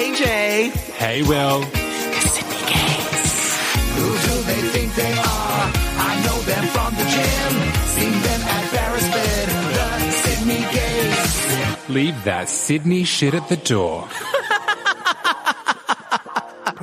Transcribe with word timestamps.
Hey, 0.00 0.14
Jay. 0.14 0.70
Hey, 0.94 1.22
Will. 1.22 1.60
Who 1.60 1.68
do 4.26 4.42
they 4.48 4.62
think 4.72 4.94
they 4.94 5.12
are? 5.12 5.72
I 6.08 6.22
know 6.24 6.40
them 6.40 6.64
from 6.68 6.94
the 6.94 7.04
gym. 7.04 7.52
Seen 7.84 8.12
them 8.22 8.40
at 8.40 8.72
Beresford, 8.72 9.50
the 9.74 10.10
Sydney 10.10 10.64
Gays. 10.72 11.90
Leave 11.90 12.24
that 12.24 12.48
Sydney 12.48 13.04
shit 13.04 13.34
at 13.34 13.46
the 13.50 13.58
door. 13.58 14.08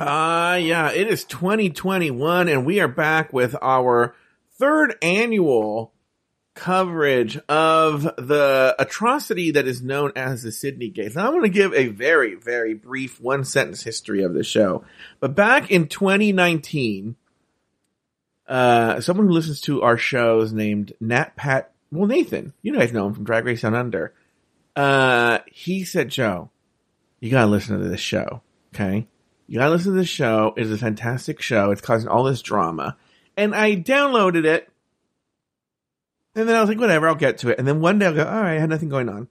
Ah, 0.00 0.54
yeah, 0.54 0.92
it 0.92 1.08
is 1.08 1.24
2021 1.24 2.46
and 2.46 2.64
we 2.64 2.78
are 2.78 2.86
back 2.86 3.32
with 3.32 3.56
our 3.60 4.14
third 4.60 4.94
annual 5.02 5.92
coverage 6.58 7.38
of 7.48 8.02
the 8.02 8.74
atrocity 8.78 9.52
that 9.52 9.68
is 9.68 9.80
known 9.80 10.10
as 10.16 10.42
the 10.42 10.50
Sydney 10.50 10.88
Gays. 10.88 11.14
Now, 11.14 11.26
I 11.26 11.30
want 11.30 11.44
to 11.44 11.50
give 11.50 11.72
a 11.72 11.86
very, 11.86 12.34
very 12.34 12.74
brief 12.74 13.20
one 13.20 13.44
sentence 13.44 13.82
history 13.82 14.24
of 14.24 14.34
the 14.34 14.42
show. 14.42 14.84
But 15.20 15.36
back 15.36 15.70
in 15.70 15.86
2019, 15.86 17.14
uh, 18.48 19.00
someone 19.00 19.28
who 19.28 19.32
listens 19.32 19.60
to 19.62 19.82
our 19.82 19.96
shows 19.96 20.52
named 20.52 20.92
Nat 21.00 21.36
Pat, 21.36 21.72
well, 21.92 22.08
Nathan, 22.08 22.52
you 22.60 22.76
guys 22.76 22.92
know 22.92 23.06
him 23.06 23.14
from 23.14 23.24
Drag 23.24 23.44
Race 23.44 23.62
Down 23.62 23.76
Under. 23.76 24.12
Uh, 24.74 25.38
he 25.46 25.84
said, 25.84 26.08
Joe, 26.08 26.50
you 27.20 27.30
gotta 27.30 27.46
listen 27.46 27.78
to 27.78 27.88
this 27.88 28.00
show. 28.00 28.42
Okay. 28.74 29.06
You 29.46 29.58
gotta 29.58 29.70
listen 29.70 29.92
to 29.92 29.98
this 29.98 30.08
show. 30.08 30.54
It 30.56 30.62
is 30.62 30.72
a 30.72 30.78
fantastic 30.78 31.40
show. 31.40 31.70
It's 31.70 31.80
causing 31.80 32.08
all 32.08 32.24
this 32.24 32.42
drama. 32.42 32.96
And 33.36 33.54
I 33.54 33.76
downloaded 33.76 34.44
it. 34.44 34.68
And 36.38 36.48
then 36.48 36.54
I 36.54 36.60
was 36.60 36.68
like, 36.68 36.78
whatever, 36.78 37.08
I'll 37.08 37.14
get 37.16 37.38
to 37.38 37.50
it. 37.50 37.58
And 37.58 37.66
then 37.66 37.80
one 37.80 37.98
day 37.98 38.06
I'll 38.06 38.14
go, 38.14 38.24
all 38.24 38.40
right, 38.40 38.56
I 38.56 38.60
had 38.60 38.70
nothing 38.70 38.88
going 38.88 39.08
on. 39.08 39.26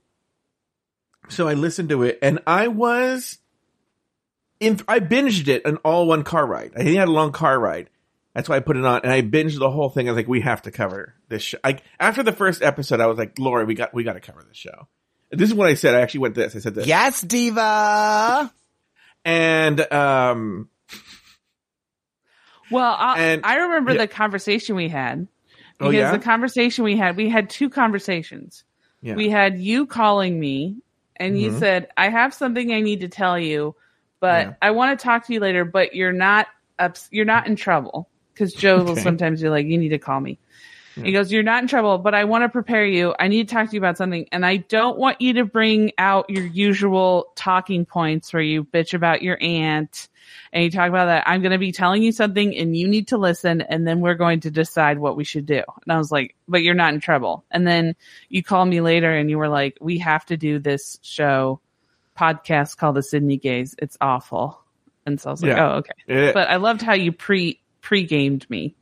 So 1.30 1.48
I 1.48 1.54
listened 1.54 1.90
to 1.90 2.04
it 2.04 2.20
and 2.22 2.40
I 2.46 2.68
was 2.68 3.38
in, 4.60 4.80
I 4.88 5.00
binged 5.00 5.48
it 5.48 5.66
an 5.66 5.78
all 5.78 6.08
one 6.08 6.24
car 6.24 6.46
ride. 6.46 6.74
I 6.78 6.84
had 6.84 7.08
a 7.08 7.12
long 7.12 7.32
car 7.32 7.60
ride. 7.60 7.90
That's 8.34 8.50
why 8.50 8.58
I 8.58 8.60
put 8.60 8.78
it 8.78 8.86
on 8.86 9.02
and 9.04 9.12
I 9.12 9.22
binged 9.22 9.58
the 9.58 9.72
whole 9.72 9.90
thing. 9.90 10.08
I 10.08 10.12
was 10.12 10.18
like, 10.18 10.28
we 10.28 10.42
have 10.42 10.62
to 10.64 10.72
cover 10.72 11.16
this 11.30 11.44
show. 11.44 11.58
I, 11.64 11.80
after 12.00 12.24
the 12.24 12.32
first 12.34 12.62
episode, 12.62 13.00
I 13.00 13.08
was 13.08 13.18
like, 13.18 13.40
Lauri, 13.40 13.66
we 13.66 13.74
got, 13.74 13.94
we 13.94 14.04
got 14.04 14.14
to 14.14 14.20
cover 14.20 14.44
this 14.48 14.58
show. 14.58 14.88
This 15.32 15.50
is 15.50 15.56
what 15.56 15.70
I 15.70 15.74
said. 15.74 15.96
I 15.96 16.02
actually 16.02 16.22
went 16.22 16.36
this. 16.36 16.56
I 16.56 16.60
said 16.60 16.76
this. 16.76 16.88
Yes, 16.88 17.22
Diva. 17.22 18.54
And, 19.26 19.94
um, 19.94 20.70
Well, 22.70 22.96
I, 22.98 23.22
And- 23.22 23.46
I 23.46 23.56
remember 23.56 23.92
yeah. 23.94 24.00
the 24.00 24.08
conversation 24.08 24.76
we 24.76 24.90
had. 24.90 25.28
Oh, 25.80 25.90
Because 25.90 25.96
yeah? 25.96 26.12
the 26.12 26.20
conversation 26.24 26.84
we 26.84 26.98
had, 26.98 27.16
we 27.18 27.30
had 27.30 27.50
two 27.50 27.70
conversations. 27.70 28.64
yeah. 29.02 29.16
We 29.16 29.30
had 29.30 29.60
you 29.60 29.86
calling 29.86 30.40
me, 30.40 30.78
and 31.18 31.40
you 31.40 31.52
Mhm. 31.52 31.60
said, 31.60 31.88
"I 31.98 32.10
have 32.10 32.34
something 32.34 32.72
I 32.74 32.82
need 32.82 33.02
to 33.02 33.08
tell 33.08 33.38
you, 33.38 33.76
but 34.20 34.48
Yeah. 34.48 34.54
I 34.62 34.72
want 34.72 34.98
to 35.00 35.04
talk 35.04 35.28
to 35.28 35.34
you 35.34 35.40
later. 35.40 35.66
But 35.66 35.94
you're 35.96 36.12
not 36.12 36.48
ups- 36.80 37.08
you're 37.12 37.26
not 37.26 37.46
in 37.48 37.56
trouble 37.56 38.10
because 38.34 38.54
Joe 38.54 38.84
will 38.84 38.96
sometimes 38.96 39.42
be 39.42 39.50
like, 39.50 39.68
you 39.68 39.78
need 39.78 39.90
to 39.90 40.00
call 40.00 40.20
me." 40.20 40.40
He 40.96 41.12
goes, 41.12 41.32
"You're 41.32 41.44
not 41.44 41.62
in 41.62 41.68
trouble, 41.68 42.00
but 42.00 42.16
I 42.16 42.24
want 42.24 42.44
to 42.44 42.50
prepare 42.50 42.84
you. 42.86 43.14
I 43.20 43.28
need 43.28 43.48
to 43.48 43.54
talk 43.54 43.70
to 43.70 43.74
you 43.76 43.80
about 43.80 43.98
something, 43.98 44.28
and 44.32 44.44
I 44.44 44.58
don't 44.58 44.98
want 44.98 45.22
you 45.22 45.32
to 45.34 45.46
bring 45.46 45.92
out 46.00 46.28
your 46.28 46.46
usual 46.48 47.28
talking 47.36 47.86
points 47.86 48.34
where 48.34 48.42
you 48.42 48.64
bitch 48.64 48.96
about 48.96 49.22
your 49.22 49.38
aunt." 49.40 50.10
And 50.54 50.64
you 50.64 50.72
talk 50.72 50.90
about 50.90 51.06
that. 51.08 51.24
I'm 51.28 51.42
going 51.42 51.52
to 51.52 51.58
be 51.58 51.72
telling 51.72 52.02
you 52.04 52.12
something 52.12 52.56
and 52.56 52.76
you 52.76 52.88
need 52.88 53.10
to 53.10 53.18
listen 53.18 53.62
and 53.62 53.86
then 53.88 54.00
we're 54.00 54.16
going 54.16 54.40
to 54.42 54.52
decide 54.52 54.98
what 55.00 55.18
we 55.18 55.24
should 55.24 55.46
do. 55.46 55.62
And 55.84 55.92
I 55.94 55.98
was 55.98 56.12
like, 56.12 56.36
but 56.48 56.64
you're 56.64 56.74
not 56.74 56.94
in 56.94 57.00
trouble. 57.00 57.44
And 57.52 57.68
then 57.68 57.96
you 58.30 58.44
called 58.44 58.70
me 58.70 58.82
later 58.82 59.12
and 59.12 59.30
you 59.30 59.38
were 59.38 59.50
like, 59.50 59.78
we 59.82 59.98
have 60.00 60.26
to 60.28 60.38
do 60.38 60.60
this 60.60 61.00
show 61.02 61.60
podcast 62.18 62.78
called 62.78 62.96
the 62.96 63.04
Sydney 63.04 63.38
Gays. 63.38 63.76
It's 63.78 63.98
awful. 64.02 64.60
And 65.06 65.20
so 65.22 65.30
I 65.30 65.32
was 65.34 65.42
like, 65.44 65.50
Yeah. 65.56 65.66
oh, 65.68 65.76
okay. 65.78 65.94
It- 66.30 66.34
But 66.34 66.50
I 66.50 66.56
loved 66.58 66.82
how 66.82 66.94
you 66.94 67.12
pre 67.12 67.60
pre-gamed 67.82 68.50
me. 68.50 68.76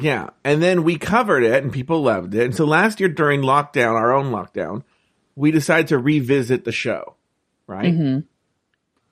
Yeah. 0.00 0.30
And 0.44 0.62
then 0.62 0.84
we 0.84 0.96
covered 0.98 1.42
it 1.42 1.62
and 1.62 1.72
people 1.72 2.02
loved 2.02 2.34
it. 2.34 2.44
And 2.44 2.54
so 2.54 2.64
last 2.64 3.00
year 3.00 3.08
during 3.08 3.40
lockdown, 3.42 3.94
our 3.94 4.12
own 4.12 4.30
lockdown, 4.30 4.84
we 5.34 5.50
decided 5.50 5.88
to 5.88 5.98
revisit 5.98 6.64
the 6.64 6.72
show. 6.72 7.16
Right. 7.66 7.92
hmm 7.94 8.18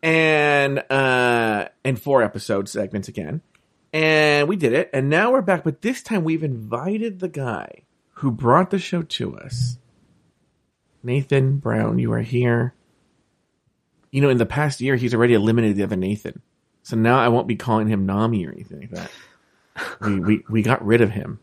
And, 0.02 0.78
uh, 0.90 1.68
and 1.84 2.00
four 2.00 2.22
episode 2.22 2.68
segments 2.68 3.08
again. 3.08 3.42
And 3.92 4.48
we 4.48 4.56
did 4.56 4.72
it. 4.72 4.90
And 4.92 5.10
now 5.10 5.32
we're 5.32 5.42
back. 5.42 5.64
But 5.64 5.82
this 5.82 6.02
time 6.02 6.24
we've 6.24 6.44
invited 6.44 7.20
the 7.20 7.28
guy 7.28 7.82
who 8.14 8.30
brought 8.30 8.70
the 8.70 8.78
show 8.78 9.02
to 9.02 9.36
us. 9.36 9.78
Nathan 11.02 11.58
Brown, 11.58 11.98
you 11.98 12.12
are 12.12 12.20
here. 12.20 12.74
You 14.10 14.20
know, 14.20 14.28
in 14.28 14.38
the 14.38 14.46
past 14.46 14.80
year, 14.80 14.96
he's 14.96 15.14
already 15.14 15.34
eliminated 15.34 15.76
the 15.76 15.84
other 15.84 15.96
Nathan. 15.96 16.42
So 16.82 16.96
now 16.96 17.18
I 17.18 17.28
won't 17.28 17.46
be 17.46 17.56
calling 17.56 17.88
him 17.88 18.06
Nami 18.06 18.46
or 18.46 18.52
anything 18.52 18.80
like 18.80 18.90
that. 18.90 19.10
We, 20.00 20.20
we, 20.20 20.44
we 20.50 20.62
got 20.62 20.84
rid 20.84 21.00
of 21.00 21.10
him. 21.10 21.40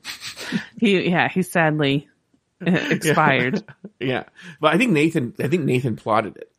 He 0.77 1.09
yeah, 1.09 1.27
he 1.27 1.41
sadly 1.41 2.07
expired. 2.61 3.63
Yeah, 3.99 4.25
but 4.61 4.75
I 4.75 4.77
think 4.77 4.91
Nathan. 4.91 5.33
I 5.39 5.47
think 5.47 5.63
Nathan 5.63 5.95
plotted 5.95 6.37
it. 6.37 6.51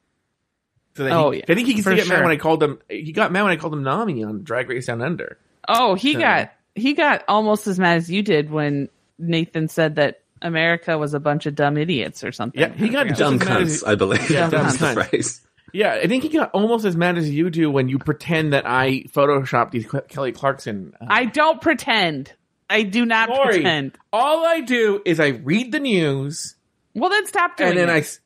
So 0.99 1.05
that 1.05 1.13
Oh, 1.13 1.31
he, 1.31 1.39
yeah, 1.39 1.45
I 1.49 1.55
think 1.55 1.69
he 1.69 1.81
for 1.81 1.93
used 1.93 2.03
to 2.03 2.09
get 2.09 2.09
mad 2.09 2.25
when 2.25 2.33
I 2.33 2.37
called 2.37 2.61
him. 2.61 2.81
He 2.89 3.13
got 3.13 3.31
mad 3.31 3.43
when 3.45 3.53
I 3.53 3.57
called 3.57 3.73
him 3.73 3.85
Nami 3.85 4.25
on 4.25 4.43
Drag 4.43 4.69
Race 4.69 4.87
Down 4.87 5.01
Under. 5.01 5.39
Oh, 5.69 5.95
he 5.95 6.15
So- 6.15 6.19
got 6.19 6.51
he 6.75 6.93
got 6.95 7.23
almost 7.29 7.69
as 7.69 7.79
mad 7.79 7.99
as 7.99 8.11
you 8.11 8.23
did 8.23 8.51
when 8.51 8.89
Nathan 9.17 9.69
said 9.69 9.95
that 9.95 10.23
America 10.43 10.99
was 10.99 11.15
a 11.15 11.21
bunch 11.21 11.47
of 11.47 11.55
dumb 11.55 11.77
idiots 11.77 12.25
or 12.25 12.33
something. 12.33 12.61
Yeah, 12.61 12.73
he 12.73 12.89
got 12.89 13.07
dumb 13.17 13.39
Dumb 13.39 13.43
as 13.43 13.49
mad 13.49 13.63
as- 13.63 13.83
cunts, 13.83 13.89
I 13.89 13.95
believe. 13.95 14.29
Dumb 14.29 14.51
That's 14.51 14.77
cunts. 14.77 15.41
Yeah, 15.73 15.93
I 15.95 16.07
think 16.09 16.23
he 16.25 16.31
got 16.31 16.51
almost 16.53 16.85
as 16.85 16.97
mad 16.97 17.17
as 17.19 17.29
you 17.31 17.49
do 17.51 17.71
when 17.71 17.89
you 17.89 17.99
pretend 17.99 18.53
that 18.55 18.67
I 18.67 19.03
photoshopped 19.13 19.71
these 19.71 19.87
Kelly 20.09 20.33
Clarkson. 20.33 20.95
uh, 21.01 21.07
I 21.09 21.27
don't 21.27 21.61
pretend. 21.61 22.33
I 22.71 22.83
do 22.83 23.05
not 23.07 23.29
Lauri, 23.29 23.55
pretend. 23.55 23.97
All 24.13 24.45
I 24.47 24.61
do 24.63 25.01
is 25.05 25.21
I 25.21 25.29
read 25.29 25.71
the 25.73 25.79
news 25.81 26.57
Well, 26.95 27.11
then 27.11 27.27
stop 27.27 27.57
doing 27.57 27.71
and 27.71 27.79
then 27.79 27.89
it. 27.89 27.93
I 27.93 27.99
s- 27.99 28.21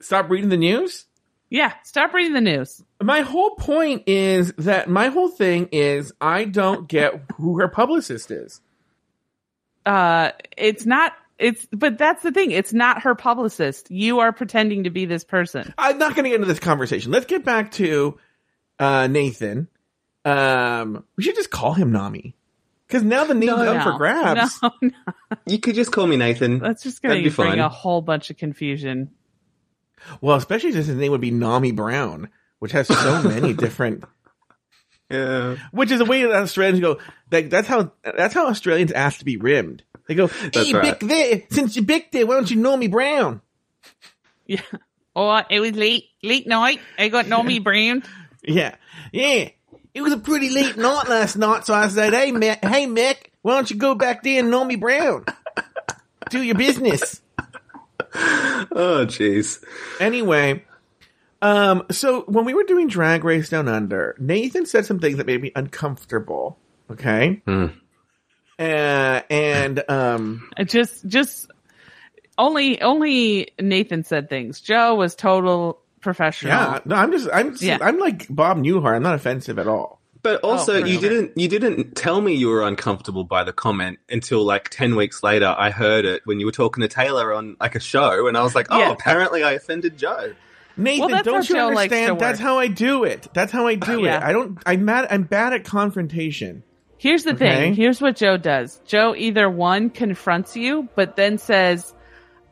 stop 0.00 0.28
reading 0.30 0.50
the 0.50 0.56
news. 0.56 1.06
Yeah, 1.52 1.74
stop 1.84 2.14
reading 2.14 2.32
the 2.32 2.40
news. 2.40 2.82
My 3.02 3.20
whole 3.20 3.50
point 3.56 4.04
is 4.06 4.54
that 4.58 4.88
my 4.88 5.08
whole 5.08 5.28
thing 5.28 5.68
is 5.70 6.10
I 6.20 6.46
don't 6.46 6.88
get 6.88 7.20
who 7.36 7.60
her 7.60 7.68
publicist 7.68 8.30
is. 8.30 8.62
Uh, 9.84 10.30
it's 10.56 10.86
not. 10.86 11.12
It's 11.38 11.66
but 11.72 11.98
that's 11.98 12.22
the 12.22 12.30
thing. 12.32 12.52
It's 12.52 12.72
not 12.72 13.02
her 13.02 13.14
publicist. 13.14 13.90
You 13.90 14.20
are 14.20 14.32
pretending 14.32 14.84
to 14.84 14.90
be 14.90 15.04
this 15.06 15.24
person. 15.24 15.74
I'm 15.76 15.98
not 15.98 16.14
going 16.14 16.24
to 16.24 16.30
get 16.30 16.36
into 16.36 16.46
this 16.46 16.60
conversation. 16.60 17.10
Let's 17.12 17.26
get 17.26 17.44
back 17.44 17.72
to 17.72 18.18
uh, 18.78 19.08
Nathan. 19.08 19.68
Um, 20.24 21.04
we 21.16 21.24
should 21.24 21.34
just 21.34 21.50
call 21.50 21.74
him 21.74 21.90
Nami 21.92 22.34
because 22.86 23.02
now 23.02 23.24
the 23.24 23.34
name's 23.34 23.56
No. 23.56 23.74
up 23.74 23.82
for 23.82 23.98
grabs. 23.98 24.58
No, 24.62 24.70
no, 24.80 24.90
You 25.46 25.58
could 25.58 25.74
just 25.74 25.90
call 25.90 26.06
me 26.06 26.16
Nathan. 26.16 26.60
that's 26.60 26.82
just 26.84 27.02
going 27.02 27.10
That'd 27.10 27.24
be 27.24 27.30
to 27.30 27.36
bring 27.36 27.50
fine. 27.50 27.58
a 27.58 27.68
whole 27.68 28.00
bunch 28.02 28.30
of 28.30 28.36
confusion. 28.36 29.10
Well, 30.20 30.36
especially 30.36 30.72
since 30.72 30.86
his 30.86 30.96
name 30.96 31.12
would 31.12 31.20
be 31.20 31.30
Nami 31.30 31.72
Brown, 31.72 32.28
which 32.58 32.72
has 32.72 32.88
so 32.88 33.22
many 33.22 33.52
different. 33.54 34.04
Yeah. 35.10 35.56
Which 35.72 35.90
is 35.90 36.00
a 36.00 36.04
way 36.04 36.22
that 36.22 36.32
Australians 36.32 36.80
go. 36.80 36.98
Like 37.30 37.50
that's 37.50 37.68
how 37.68 37.92
that's 38.04 38.34
how 38.34 38.48
Australians 38.48 38.92
ask 38.92 39.18
to 39.18 39.24
be 39.24 39.36
rimmed. 39.36 39.82
They 40.08 40.14
go, 40.14 40.26
"Hey, 40.26 40.72
right. 40.72 40.98
Bick 40.98 41.08
there. 41.08 41.42
Since 41.50 41.76
you 41.76 41.82
Bick 41.82 42.12
there, 42.12 42.26
why 42.26 42.34
don't 42.34 42.50
you 42.50 42.56
Nami 42.56 42.88
Brown?" 42.88 43.40
Yeah. 44.46 44.60
Oh, 45.14 45.42
it 45.50 45.60
was 45.60 45.72
late, 45.72 46.04
late 46.22 46.46
night. 46.46 46.80
I 46.98 47.08
got 47.08 47.26
Nomi 47.26 47.62
Brown. 47.62 48.02
Yeah, 48.42 48.76
yeah. 49.12 49.50
It 49.94 50.00
was 50.00 50.12
a 50.12 50.18
pretty 50.18 50.48
late 50.48 50.76
night 50.76 51.08
last 51.08 51.36
night, 51.36 51.66
so 51.66 51.74
I 51.74 51.88
said, 51.88 52.14
"Hey, 52.14 52.32
Mick, 52.32 52.64
hey, 52.64 52.86
Mick, 52.86 53.16
why 53.42 53.54
don't 53.54 53.70
you 53.70 53.76
go 53.76 53.94
back 53.94 54.22
there 54.22 54.40
and 54.40 54.50
Nami 54.50 54.76
Brown? 54.76 55.26
Do 56.30 56.42
your 56.42 56.54
business." 56.54 57.20
Oh, 58.74 59.04
jeez. 59.06 59.62
Anyway, 60.00 60.64
um, 61.40 61.84
so 61.90 62.22
when 62.22 62.44
we 62.44 62.54
were 62.54 62.64
doing 62.64 62.88
Drag 62.88 63.24
Race 63.24 63.48
Down 63.48 63.68
Under, 63.68 64.14
Nathan 64.18 64.66
said 64.66 64.86
some 64.86 64.98
things 64.98 65.16
that 65.18 65.26
made 65.26 65.40
me 65.42 65.52
uncomfortable. 65.56 66.58
Okay, 66.90 67.40
Hmm. 67.46 67.66
uh, 68.58 69.20
and 69.30 69.82
um, 69.88 70.50
It 70.58 70.68
just, 70.68 71.06
just 71.08 71.50
only, 72.36 72.82
only 72.82 73.52
Nathan 73.60 74.04
said 74.04 74.28
things. 74.28 74.60
Joe 74.60 74.94
was 74.94 75.14
total 75.14 75.80
professional. 76.00 76.52
yeah, 76.52 76.80
no, 76.84 76.96
I'm 76.96 77.12
just, 77.12 77.28
I'm, 77.32 77.52
just, 77.52 77.62
Yeah. 77.62 77.78
I'm 77.80 77.98
like 77.98 78.26
Bob 78.28 78.58
Newhart. 78.58 78.96
I'm 78.96 79.02
not 79.02 79.14
offensive 79.14 79.58
at 79.58 79.68
all. 79.68 80.01
But 80.22 80.40
oh, 80.44 80.50
also, 80.50 80.80
for 80.80 80.86
you 80.86 81.00
sure. 81.00 81.10
didn't 81.10 81.32
you 81.36 81.48
didn't 81.48 81.96
tell 81.96 82.20
me 82.20 82.34
you 82.34 82.48
were 82.48 82.62
uncomfortable 82.62 83.24
by 83.24 83.42
the 83.44 83.52
comment 83.52 83.98
until 84.08 84.44
like 84.44 84.68
ten 84.68 84.94
weeks 84.94 85.22
later. 85.22 85.52
I 85.58 85.70
heard 85.70 86.04
it 86.04 86.22
when 86.24 86.38
you 86.38 86.46
were 86.46 86.52
talking 86.52 86.82
to 86.82 86.88
Taylor 86.88 87.32
on 87.32 87.56
like 87.60 87.74
a 87.74 87.80
show, 87.80 88.28
and 88.28 88.36
I 88.36 88.42
was 88.42 88.54
like, 88.54 88.68
"Oh, 88.70 88.78
Yeah. 88.78 88.92
apparently 88.92 89.42
I 89.42 89.52
offended 89.52 89.98
Joe." 89.98 90.32
Nathan, 90.76 91.10
that's 91.10 91.24
don't 91.24 91.48
you 91.48 91.56
Joe 91.56 91.68
understand? 91.68 92.18
That's 92.20 92.38
how 92.40 92.58
I 92.58 92.68
do 92.68 93.04
it. 93.04 93.26
That's 93.34 93.52
how 93.52 93.66
I 93.66 93.74
do 93.74 94.02
Yeah. 94.04 94.18
it. 94.18 94.22
I 94.22 94.32
don't. 94.32 94.58
I'm 94.64 94.84
mad. 94.84 95.08
I'm 95.10 95.24
bad 95.24 95.52
at 95.52 95.64
confrontation. 95.64 96.62
Here's 96.98 97.24
the 97.24 97.32
Okay. 97.32 97.48
thing. 97.48 97.74
Here's 97.74 98.00
what 98.00 98.14
Joe 98.16 98.36
does. 98.36 98.80
Joe 98.86 99.14
either 99.16 99.50
one 99.50 99.90
confronts 99.90 100.56
you, 100.56 100.88
but 100.94 101.16
then 101.16 101.36
says, 101.36 101.92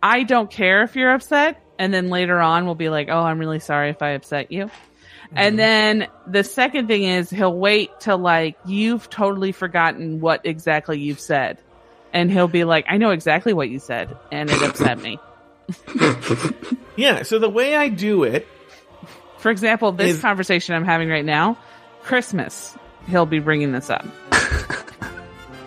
I 0.02 0.24
don't 0.24 0.50
care 0.50 0.82
if 0.82 0.96
you're 0.96 1.12
upset. 1.12 1.62
And 1.78 1.94
then 1.94 2.10
later 2.10 2.40
on 2.40 2.66
will 2.66 2.74
be 2.74 2.88
like, 2.88 3.08
Oh, 3.10 3.20
I'm 3.22 3.38
really 3.38 3.60
sorry 3.60 3.90
if 3.90 4.02
I 4.02 4.10
upset 4.10 4.50
you. 4.50 4.68
And 5.32 5.52
mm-hmm. 5.52 5.56
then 5.56 6.08
the 6.26 6.44
second 6.44 6.88
thing 6.88 7.04
is 7.04 7.30
he'll 7.30 7.56
wait 7.56 7.90
till 8.00 8.18
like 8.18 8.56
you've 8.64 9.08
totally 9.10 9.52
forgotten 9.52 10.20
what 10.20 10.40
exactly 10.44 10.98
you've 10.98 11.20
said. 11.20 11.58
And 12.12 12.30
he'll 12.30 12.48
be 12.48 12.64
like, 12.64 12.86
I 12.88 12.96
know 12.96 13.10
exactly 13.10 13.52
what 13.52 13.68
you 13.68 13.78
said. 13.78 14.16
And 14.32 14.50
it 14.50 14.62
upset 14.62 14.98
me. 15.00 15.18
Yeah. 17.00 17.22
So 17.22 17.38
the 17.38 17.48
way 17.48 17.74
I 17.74 17.88
do 17.88 18.24
it, 18.24 18.46
For 19.38 19.50
example, 19.50 19.92
this 19.92 20.16
Is- 20.16 20.20
conversation 20.20 20.74
I'm 20.74 20.84
having 20.84 21.08
right 21.08 21.24
now, 21.24 21.56
Christmas, 22.02 22.76
he'll 23.08 23.24
be 23.24 23.38
bringing 23.38 23.72
this 23.72 23.88
up. 23.88 24.04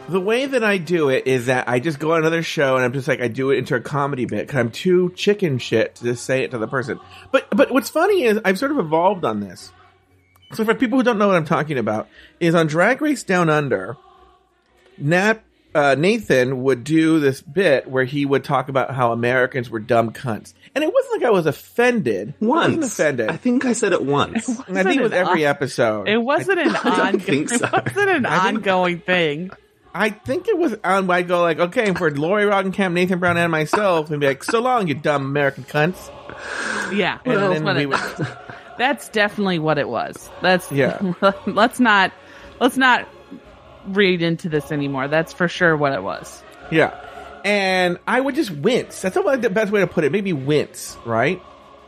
the 0.10 0.20
way 0.20 0.46
that 0.46 0.64
I 0.64 0.78
do 0.78 1.10
it 1.10 1.28
is 1.28 1.46
that 1.48 1.68
I 1.70 1.80
just 1.80 2.00
go 2.00 2.12
on 2.14 2.20
another 2.20 2.44
show 2.44 2.76
and 2.76 2.84
I'm 2.86 2.94
just 2.94 3.08
like 3.08 3.22
I 3.22 3.28
do 3.28 3.52
it 3.52 3.58
into 3.58 3.76
a 3.76 3.80
comedy 3.82 4.26
bit 4.26 4.46
because 4.48 4.60
I'm 4.60 4.72
too 4.72 5.12
chicken 5.16 5.58
shit 5.58 5.96
to 5.96 6.04
just 6.04 6.26
say 6.26 6.44
it 6.44 6.52
to 6.52 6.58
the 6.58 6.68
person. 6.68 7.00
But 7.32 7.48
but 7.52 7.72
what's 7.72 7.90
funny 7.90 8.24
is 8.24 8.40
I've 8.44 8.60
sort 8.60 8.72
of 8.72 8.80
evolved 8.80 9.24
on 9.26 9.40
this. 9.40 9.72
So 10.54 10.66
for 10.66 10.76
people 10.76 11.00
who 11.00 11.04
don't 11.04 11.18
know 11.18 11.28
what 11.28 11.36
I'm 11.38 11.46
talking 11.46 11.78
about, 11.80 12.08
is 12.40 12.54
on 12.54 12.68
Drag 12.68 13.02
Race 13.02 13.24
Down 13.24 13.50
Under, 13.50 13.98
Nat 15.00 15.42
uh, 15.74 15.96
Nathan 15.98 16.62
would 16.62 16.84
do 16.84 17.20
this 17.20 17.42
bit 17.42 17.90
where 17.90 18.04
he 18.04 18.24
would 18.26 18.44
talk 18.44 18.70
about 18.70 18.94
how 18.94 19.12
Americans 19.12 19.72
were 19.72 19.80
dumb 19.80 20.12
cunts, 20.14 20.54
and 20.76 20.84
it 20.84 20.94
wasn't 20.94 21.14
like 21.22 21.28
I 21.28 21.32
was 21.32 21.48
offended. 21.48 22.36
I 22.40 22.46
wasn't 22.46 22.82
Once. 22.82 22.94
offended. 22.94 23.30
I 23.30 23.38
think 23.38 23.66
I 23.66 23.74
said 23.74 23.94
it 23.94 24.04
once. 24.06 24.48
And 24.68 24.78
I 24.78 24.84
think 24.84 24.98
it 24.98 25.04
was 25.04 25.12
every 25.14 25.44
an- 25.46 25.50
episode. 25.50 26.08
It 26.14 26.18
wasn't 26.22 26.60
an 26.60 26.74
don't 26.74 26.86
ongoing, 26.86 27.48
so. 27.48 27.66
it 27.66 27.72
wasn't 27.96 28.10
an 28.10 28.26
ongoing 28.28 29.00
thing. 29.00 29.50
I 29.94 30.10
think 30.10 30.48
it 30.48 30.58
was 30.58 30.76
on. 30.84 31.10
I 31.10 31.22
go 31.22 31.42
like, 31.42 31.60
okay, 31.60 31.94
for 31.94 32.10
Lauri 32.12 32.46
Roggenkamp, 32.46 32.94
Nathan 32.94 33.20
Brown, 33.20 33.38
and 33.38 33.52
myself, 33.52 34.10
and 34.12 34.20
be 34.20 34.28
like, 34.28 34.44
so 34.44 34.60
long, 34.60 34.88
you 34.88 34.96
dumb 34.96 35.24
American 35.26 35.64
cunts. 35.64 36.10
Yeah, 36.94 37.20
And 37.26 37.38
that's, 37.38 37.62
we 37.78 37.84
it- 37.84 37.90
would- 37.90 38.28
that's 38.78 39.10
definitely 39.10 39.60
what 39.60 39.78
it 39.78 39.88
was. 39.88 40.30
That's 40.42 40.72
Yeah. 40.72 41.14
let's 41.46 41.80
not 41.80 42.12
let's 42.60 42.78
not 42.78 43.08
read 43.88 44.22
into 44.22 44.50
this 44.50 44.72
anymore. 44.72 45.08
That's 45.08 45.34
for 45.34 45.48
sure 45.48 45.76
what 45.78 45.94
it 45.94 46.02
was. 46.04 46.42
Yeah. 46.72 47.00
And 47.46 48.00
I 48.08 48.20
would 48.22 48.36
just 48.36 48.52
wince. 48.52 49.02
That's 49.02 49.16
not 49.16 49.42
the 49.42 49.50
best 49.50 49.72
way 49.72 49.82
to 49.82 49.88
put 49.88 50.06
it. 50.06 50.12
Maybe 50.12 50.32
wince, 50.34 50.98
right? 51.06 51.42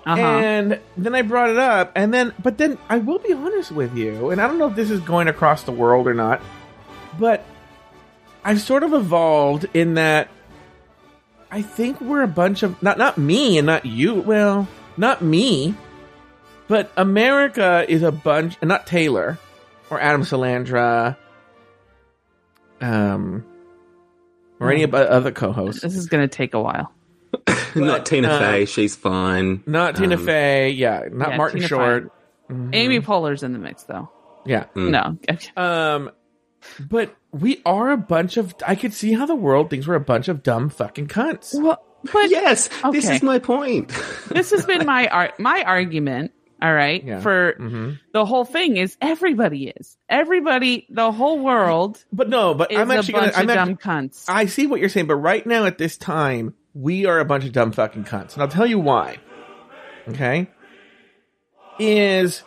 Uh 0.05 0.15
huh. 0.15 0.21
And 0.21 0.79
then 0.97 1.15
I 1.15 1.23
brought 1.23 1.49
it 1.49 1.57
up, 1.57 1.93
and 1.95 2.13
then, 2.13 2.33
but 2.43 2.57
then 2.59 2.77
I 2.89 2.97
will 2.99 3.17
be 3.19 3.33
honest 3.33 3.71
with 3.71 3.95
you, 3.97 4.29
and 4.29 4.39
I 4.39 4.47
don't 4.47 4.59
know 4.59 4.67
if 4.67 4.75
this 4.75 4.91
is 4.91 4.99
going 4.99 5.27
across 5.27 5.63
the 5.63 5.71
world 5.71 6.07
or 6.07 6.13
not, 6.13 6.41
but 7.17 7.43
I've 8.45 8.61
sort 8.61 8.83
of 8.83 8.93
evolved 8.93 9.65
in 9.73 9.95
that 9.95 10.29
I 11.51 11.61
think 11.63 11.99
we're 11.99 12.21
a 12.21 12.27
bunch 12.27 12.63
of 12.63 12.81
not 12.83 12.97
not 12.97 13.17
me 13.17 13.57
and 13.57 13.65
not 13.65 13.85
you. 13.85 14.13
Well, 14.15 14.67
not 14.97 15.21
me, 15.21 15.73
but 16.67 16.91
America 16.95 17.85
is 17.87 18.03
a 18.03 18.11
bunch, 18.11 18.55
and 18.61 18.67
not 18.69 18.85
Taylor 18.87 19.37
or 19.89 19.99
Adam 19.99 20.21
Salandra, 20.21 21.17
um, 22.81 23.43
or 24.59 24.71
any 24.71 24.83
of 24.83 24.91
the 24.91 25.09
other 25.11 25.31
co-hosts. 25.31 25.81
This 25.81 25.95
is 25.95 26.07
going 26.07 26.27
to 26.27 26.33
take 26.33 26.53
a 26.53 26.61
while. 26.61 26.91
Not 27.75 28.05
Tina 28.05 28.29
uh, 28.29 28.39
Fey. 28.39 28.65
She's 28.65 28.95
fine. 28.95 29.61
Not 29.65 29.97
Tina 29.97 30.15
Um, 30.15 30.25
Fey, 30.25 30.69
yeah, 30.69 31.03
not 31.11 31.31
Yeah, 31.31 31.37
Martin 31.37 31.57
Tina 31.59 31.67
Short, 31.67 32.11
Amy 32.71 33.01
Poehler's 33.01 33.43
in 33.43 33.51
the 33.51 33.59
mix 33.59 33.83
though. 33.83 34.09
yeah. 34.45 34.65
Mm. 34.75 34.89
No, 34.91 35.61
Um, 35.61 36.11
but 36.89 37.15
we 37.31 37.61
are 37.65 37.91
a 37.91 37.97
bunch 37.97 38.37
of. 38.37 38.55
I 38.65 38.75
could 38.75 38.93
see 38.93 39.13
how 39.13 39.25
the 39.25 39.35
world 39.35 39.69
thinks 39.69 39.87
we're 39.87 39.95
a 39.95 39.99
bunch 39.99 40.27
of 40.27 40.43
dumb 40.43 40.69
fucking 40.69 41.07
cunts. 41.07 41.53
well, 41.59 41.83
but 42.13 42.29
Yes, 42.29 42.69
this 42.91 43.09
is 43.09 43.23
my 43.23 43.39
point. 43.39 43.89
this 44.29 44.51
has 44.51 44.65
been 44.65 44.85
my 44.85 45.07
ar- 45.07 45.33
my 45.39 45.63
argument. 45.63 46.31
All 46.61 46.73
right, 46.73 47.03
Yeah. 47.03 47.19
for 47.19 47.55
hmm 47.57 47.91
the 48.13 48.25
whole 48.25 48.45
thing 48.45 48.77
is 48.77 48.95
everybody 49.01 49.67
is 49.75 49.97
everybody. 50.07 50.87
The 50.89 51.11
whole 51.11 51.39
world 51.39 52.03
But 52.13 52.29
no, 52.29 52.53
but 52.53 52.75
I'm 52.75 52.89
a 52.89 52.95
actually 52.95 53.11
bunch 53.13 53.33
gonna. 53.33 53.37
I'm 53.43 53.49
of 53.49 53.55
actually, 53.57 53.73
dumb 53.73 53.77
cunts. 54.09 54.25
I 54.29 54.45
see 54.45 54.65
what 54.65 54.79
you're 54.79 54.87
saying, 54.89 55.07
but 55.07 55.15
right 55.17 55.45
now 55.45 55.65
at 55.65 55.77
this 55.77 55.97
time, 55.97 56.53
we 56.73 57.05
are 57.05 57.19
a 57.19 57.25
bunch 57.25 57.43
of 57.43 57.51
dumb 57.51 57.71
fucking 57.73 58.05
cunts, 58.05 58.33
and 58.33 58.41
I'll 58.41 58.47
tell 58.47 58.65
you 58.65 58.79
why. 58.79 59.17
Okay, 60.07 60.47
is 61.79 62.43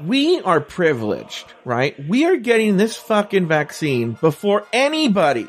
we 0.00 0.40
are 0.40 0.60
privileged, 0.60 1.46
right? 1.64 1.96
We 2.08 2.24
are 2.26 2.36
getting 2.36 2.76
this 2.76 2.96
fucking 2.96 3.48
vaccine 3.48 4.12
before 4.12 4.66
anybody, 4.72 5.48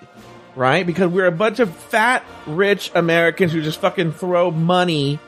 right? 0.55 0.85
Because 0.85 1.11
we're 1.11 1.27
a 1.27 1.31
bunch 1.31 1.59
of 1.59 1.75
fat, 1.75 2.23
rich 2.45 2.91
Americans 2.95 3.51
who 3.51 3.61
just 3.61 3.79
fucking 3.81 4.13
throw 4.13 4.51
money 4.51 5.19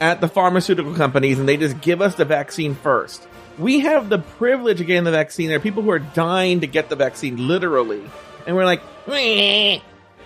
at 0.00 0.20
the 0.20 0.28
pharmaceutical 0.28 0.94
companies 0.94 1.38
and 1.38 1.48
they 1.48 1.56
just 1.56 1.80
give 1.80 2.02
us 2.02 2.14
the 2.16 2.24
vaccine 2.24 2.74
first. 2.74 3.26
We 3.58 3.80
have 3.80 4.08
the 4.10 4.18
privilege 4.18 4.80
of 4.80 4.86
getting 4.86 5.04
the 5.04 5.10
vaccine. 5.10 5.48
There 5.48 5.56
are 5.56 5.60
people 5.60 5.82
who 5.82 5.90
are 5.90 5.98
dying 5.98 6.60
to 6.60 6.66
get 6.66 6.90
the 6.90 6.96
vaccine, 6.96 7.48
literally. 7.48 8.02
And 8.46 8.54
we're 8.54 8.66
like, 8.66 8.82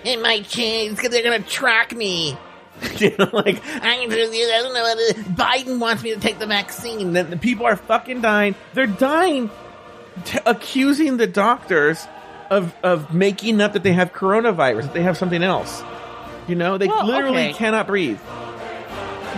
in 0.04 0.22
my 0.22 0.40
chains 0.40 0.96
because 0.96 1.10
they're 1.10 1.22
gonna 1.22 1.40
track 1.40 1.94
me. 1.94 2.36
you 2.96 3.14
know, 3.18 3.28
like, 3.32 3.62
I 3.82 4.06
don't 4.06 4.74
know. 4.74 4.94
Biden 5.34 5.78
wants 5.78 6.02
me 6.02 6.14
to 6.14 6.20
take 6.20 6.38
the 6.38 6.46
vaccine. 6.46 7.12
then 7.12 7.30
the 7.30 7.36
people 7.36 7.66
are 7.66 7.76
fucking 7.76 8.20
dying. 8.20 8.54
They're 8.74 8.86
dying, 8.86 9.50
t- 10.24 10.38
accusing 10.46 11.16
the 11.16 11.26
doctors 11.26 12.06
of 12.50 12.74
of 12.82 13.14
making 13.14 13.60
up 13.60 13.74
that 13.74 13.82
they 13.82 13.92
have 13.92 14.12
coronavirus, 14.12 14.82
that 14.82 14.94
they 14.94 15.02
have 15.02 15.16
something 15.16 15.42
else. 15.42 15.82
You 16.48 16.56
know, 16.56 16.78
they 16.78 16.88
Well, 16.88 17.06
literally 17.06 17.48
okay. 17.48 17.52
cannot 17.52 17.86
breathe. 17.86 18.18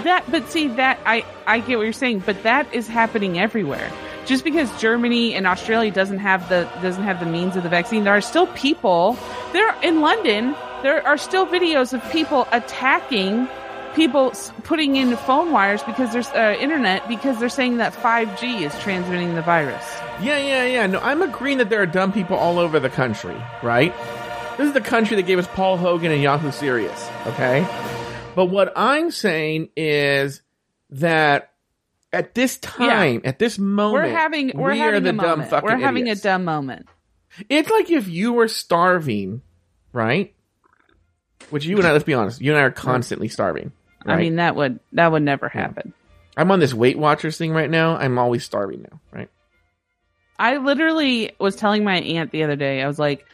That, 0.04 0.24
but 0.30 0.50
see 0.50 0.68
that 0.68 0.98
I 1.04 1.24
I 1.46 1.60
get 1.60 1.76
what 1.76 1.84
you're 1.84 1.92
saying, 1.92 2.20
but 2.20 2.42
that 2.44 2.72
is 2.72 2.88
happening 2.88 3.38
everywhere. 3.38 3.90
Just 4.24 4.44
because 4.44 4.70
Germany 4.80 5.34
and 5.34 5.46
Australia 5.46 5.90
doesn't 5.90 6.20
have 6.20 6.48
the 6.48 6.68
doesn't 6.80 7.02
have 7.02 7.20
the 7.20 7.26
means 7.26 7.56
of 7.56 7.62
the 7.62 7.68
vaccine, 7.68 8.04
there 8.04 8.14
are 8.16 8.20
still 8.20 8.46
people 8.48 9.18
there 9.52 9.74
in 9.82 10.00
London. 10.00 10.54
There 10.82 11.06
are 11.06 11.16
still 11.16 11.46
videos 11.46 11.92
of 11.92 12.02
people 12.10 12.48
attacking 12.52 13.48
people 13.94 14.32
putting 14.64 14.96
in 14.96 15.16
phone 15.16 15.52
wires 15.52 15.82
because 15.82 16.12
there's 16.12 16.28
uh, 16.28 16.56
internet 16.58 17.06
because 17.08 17.38
they're 17.38 17.48
saying 17.48 17.76
that 17.76 17.92
5G 17.92 18.62
is 18.62 18.76
transmitting 18.80 19.34
the 19.34 19.42
virus. 19.42 19.84
Yeah, 20.20 20.38
yeah, 20.38 20.64
yeah. 20.64 20.86
No, 20.86 20.98
I'm 21.00 21.22
agreeing 21.22 21.58
that 21.58 21.68
there 21.70 21.82
are 21.82 21.86
dumb 21.86 22.12
people 22.12 22.36
all 22.36 22.58
over 22.58 22.80
the 22.80 22.88
country, 22.90 23.36
right? 23.62 23.94
This 24.56 24.66
is 24.66 24.72
the 24.72 24.80
country 24.80 25.16
that 25.16 25.22
gave 25.26 25.38
us 25.38 25.46
Paul 25.48 25.76
Hogan 25.76 26.10
and 26.10 26.22
Yahoo 26.22 26.50
Serious, 26.52 27.08
okay? 27.26 27.66
But 28.34 28.46
what 28.46 28.72
I'm 28.76 29.10
saying 29.10 29.68
is 29.76 30.42
that 30.90 31.52
at 32.12 32.34
this 32.34 32.58
time, 32.58 33.20
at 33.24 33.38
this 33.38 33.58
moment, 33.58 34.04
We're 34.04 34.16
having 34.16 34.52
we're 34.54 34.72
we 34.72 34.78
having 34.78 35.02
the 35.02 35.12
dumb 35.12 35.16
moment. 35.16 35.50
fucking 35.50 35.68
We're 35.68 35.78
having 35.78 36.02
idiots. 36.02 36.20
a 36.20 36.24
dumb 36.24 36.44
moment. 36.44 36.86
It's 37.48 37.70
like 37.70 37.90
if 37.90 38.08
you 38.08 38.32
were 38.32 38.48
starving, 38.48 39.42
right? 39.92 40.34
Which 41.52 41.64
you 41.64 41.76
and 41.76 41.86
I, 41.86 41.92
let's 41.92 42.04
be 42.04 42.14
honest, 42.14 42.40
you 42.40 42.52
and 42.52 42.58
I 42.60 42.64
are 42.64 42.70
constantly 42.70 43.28
starving. 43.28 43.72
Right? 44.04 44.14
I 44.14 44.18
mean 44.18 44.36
that 44.36 44.56
would 44.56 44.80
that 44.92 45.12
would 45.12 45.22
never 45.22 45.48
happen. 45.48 45.92
I'm 46.36 46.50
on 46.50 46.60
this 46.60 46.72
Weight 46.72 46.98
Watchers 46.98 47.36
thing 47.36 47.52
right 47.52 47.70
now. 47.70 47.96
I'm 47.96 48.18
always 48.18 48.44
starving 48.44 48.86
now, 48.90 49.00
right? 49.12 49.28
I 50.38 50.56
literally 50.56 51.32
was 51.38 51.56
telling 51.56 51.84
my 51.84 52.00
aunt 52.00 52.32
the 52.32 52.42
other 52.42 52.56
day, 52.56 52.82
I 52.82 52.86
was 52.86 52.98
like, 52.98 53.26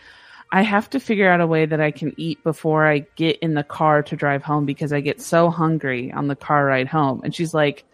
I 0.50 0.62
have 0.62 0.90
to 0.90 1.00
figure 1.00 1.30
out 1.30 1.40
a 1.40 1.46
way 1.46 1.64
that 1.64 1.80
I 1.80 1.90
can 1.90 2.12
eat 2.16 2.42
before 2.42 2.86
I 2.86 3.06
get 3.16 3.38
in 3.38 3.54
the 3.54 3.62
car 3.62 4.02
to 4.02 4.16
drive 4.16 4.42
home 4.42 4.66
because 4.66 4.92
I 4.92 5.00
get 5.00 5.20
so 5.20 5.48
hungry 5.48 6.12
on 6.12 6.26
the 6.26 6.36
car 6.36 6.64
ride 6.64 6.88
home. 6.88 7.20
And 7.22 7.34
she's 7.34 7.54
like, 7.54 7.84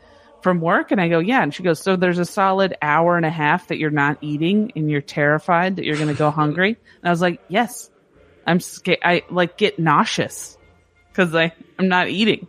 from 0.40 0.60
work? 0.60 0.90
And 0.90 1.00
I 1.00 1.08
go, 1.08 1.18
yeah. 1.18 1.42
And 1.42 1.52
she 1.52 1.62
goes, 1.62 1.80
so 1.80 1.96
there's 1.96 2.18
a 2.18 2.24
solid 2.24 2.76
hour 2.82 3.16
and 3.16 3.26
a 3.26 3.30
half 3.30 3.68
that 3.68 3.78
you're 3.78 3.90
not 3.90 4.18
eating 4.20 4.72
and 4.76 4.90
you're 4.90 5.00
terrified 5.00 5.76
that 5.76 5.84
you're 5.84 5.96
going 5.96 6.08
to 6.08 6.14
go 6.14 6.30
hungry. 6.30 6.68
And 6.68 7.08
I 7.08 7.10
was 7.10 7.20
like, 7.20 7.40
yes, 7.48 7.90
I'm 8.46 8.60
scared. 8.60 8.98
I 9.02 9.22
like 9.30 9.56
get 9.56 9.78
nauseous 9.78 10.56
because 11.10 11.34
I, 11.34 11.52
I'm 11.78 11.88
not 11.88 12.08
eating. 12.08 12.46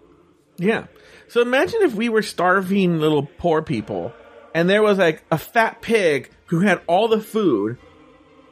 Yeah. 0.57 0.85
So 1.27 1.41
imagine 1.41 1.81
if 1.83 1.93
we 1.95 2.09
were 2.09 2.21
starving 2.21 2.99
little 2.99 3.23
poor 3.37 3.61
people 3.61 4.13
and 4.53 4.69
there 4.69 4.81
was 4.81 4.97
like 4.97 5.23
a 5.31 5.37
fat 5.37 5.81
pig 5.81 6.29
who 6.47 6.59
had 6.61 6.81
all 6.87 7.07
the 7.07 7.19
food 7.21 7.77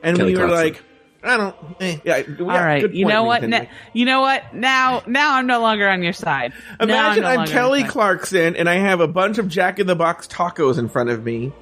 and 0.01 0.17
Kelly 0.17 0.33
we 0.33 0.39
were 0.39 0.47
Clarkson. 0.47 0.73
like, 0.73 0.83
I 1.25 1.37
don't, 1.37 1.55
eh, 1.79 1.97
yeah, 2.03 2.17
yeah, 2.17 2.39
All 2.41 2.47
right. 2.47 2.81
good 2.81 2.93
You 2.93 3.05
point, 3.05 3.13
know 3.15 3.23
what? 3.23 3.43
Na- 3.43 3.65
you 3.93 4.03
know 4.05 4.19
what? 4.19 4.53
Now, 4.53 5.03
now 5.07 5.35
I'm 5.35 5.47
no 5.47 5.61
longer 5.61 5.87
on 5.87 6.03
your 6.03 6.11
side. 6.11 6.51
Imagine 6.81 7.23
no 7.23 7.29
I'm, 7.29 7.35
longer 7.37 7.39
on 7.41 7.47
your 7.47 7.53
Kelly. 7.55 7.83
Clarkson 7.85 8.55
and 8.57 8.67
I 8.67 8.75
have 8.75 8.99
a 8.99 9.07
bunch 9.07 9.37
of 9.37 9.47
Jack 9.47 9.79
in 9.79 9.87
the 9.87 9.95
Box 9.95 10.27
tacos 10.27 10.77
in 10.77 10.89
front 10.89 11.09
of 11.09 11.23
me 11.23 11.53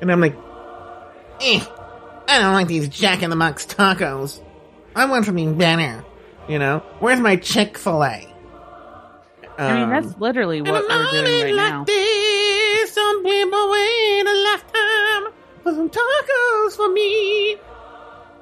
and 0.00 0.10
I'm 0.10 0.20
like, 0.20 0.36
Eh, 1.42 1.62
I 2.28 2.38
don't 2.38 2.52
like 2.54 2.68
these 2.68 2.88
Jack 2.88 3.22
in 3.22 3.28
the 3.30 3.36
Box 3.36 3.66
tacos. 3.66 4.40
I 4.94 5.04
want 5.06 5.24
something 5.24 5.56
better. 5.56 6.04
you 6.48 6.58
know, 6.58 6.80
Where's 6.98 7.20
my 7.20 7.36
Chick 7.36 7.78
Fil 7.78 8.02
A? 8.04 8.26
I 9.58 9.74
mean, 9.74 9.82
um, 9.84 9.90
that's 9.90 10.18
literally 10.18 10.62
what 10.62 10.88
we're 10.88 11.10
doing 11.10 11.44
right 11.44 11.54
like 11.54 11.72
now. 11.72 11.84
this, 11.84 12.92
some 12.92 13.22
people 13.22 13.70
wait 13.70 14.22
a 14.26 14.34
lifetime 14.44 15.32
for 15.62 15.74
some 15.74 15.90
tacos 15.90 16.76
for 16.76 16.90
me. 16.90 17.56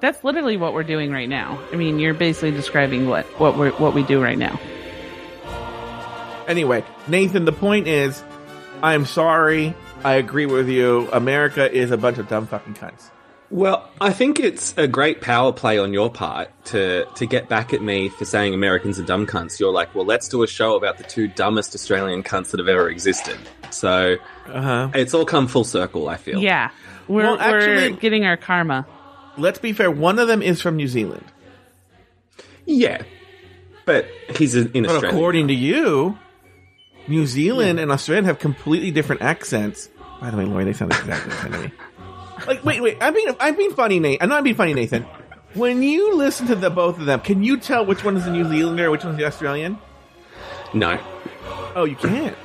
That's 0.01 0.23
literally 0.23 0.57
what 0.57 0.75
we're 0.75 0.85
doing 0.85 1.11
right 1.11 1.29
now. 1.29 1.59
I 1.73 1.77
mean, 1.77 1.99
you're 1.99 2.15
basically 2.15 2.53
describing 2.53 3.09
what 3.09 3.27
what 3.41 3.59
we 3.59 3.71
what 3.71 3.95
we 3.95 4.05
do 4.05 4.23
right 4.23 4.39
now. 4.39 4.61
Anyway, 6.47 6.85
Nathan, 7.09 7.45
the 7.45 7.53
point 7.53 7.89
is, 7.89 8.23
I'm 8.81 9.05
sorry 9.05 9.75
I 10.05 10.15
agree 10.15 10.47
with 10.47 10.69
you. 10.69 11.09
America 11.13 11.71
is 11.71 11.91
a 11.91 11.97
bunch 11.97 12.19
of 12.19 12.29
dumb 12.29 12.47
fucking 12.47 12.75
cunts. 12.75 13.11
Well, 13.51 13.89
I 13.99 14.13
think 14.13 14.41
it's 14.41 14.75
a 14.77 14.87
great 14.87 15.23
power 15.23 15.53
play 15.55 15.79
on 15.79 15.95
your 15.95 16.11
part 16.11 16.51
to 16.67 17.07
to 17.17 17.27
get 17.27 17.49
back 17.49 17.73
at 17.73 17.81
me 17.81 18.11
for 18.11 18.25
saying 18.27 18.53
Americans 18.53 18.99
are 19.01 19.05
dumb 19.05 19.27
cunts. 19.27 19.59
You're 19.59 19.73
like, 19.73 19.95
well, 19.95 20.05
let's 20.05 20.29
do 20.29 20.43
a 20.43 20.47
show 20.47 20.77
about 20.77 20.99
the 20.99 21.05
two 21.05 21.29
dumbest 21.29 21.75
Australian 21.75 22.23
cunts 22.23 22.51
that 22.51 22.61
have 22.61 22.69
ever 22.69 22.91
existed. 22.91 23.39
So 23.71 24.17
Uh 24.47 24.61
huh. 24.63 24.91
it's 24.95 25.15
all 25.15 25.25
come 25.25 25.47
full 25.49 25.65
circle. 25.65 26.09
I 26.11 26.17
feel. 26.19 26.41
Yeah. 26.41 26.71
We're, 27.09 27.23
Well, 27.23 27.41
actually- 27.41 27.93
we're 27.93 27.97
getting 28.01 28.27
our 28.27 28.37
karma. 28.37 28.87
Let's 29.39 29.59
be 29.59 29.73
fair. 29.73 29.91
One 29.91 30.19
of 30.19 30.29
them 30.29 30.43
is 30.43 30.61
from 30.61 30.77
New 30.77 30.89
Zealand, 30.89 31.25
Yeah. 32.67 33.03
But 33.87 34.07
he's 34.37 34.55
in 34.57 34.73
in 34.75 34.83
but 34.83 34.93
Australia. 34.97 35.17
according 35.17 35.49
to 35.49 35.55
you, 35.55 36.19
New 37.07 37.27
Zealand 37.27 37.81
and 37.81 37.91
Australia 37.91 38.25
have 38.27 38.39
completely 38.41 38.91
different 38.91 39.23
accents. 39.23 39.89
By 40.21 40.31
the 40.31 40.37
way, 40.37 40.45
Lauri, 40.45 40.65
they 40.65 40.75
sound 40.75 40.93
exactly 40.93 41.31
the 41.33 41.41
same 41.41 41.53
to 41.53 41.59
me. 41.61 41.71
Like, 42.49 42.65
wait, 42.65 42.81
wait. 42.81 42.97
I 43.01 43.11
mean, 43.11 43.29
I'm 43.39 43.57
being 43.57 43.73
funny, 43.73 44.01
Nate. 44.01 44.23
I'm 44.23 44.31
not 44.31 44.43
being 44.43 44.57
funny, 44.57 44.73
Nathan. 44.73 45.03
When 45.53 45.83
you 45.83 46.15
listen 46.17 46.47
to 46.47 46.55
the 46.55 46.71
both 46.71 46.99
of 46.99 47.05
them, 47.05 47.21
can 47.21 47.43
you 47.43 47.59
tell 47.59 47.85
which 47.85 48.05
one 48.05 48.17
is 48.17 48.25
the 48.25 48.31
New 48.31 48.45
Zealander, 48.45 48.91
which 48.91 49.05
one's 49.05 49.19
the 49.19 49.27
Australian? 49.27 49.79
no. 50.75 50.99
Oh, 51.75 51.85
you 51.85 51.97
can't. 51.97 52.37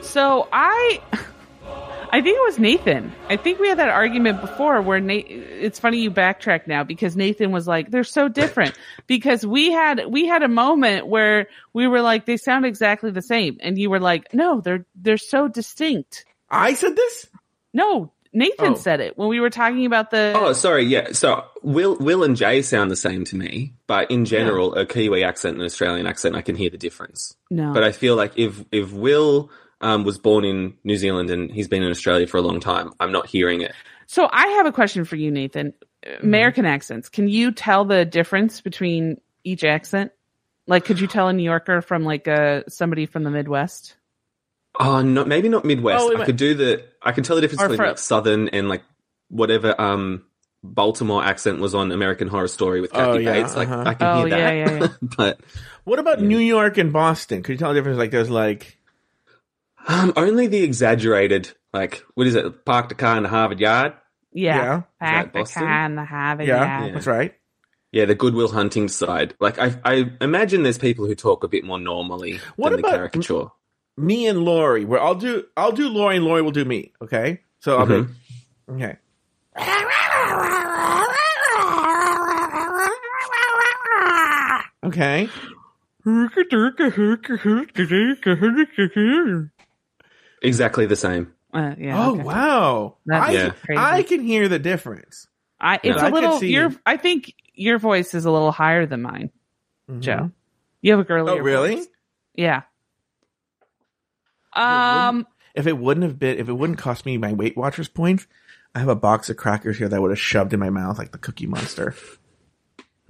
So 0.00 0.48
I, 0.52 1.00
I 2.10 2.20
think 2.22 2.36
it 2.36 2.44
was 2.44 2.58
Nathan. 2.58 3.12
I 3.28 3.36
think 3.36 3.58
we 3.58 3.68
had 3.68 3.78
that 3.78 3.88
argument 3.88 4.40
before 4.40 4.82
where 4.82 5.00
Nate. 5.00 5.26
It's 5.30 5.78
funny 5.78 5.98
you 5.98 6.10
backtrack 6.10 6.66
now 6.66 6.84
because 6.84 7.16
Nathan 7.16 7.52
was 7.52 7.66
like, 7.66 7.90
"They're 7.90 8.04
so 8.04 8.28
different." 8.28 8.76
because 9.06 9.46
we 9.46 9.70
had 9.72 10.06
we 10.06 10.26
had 10.26 10.42
a 10.42 10.48
moment 10.48 11.06
where 11.06 11.48
we 11.72 11.86
were 11.86 12.00
like, 12.00 12.26
"They 12.26 12.36
sound 12.36 12.66
exactly 12.66 13.10
the 13.10 13.22
same," 13.22 13.58
and 13.60 13.78
you 13.78 13.90
were 13.90 14.00
like, 14.00 14.32
"No, 14.34 14.60
they're 14.60 14.86
they're 14.94 15.18
so 15.18 15.48
distinct." 15.48 16.24
I 16.50 16.74
said 16.74 16.96
this. 16.96 17.26
No, 17.72 18.12
Nathan 18.36 18.72
Oh. 18.72 18.74
said 18.76 19.00
it 19.00 19.16
when 19.16 19.28
we 19.28 19.40
were 19.40 19.48
talking 19.50 19.86
about 19.86 20.10
the. 20.10 20.32
Oh, 20.36 20.52
sorry. 20.52 20.84
Yeah. 20.84 21.12
So 21.12 21.42
Will, 21.62 21.96
Will, 21.96 22.22
and 22.22 22.36
Jay 22.36 22.60
sound 22.60 22.90
the 22.90 22.96
same 22.96 23.24
to 23.24 23.36
me, 23.36 23.72
but 23.86 24.10
in 24.10 24.26
general, 24.26 24.74
a 24.74 24.84
Kiwi 24.84 25.24
accent 25.24 25.54
and 25.54 25.62
an 25.62 25.66
Australian 25.66 26.06
accent, 26.06 26.36
I 26.36 26.42
can 26.42 26.54
hear 26.54 26.68
the 26.70 26.76
difference. 26.76 27.34
no, 27.50 27.72
But 27.72 27.82
I 27.82 27.92
feel 27.92 28.14
like 28.14 28.38
if 28.38 28.62
if 28.70 28.92
Will 28.92 29.50
um, 29.80 30.04
was 30.04 30.18
born 30.18 30.44
in 30.44 30.74
New 30.84 30.96
Zealand 30.96 31.30
and 31.30 31.50
he's 31.50 31.66
been 31.68 31.82
in 31.82 31.90
Australia 31.90 32.26
for 32.26 32.36
a 32.36 32.42
long 32.42 32.60
time, 32.60 32.92
I'm 33.00 33.10
not 33.12 33.26
hearing 33.26 33.62
it. 33.62 33.72
So 34.06 34.28
I 34.30 34.46
have 34.48 34.66
a 34.66 34.72
question 34.72 35.04
for 35.06 35.16
you, 35.16 35.30
Nathan. 35.30 35.72
American 36.22 36.66
accents. 36.66 37.08
Can 37.08 37.28
you 37.28 37.50
tell 37.52 37.84
the 37.84 38.04
difference 38.04 38.60
between 38.60 39.20
each 39.44 39.64
accent? 39.64 40.12
Like, 40.68 40.84
could 40.84 41.00
you 41.00 41.06
tell 41.06 41.28
a 41.28 41.32
New 41.32 41.42
Yorker 41.42 41.80
from 41.80 42.04
like 42.04 42.28
uh, 42.28 42.62
somebody 42.68 43.06
from 43.06 43.24
the 43.24 43.30
Midwest? 43.30 43.96
Oh, 44.78 45.00
no, 45.02 45.24
maybe 45.24 45.48
not 45.48 45.64
Midwest. 45.64 46.02
Oh, 46.04 46.08
wait, 46.08 46.16
I 46.16 46.18
wait. 46.20 46.26
could 46.26 46.36
do 46.36 46.54
the. 46.54 46.84
I 47.02 47.12
can 47.12 47.24
tell 47.24 47.36
the 47.36 47.42
difference 47.42 47.62
Or 47.62 47.68
between 47.68 47.78
for- 47.78 47.86
like 47.88 47.98
Southern 47.98 48.48
and 48.50 48.68
like 48.68 48.82
whatever 49.28 49.78
um 49.80 50.24
Baltimore 50.62 51.24
accent 51.24 51.60
was 51.60 51.74
on 51.74 51.92
American 51.92 52.28
Horror 52.28 52.48
Story 52.48 52.80
with 52.80 52.92
Kathy 52.92 53.10
Oh, 53.10 53.16
yeah, 53.18 53.32
Bates. 53.32 53.54
Like 53.56 53.68
uh-huh. 53.68 53.84
I 53.86 53.94
can 53.94 54.06
Oh, 54.06 54.20
hear 54.20 54.30
that. 54.30 54.38
yeah, 54.38 54.52
yeah, 54.52 54.78
yeah. 54.80 54.88
but 55.16 55.40
What 55.84 55.98
about 55.98 56.20
New 56.20 56.38
York 56.38 56.76
and 56.78 56.92
Boston? 56.92 57.42
Could 57.42 57.52
you 57.52 57.58
tell 57.58 57.68
the 57.72 57.74
difference? 57.78 57.98
Like, 57.98 58.10
there's 58.10 58.30
like, 58.30 58.76
um, 59.88 60.12
only 60.16 60.46
the 60.46 60.62
exaggerated. 60.62 61.52
Like 61.72 62.02
what 62.14 62.26
is 62.26 62.34
it? 62.34 62.64
Parked 62.64 62.92
a 62.92 62.94
car 62.94 63.16
in 63.16 63.22
the 63.22 63.28
Harvard 63.28 63.60
Yard. 63.60 63.92
Yeah, 64.32 64.56
Yeah. 64.56 64.82
back 65.00 65.26
Is 65.26 65.26
that 65.26 65.32
the 65.32 65.38
Boston? 65.40 65.62
can 65.62 65.94
the 65.96 66.04
have 66.04 66.40
it. 66.40 66.46
yeah, 66.48 66.86
Yeah. 66.86 66.92
that's 66.92 67.06
right. 67.06 67.34
Yeah, 67.92 68.04
the 68.06 68.14
Good 68.14 68.34
Will 68.34 68.48
Hunting 68.48 68.88
side. 68.88 69.34
Like 69.40 69.58
I, 69.58 69.74
I 69.84 70.10
imagine 70.20 70.62
there's 70.62 70.78
people 70.78 71.06
who 71.06 71.14
talk 71.14 71.44
a 71.44 71.48
bit 71.48 71.64
more 71.64 71.78
normally 71.78 72.40
What 72.56 72.70
than 72.70 72.80
about- 72.80 72.90
the 72.92 72.96
caricature. 72.96 73.46
Me 73.96 74.26
and 74.26 74.44
Lauri. 74.44 74.84
Where 74.84 75.00
I'll 75.02 75.14
do, 75.14 75.44
I'll 75.56 75.72
do 75.72 75.88
Lauri, 75.88 76.16
and 76.16 76.24
Lauri 76.24 76.42
will 76.42 76.50
do 76.50 76.64
me. 76.64 76.92
Okay. 77.02 77.40
So 77.60 77.78
I'll 77.78 77.86
Mhm. 77.86 78.08
be 78.68 78.72
okay. 78.74 78.96
Okay. 84.84 85.28
Exactly 90.42 90.86
the 90.86 90.96
same. 90.96 91.32
Uh, 91.52 91.74
yeah. 91.78 92.04
Oh 92.06 92.12
okay. 92.14 92.22
wow! 92.22 92.96
That's 93.06 93.28
I, 93.28 93.32
Yeah. 93.32 93.52
I 93.76 94.02
can 94.02 94.20
hear 94.20 94.48
the 94.48 94.58
difference. 94.58 95.26
I, 95.58 95.80
it's 95.82 96.00
I 96.00 96.08
a 96.08 96.10
could 96.10 96.14
little. 96.14 96.38
see- 96.38 96.52
Your, 96.52 96.70
I 96.84 96.98
think 96.98 97.32
your 97.54 97.78
voice 97.78 98.12
is 98.14 98.26
a 98.26 98.30
little 98.30 98.52
higher 98.52 98.84
than 98.84 99.00
mine, 99.02 99.30
Mhm. 99.90 100.00
Joe. 100.00 100.30
You 100.82 100.92
have 100.92 101.00
a 101.00 101.04
girlier. 101.04 101.40
Oh 101.40 101.44
really? 101.44 101.76
voice. 101.76 101.86
Yeah. 102.34 102.62
Um. 104.56 105.26
If 105.54 105.66
it 105.66 105.78
wouldn't 105.78 106.04
have 106.04 106.18
been, 106.18 106.38
if 106.38 106.50
it 106.50 106.52
wouldn't 106.52 106.78
cost 106.78 107.06
me 107.06 107.16
my 107.16 107.32
Weight 107.32 107.56
Watchers 107.56 107.88
points, 107.88 108.26
I 108.74 108.78
have 108.80 108.88
a 108.88 108.94
box 108.94 109.30
of 109.30 109.38
crackers 109.38 109.78
here 109.78 109.88
that 109.88 109.96
I 109.96 109.98
would 109.98 110.10
have 110.10 110.20
shoved 110.20 110.52
in 110.52 110.60
my 110.60 110.68
mouth 110.68 110.98
like 110.98 111.12
the 111.12 111.18
Cookie 111.18 111.46
Monster. 111.46 111.94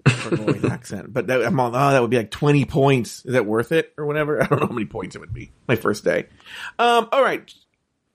For 0.08 0.66
accent, 0.70 1.12
but 1.12 1.26
that, 1.26 1.44
I'm 1.44 1.58
all, 1.58 1.74
oh, 1.74 1.90
that 1.90 2.00
would 2.00 2.10
be 2.10 2.18
like 2.18 2.30
20 2.30 2.64
points. 2.66 3.24
Is 3.24 3.32
that 3.32 3.44
worth 3.44 3.72
it 3.72 3.92
or 3.98 4.06
whatever? 4.06 4.40
I 4.42 4.46
don't 4.46 4.60
know 4.60 4.66
how 4.68 4.72
many 4.72 4.86
points 4.86 5.16
it 5.16 5.18
would 5.18 5.32
be. 5.32 5.50
My 5.66 5.74
first 5.74 6.04
day. 6.04 6.28
Um, 6.78 7.08
all 7.10 7.22
right. 7.22 7.52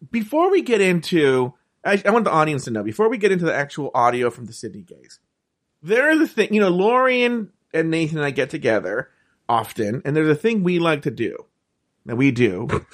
Before 0.09 0.49
we 0.49 0.61
get 0.61 0.79
into, 0.79 1.53
I, 1.83 2.01
I 2.05 2.11
want 2.11 2.23
the 2.23 2.31
audience 2.31 2.63
to 2.65 2.71
know 2.71 2.83
before 2.83 3.09
we 3.09 3.17
get 3.17 3.33
into 3.33 3.43
the 3.43 3.53
actual 3.53 3.91
audio 3.93 4.29
from 4.29 4.45
the 4.45 4.53
Sydney 4.53 4.83
Gays, 4.83 5.19
there 5.83 6.09
is 6.11 6.21
a 6.21 6.27
thing. 6.27 6.53
You 6.53 6.61
know, 6.61 6.69
Lauri 6.69 7.23
and, 7.23 7.49
and 7.73 7.91
Nathan 7.91 8.19
and 8.19 8.25
I 8.25 8.31
get 8.31 8.49
together 8.49 9.09
often, 9.49 10.01
and 10.05 10.15
there's 10.15 10.29
a 10.29 10.35
thing 10.35 10.63
we 10.63 10.79
like 10.79 11.01
to 11.01 11.11
do 11.11 11.35
that 12.05 12.15
we 12.15 12.31
do 12.31 12.85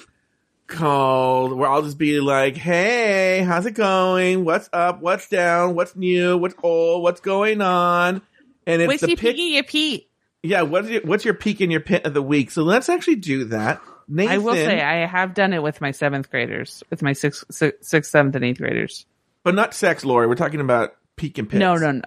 called 0.68 1.52
where 1.52 1.68
I'll 1.68 1.82
just 1.82 1.98
be 1.98 2.20
like, 2.20 2.56
"Hey, 2.56 3.42
how's 3.42 3.66
it 3.66 3.72
going? 3.74 4.44
What's 4.44 4.68
up? 4.72 5.00
What's 5.00 5.28
down? 5.28 5.74
What's 5.74 5.96
new? 5.96 6.36
What's 6.38 6.54
old? 6.62 7.02
What's 7.02 7.20
going 7.20 7.60
on?" 7.60 8.22
And 8.66 8.82
it's 8.82 8.86
What's 8.88 9.00
the 9.00 9.08
your 9.08 9.16
pick. 9.16 9.30
piggy 9.36 9.42
your 9.54 9.64
Pete? 9.64 10.08
Yeah, 10.42 10.62
what's 10.62 10.88
your 10.88 11.00
what's 11.02 11.24
your 11.24 11.34
peak 11.34 11.60
in 11.60 11.70
your 11.70 11.80
pit 11.80 12.04
of 12.06 12.14
the 12.14 12.22
week? 12.22 12.50
So 12.52 12.62
let's 12.62 12.88
actually 12.88 13.16
do 13.16 13.44
that. 13.46 13.80
Nathan, 14.06 14.32
I 14.34 14.38
will 14.38 14.54
say 14.54 14.80
I 14.80 15.04
have 15.06 15.34
done 15.34 15.52
it 15.52 15.62
with 15.62 15.80
my 15.80 15.90
seventh 15.90 16.30
graders, 16.30 16.82
with 16.90 17.02
my 17.02 17.12
sixth, 17.12 17.44
sixth, 17.50 17.84
sixth 17.84 18.10
seventh, 18.10 18.36
and 18.36 18.44
eighth 18.44 18.58
graders. 18.58 19.04
but 19.42 19.54
not 19.54 19.74
sex, 19.74 20.04
Lauri. 20.04 20.26
We're 20.26 20.34
talking 20.34 20.60
about 20.60 20.94
peak 21.16 21.36
and 21.38 21.48
pits. 21.48 21.58
No, 21.58 21.74
no, 21.76 21.90
no. 21.92 22.02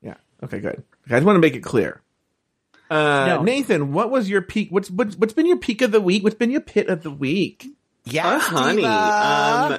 Yeah. 0.00 0.14
Okay, 0.44 0.60
good. 0.60 0.82
I 1.06 1.14
just 1.16 1.26
want 1.26 1.36
to 1.36 1.40
make 1.40 1.56
it 1.56 1.62
clear. 1.62 2.00
Uh, 2.90 3.26
No. 3.26 3.42
Nathan, 3.42 3.92
what 3.92 4.10
was 4.10 4.30
your 4.30 4.40
peak? 4.40 4.68
What's, 4.70 4.90
what's 4.90 5.16
what's 5.16 5.32
been 5.34 5.44
your 5.46 5.58
peak 5.58 5.82
of 5.82 5.90
the 5.90 6.00
week? 6.00 6.22
What's 6.24 6.36
been 6.36 6.50
your 6.50 6.60
pit 6.62 6.88
of 6.88 7.02
the 7.02 7.10
week? 7.10 7.66
Yeah, 8.04 8.36
oh, 8.36 8.38
honey. 8.38 8.84
Um, 8.84 9.78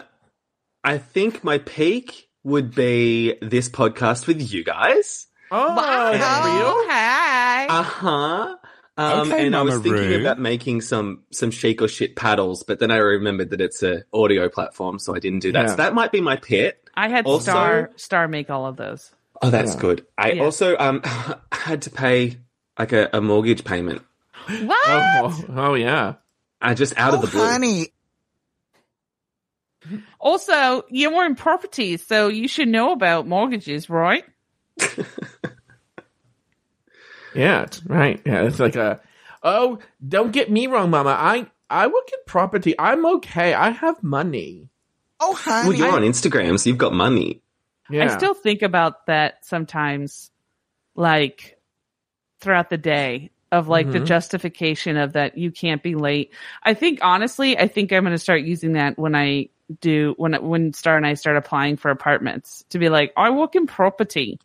I 0.84 0.98
think 0.98 1.44
my 1.44 1.58
peak 1.60 2.30
would 2.44 2.74
be 2.76 3.36
this 3.42 3.70
podcast 3.70 4.28
with 4.28 4.52
you 4.54 4.64
guys. 4.64 5.28
Oh, 5.52 6.12
is 6.14 6.20
that 6.20 6.46
real? 6.46 6.88
Hi. 6.90 7.66
Uh 7.68 7.84
huh. 7.84 8.56
Um, 8.98 9.32
Okay, 9.32 9.46
and 9.48 9.56
I 9.56 9.62
was 9.62 9.76
Mama 9.76 9.84
thinking 9.84 10.10
Roo. 10.10 10.22
about 10.22 10.40
making 10.40 10.82
some 10.82 11.24
some 11.32 11.52
chic 11.52 11.82
or 11.82 11.88
shit 11.88 12.16
paddles, 12.16 12.64
but 12.64 12.80
then 12.80 12.92
I 12.92 12.98
remembered 12.98 13.50
that 13.52 13.62
it's 13.62 13.82
a 13.82 14.04
audio 14.14 14.50
platform, 14.50 15.00
so 15.00 15.16
I 15.16 15.20
didn't 15.20 15.40
do 15.40 15.52
that. 15.54 15.62
Yeah. 15.62 15.68
So 15.70 15.76
that 15.78 15.94
might 15.94 16.12
be 16.12 16.22
my 16.22 16.36
pit. 16.36 16.88
I 16.96 17.08
had 17.08 17.26
Also- 17.26 17.52
Star 17.52 17.92
Star 17.96 18.28
make 18.28 18.50
all 18.50 18.66
of 18.66 18.76
those. 18.78 19.12
Oh, 19.42 19.50
that's 19.50 19.76
Yeah. 19.76 19.82
good. 19.82 20.06
I 20.18 20.32
Yeah. 20.34 20.44
also 20.44 20.78
um 20.78 21.02
had 21.52 21.84
to 21.84 21.90
pay 21.90 22.38
like 22.78 22.92
a, 22.92 23.10
a 23.14 23.22
mortgage 23.22 23.64
payment. 23.64 24.02
What? 24.48 24.78
Oh, 24.88 25.46
oh 25.56 25.74
yeah. 25.76 26.16
I 26.62 26.74
just 26.74 26.98
out 26.98 27.14
oh, 27.14 27.16
of 27.16 27.22
the 27.22 27.28
blue. 27.28 27.46
honey. 27.46 27.88
Also, 30.20 30.84
you 30.90 31.14
were 31.16 31.26
in 31.26 31.36
property, 31.36 31.98
so 31.98 32.28
you 32.28 32.48
should 32.48 32.68
know 32.68 32.92
about 32.92 33.28
mortgages, 33.28 33.90
right? 33.90 34.24
Yeah, 37.36 37.62
it's 37.64 37.86
right. 37.86 38.20
Yeah, 38.26 38.44
it's 38.44 38.60
like 38.60 38.76
a. 38.76 39.00
Oh, 39.44 39.80
don't 40.06 40.32
get 40.32 40.50
me 40.52 40.68
wrong, 40.68 40.90
Mama. 40.90 41.12
I 41.12 41.46
I 41.70 41.88
work 41.88 42.10
in 42.12 42.20
property. 42.26 42.74
I'm 42.80 43.06
okay. 43.18 43.54
I 43.54 43.70
have 43.70 44.02
money. 44.02 44.70
Oh, 45.20 45.30
Well, 45.46 45.64
honey. 45.64 45.78
you're 45.78 45.92
on 45.92 46.02
Instagram, 46.02 46.60
so 46.60 46.70
you've 46.70 46.80
got 46.80 46.94
money. 46.94 47.42
Yeah. 47.90 48.06
I 48.06 48.18
still 48.18 48.34
think 48.34 48.62
about 48.62 49.06
that 49.08 49.46
sometimes, 49.46 50.32
like 50.96 51.60
throughout 52.42 52.70
the 52.70 52.78
day, 52.78 53.30
of 53.52 53.68
like 53.68 53.92
the 53.92 54.00
Mhm. 54.00 54.06
justification 54.06 54.98
of 54.98 55.14
that 55.14 55.38
you 55.38 55.52
can't 55.52 55.84
be 55.84 55.96
late. 55.96 56.32
I 56.64 56.74
think 56.74 57.00
honestly, 57.04 57.58
I 57.58 57.68
think 57.68 57.92
I'm 57.92 58.04
going 58.04 58.14
to 58.16 58.18
start 58.18 58.42
using 58.42 58.74
that 58.74 58.98
when 58.98 59.16
I 59.16 59.50
do 59.82 60.14
when 60.18 60.34
when 60.48 60.74
Star 60.74 60.98
and 60.98 61.06
I 61.06 61.14
start 61.14 61.38
applying 61.38 61.78
for 61.78 61.92
apartments 61.92 62.66
to 62.70 62.80
be 62.80 62.90
like, 62.90 63.14
I 63.18 63.30
work 63.30 63.56
in 63.56 63.68
property. 63.68 64.40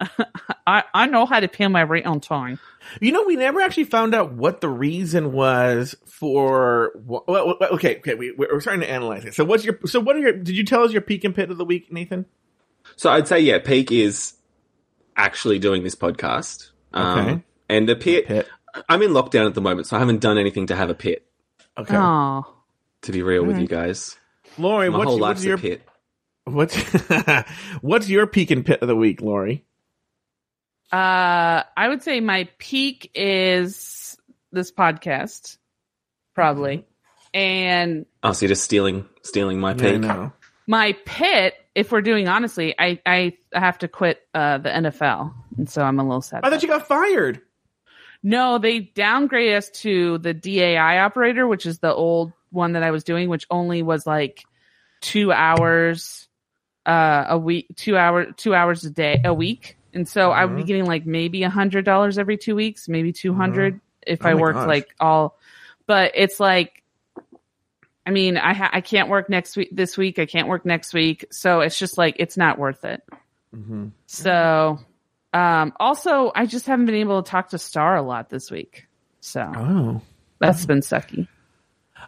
I 0.66 0.84
I 0.94 1.06
know 1.06 1.26
how 1.26 1.40
to 1.40 1.48
pay 1.48 1.66
my 1.66 1.82
rent 1.82 2.06
on 2.06 2.20
time. 2.20 2.58
You 3.00 3.10
know, 3.12 3.24
we 3.24 3.36
never 3.36 3.60
actually 3.60 3.84
found 3.84 4.14
out 4.14 4.32
what 4.32 4.60
the 4.60 4.68
reason 4.68 5.32
was 5.32 5.96
for. 6.06 6.92
wh- 6.94 7.26
Well, 7.28 7.56
well, 7.60 7.70
okay, 7.72 7.96
okay, 7.98 8.14
we, 8.14 8.32
we're 8.32 8.60
starting 8.60 8.80
to 8.82 8.90
analyze 8.90 9.24
it. 9.24 9.34
So, 9.34 9.44
what's 9.44 9.64
your? 9.64 9.78
So, 9.86 9.98
what 10.00 10.14
are 10.16 10.20
your? 10.20 10.32
Did 10.32 10.56
you 10.56 10.64
tell 10.64 10.82
us 10.84 10.92
your 10.92 11.02
peak 11.02 11.24
and 11.24 11.34
pit 11.34 11.50
of 11.50 11.58
the 11.58 11.64
week, 11.64 11.92
Nathan? 11.92 12.26
So 12.96 13.10
I'd 13.10 13.26
say 13.28 13.40
yeah, 13.40 13.58
peak 13.58 13.90
is 13.92 14.34
actually 15.16 15.58
doing 15.58 15.82
this 15.82 15.94
podcast. 15.96 16.70
Um, 16.92 17.18
Okay. 17.18 17.42
And 17.68 17.88
the 17.88 17.96
pit, 17.96 18.26
Pit. 18.26 18.48
I'm 18.88 19.02
in 19.02 19.10
lockdown 19.10 19.46
at 19.46 19.54
the 19.54 19.60
moment, 19.60 19.88
so 19.88 19.96
I 19.96 19.98
haven't 19.98 20.20
done 20.20 20.38
anything 20.38 20.68
to 20.68 20.76
have 20.76 20.88
a 20.88 20.94
pit. 20.94 21.26
Okay. 21.76 21.94
Oh, 21.96 22.44
To 23.02 23.12
be 23.12 23.22
real 23.22 23.42
with 23.42 23.56
Alright. 23.56 23.62
you 23.62 23.68
guys. 23.68 24.16
Lauri, 24.58 24.90
My 24.90 24.98
what's, 24.98 25.08
whole 25.08 25.18
what's 25.20 25.44
life's 25.44 25.44
your 25.44 25.56
a 25.56 25.58
pit. 25.58 25.82
what's 26.44 26.76
what's 27.80 28.08
your 28.08 28.26
peak 28.26 28.50
and 28.50 28.64
pit 28.66 28.80
of 28.82 28.88
the 28.88 28.96
week, 28.96 29.20
Lauri? 29.20 29.64
Uh, 30.90 31.62
I 31.76 31.88
would 31.88 32.02
say 32.02 32.20
my 32.20 32.48
peak 32.58 33.10
is 33.14 34.16
this 34.52 34.72
podcast, 34.72 35.58
probably, 36.34 36.86
and 37.34 38.06
Oh, 38.22 38.32
so 38.32 38.46
you're 38.46 38.48
just 38.48 38.64
stealing 38.64 39.06
stealing 39.22 39.60
my 39.60 39.70
I 39.70 39.74
pick. 39.74 40.00
know. 40.00 40.32
my 40.66 40.96
pit. 41.04 41.54
If 41.74 41.92
we're 41.92 42.00
doing 42.02 42.26
honestly, 42.26 42.74
I 42.78 42.98
I 43.06 43.34
have 43.52 43.78
to 43.78 43.88
quit 43.88 44.20
uh 44.34 44.58
the 44.58 44.70
NFL, 44.70 45.34
and 45.58 45.68
so 45.70 45.82
I'm 45.82 46.00
a 46.00 46.02
little 46.02 46.22
sad. 46.22 46.40
I 46.42 46.50
thought 46.50 46.62
you 46.62 46.68
got 46.68 46.88
fired. 46.88 47.42
No, 48.22 48.58
they 48.58 48.80
downgrade 48.80 49.54
us 49.54 49.70
to 49.82 50.18
the 50.18 50.34
DAI 50.34 50.98
operator, 50.98 51.46
which 51.46 51.66
is 51.66 51.78
the 51.78 51.94
old 51.94 52.32
one 52.50 52.72
that 52.72 52.82
I 52.82 52.90
was 52.90 53.04
doing, 53.04 53.28
which 53.28 53.46
only 53.50 53.82
was 53.82 54.06
like 54.06 54.44
two 55.00 55.32
hours 55.32 56.26
uh, 56.86 57.26
a 57.28 57.38
week, 57.38 57.68
two 57.76 57.96
hour, 57.96 58.32
two 58.32 58.54
hours 58.54 58.84
a 58.84 58.90
day, 58.90 59.20
a 59.24 59.34
week. 59.34 59.76
And 59.92 60.08
so 60.08 60.30
I 60.30 60.44
would 60.44 60.56
be 60.56 60.62
Mhm. 60.62 60.66
getting 60.66 60.86
like 60.86 61.06
maybe 61.06 61.42
a 61.42 61.50
hundred 61.50 61.84
dollars 61.84 62.18
every 62.18 62.36
two 62.38 62.54
weeks, 62.54 62.88
maybe 62.88 63.12
200 63.12 63.80
if 64.06 64.24
Oh 64.24 64.28
I 64.28 64.34
worked 64.34 64.58
gosh. 64.60 64.66
like 64.68 64.94
all, 65.00 65.38
but 65.86 66.12
it's 66.14 66.40
like, 66.40 66.82
I 68.06 68.10
mean, 68.10 68.38
I 68.38 68.54
ha- 68.54 68.70
I 68.72 68.80
can't 68.80 69.08
work 69.10 69.28
next 69.28 69.56
week, 69.56 69.68
this 69.72 69.98
week. 69.98 70.18
I 70.18 70.24
can't 70.26 70.48
work 70.48 70.64
next 70.64 70.94
week. 70.94 71.26
So 71.30 71.60
it's 71.60 71.78
just 71.78 71.98
like, 71.98 72.16
it's 72.18 72.36
not 72.38 72.58
worth 72.58 72.84
it. 72.84 73.02
Mm-hmm. 73.54 73.88
So, 74.06 74.78
um, 75.34 75.72
also 75.78 76.32
I 76.34 76.46
just 76.46 76.66
haven't 76.66 76.86
been 76.86 76.94
able 76.94 77.22
to 77.22 77.30
talk 77.30 77.50
to 77.50 77.58
Star 77.58 77.96
a 77.96 78.02
lot 78.02 78.30
this 78.30 78.50
week. 78.50 78.86
So 79.20 79.42
Oh. 79.42 80.00
that's 80.38 80.64
been 80.64 80.80
sucky. 80.80 81.28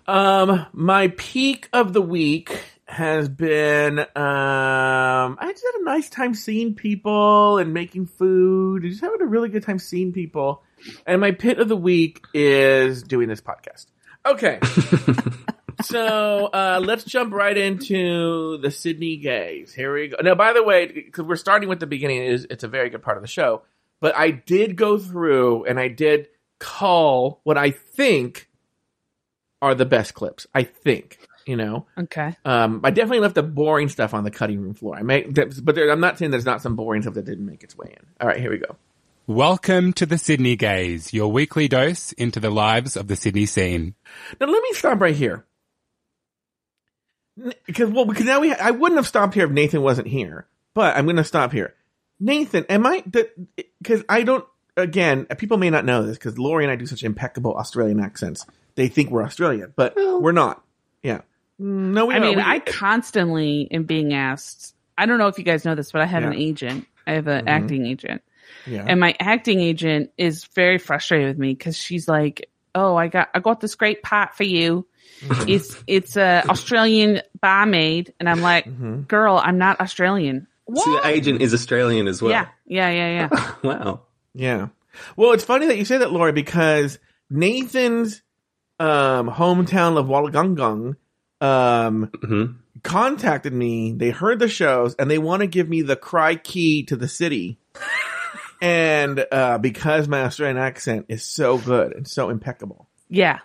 Um, 0.06 0.66
my 0.72 1.08
peak 1.08 1.68
of 1.72 1.92
the 1.92 2.02
week 2.02 2.60
has 2.90 3.28
been 3.28 4.00
um 4.00 4.06
I 4.16 5.52
just 5.52 5.64
had 5.64 5.80
a 5.80 5.84
nice 5.84 6.10
time 6.10 6.34
seeing 6.34 6.74
people 6.74 7.58
and 7.58 7.72
making 7.72 8.06
food. 8.06 8.84
I 8.84 8.88
just 8.88 9.00
having 9.00 9.22
a 9.22 9.26
really 9.26 9.48
good 9.48 9.62
time 9.62 9.78
seeing 9.78 10.12
people. 10.12 10.64
And 11.06 11.20
my 11.20 11.30
pit 11.30 11.60
of 11.60 11.68
the 11.68 11.76
week 11.76 12.24
is 12.34 13.04
doing 13.04 13.28
this 13.28 13.40
podcast. 13.40 13.86
Okay. 14.26 14.58
so 15.82 16.46
uh 16.46 16.80
let's 16.82 17.04
jump 17.04 17.32
right 17.32 17.56
into 17.56 18.58
the 18.58 18.72
Sydney 18.72 19.18
gays. 19.18 19.72
Here 19.72 19.94
we 19.94 20.08
go. 20.08 20.16
Now 20.20 20.34
by 20.34 20.52
the 20.52 20.64
way, 20.64 20.86
because 20.86 21.24
we're 21.24 21.36
starting 21.36 21.68
with 21.68 21.78
the 21.78 21.86
beginning, 21.86 22.24
it 22.24 22.32
is 22.32 22.46
it's 22.50 22.64
a 22.64 22.68
very 22.68 22.90
good 22.90 23.02
part 23.02 23.16
of 23.18 23.22
the 23.22 23.28
show. 23.28 23.62
But 24.00 24.16
I 24.16 24.32
did 24.32 24.74
go 24.74 24.98
through 24.98 25.66
and 25.66 25.78
I 25.78 25.86
did 25.86 26.26
call 26.58 27.40
what 27.44 27.56
I 27.56 27.70
think 27.70 28.48
are 29.62 29.74
the 29.74 29.86
best 29.86 30.14
clips. 30.14 30.46
I 30.54 30.62
think, 30.64 31.18
you 31.46 31.56
know. 31.56 31.86
Okay. 31.98 32.36
Um, 32.44 32.80
I 32.84 32.90
definitely 32.90 33.20
left 33.20 33.34
the 33.34 33.42
boring 33.42 33.88
stuff 33.88 34.14
on 34.14 34.24
the 34.24 34.30
cutting 34.30 34.60
room 34.60 34.74
floor. 34.74 34.96
I 34.96 35.02
make, 35.02 35.34
but 35.34 35.74
there, 35.74 35.90
I'm 35.90 36.00
not 36.00 36.18
saying 36.18 36.30
there's 36.30 36.46
not 36.46 36.62
some 36.62 36.76
boring 36.76 37.02
stuff 37.02 37.14
that 37.14 37.24
didn't 37.24 37.46
make 37.46 37.62
its 37.62 37.76
way 37.76 37.94
in. 37.98 38.06
All 38.20 38.28
right, 38.28 38.40
here 38.40 38.50
we 38.50 38.58
go. 38.58 38.76
Welcome 39.26 39.92
to 39.92 40.06
the 40.06 40.18
Sydney 40.18 40.56
Gays, 40.56 41.12
your 41.12 41.30
weekly 41.30 41.68
dose 41.68 42.12
into 42.12 42.40
the 42.40 42.50
lives 42.50 42.96
of 42.96 43.06
the 43.06 43.14
Sydney 43.14 43.46
scene. 43.46 43.94
Now 44.40 44.48
let 44.48 44.62
me 44.62 44.72
stop 44.72 45.00
right 45.00 45.14
here. 45.14 45.44
Because 47.66 47.90
well, 47.90 48.06
because 48.06 48.24
now 48.24 48.40
we, 48.40 48.52
I 48.52 48.72
wouldn't 48.72 48.98
have 48.98 49.06
stopped 49.06 49.34
here 49.34 49.44
if 49.44 49.50
Nathan 49.50 49.82
wasn't 49.82 50.08
here, 50.08 50.46
but 50.74 50.96
I'm 50.96 51.04
going 51.04 51.16
to 51.16 51.24
stop 51.24 51.52
here. 51.52 51.74
Nathan, 52.18 52.64
am 52.68 52.84
I? 52.84 53.04
Because 53.80 54.02
I 54.08 54.24
don't. 54.24 54.44
Again, 54.76 55.26
people 55.38 55.58
may 55.58 55.70
not 55.70 55.84
know 55.84 56.02
this 56.02 56.16
because 56.16 56.38
Lauri 56.38 56.64
and 56.64 56.72
I 56.72 56.76
do 56.76 56.86
such 56.86 57.02
impeccable 57.02 57.54
Australian 57.54 58.00
accents. 58.00 58.46
They 58.74 58.88
think 58.88 59.10
we're 59.10 59.22
Australian, 59.24 59.72
but 59.76 59.94
we're 59.96 60.32
not. 60.32 60.62
Yeah. 61.02 61.20
No, 61.58 62.06
we 62.06 62.14
I 62.14 62.18
are. 62.18 62.20
mean, 62.20 62.36
We- 62.36 62.42
I 62.42 62.58
constantly 62.60 63.68
am 63.70 63.84
being 63.84 64.14
asked. 64.14 64.74
I 64.96 65.06
don't 65.06 65.18
know 65.18 65.28
if 65.28 65.38
you 65.38 65.44
guys 65.44 65.64
know 65.64 65.74
this, 65.74 65.92
but 65.92 66.00
I 66.02 66.06
have 66.06 66.24
an 66.24 66.34
agent. 66.34 66.86
I 67.06 67.12
have 67.12 67.26
an 67.26 67.46
Mhm. 67.46 67.48
acting 67.48 67.86
agent, 67.86 68.22
yeah. 68.66 68.84
and 68.86 69.00
my 69.00 69.14
acting 69.18 69.60
agent 69.60 70.10
is 70.18 70.44
very 70.54 70.78
frustrated 70.78 71.28
with 71.28 71.38
me 71.38 71.54
because 71.54 71.76
she's 71.76 72.06
like, 72.06 72.50
"Oh, 72.74 72.96
I 72.96 73.08
got 73.08 73.30
I 73.34 73.40
got 73.40 73.60
this 73.60 73.74
great 73.74 74.02
part 74.02 74.34
for 74.36 74.44
you. 74.44 74.86
it's 75.48 75.76
it's 75.86 76.16
a 76.16 76.44
Australian 76.48 77.22
barmaid," 77.40 78.12
and 78.20 78.28
I'm 78.28 78.42
like, 78.42 78.66
Mhm. 78.66 79.08
"Girl, 79.08 79.40
I'm 79.42 79.58
not 79.58 79.80
Australian." 79.80 80.46
What? 80.66 80.84
So 80.84 80.90
your 80.92 81.06
agent 81.06 81.40
is 81.42 81.52
Australian 81.54 82.06
as 82.06 82.20
well. 82.22 82.30
yeah, 82.32 82.46
yeah, 82.66 82.90
yeah, 82.90 83.28
yeah. 83.32 83.52
wow. 83.62 84.00
Yeah. 84.34 84.68
Well, 85.16 85.32
it's 85.32 85.44
funny 85.44 85.66
that 85.66 85.78
you 85.78 85.84
say 85.84 85.98
that, 85.98 86.12
Laura, 86.12 86.32
because 86.32 86.98
Nathan's 87.28 88.22
um, 88.80 89.28
hometown 89.30 89.96
of 89.98 90.06
Wollongong 90.06 90.96
um, 91.40 92.10
hmm 92.22 92.44
contacted 92.82 93.52
me. 93.52 93.92
They 93.92 94.08
heard 94.10 94.38
the 94.38 94.48
shows 94.48 94.94
and 94.94 95.10
they 95.10 95.18
want 95.18 95.40
to 95.40 95.46
give 95.46 95.68
me 95.68 95.82
the 95.82 95.96
cry 95.96 96.34
key 96.36 96.84
to 96.84 96.96
the 96.96 97.08
city. 97.08 97.58
and 98.62 99.24
uh, 99.30 99.58
because 99.58 100.08
my 100.08 100.22
Australian 100.22 100.56
accent 100.56 101.06
is 101.08 101.22
so 101.22 101.58
good 101.58 101.92
and 101.94 102.08
so 102.08 102.30
impeccable. 102.30 102.88
yeah. 103.08 103.40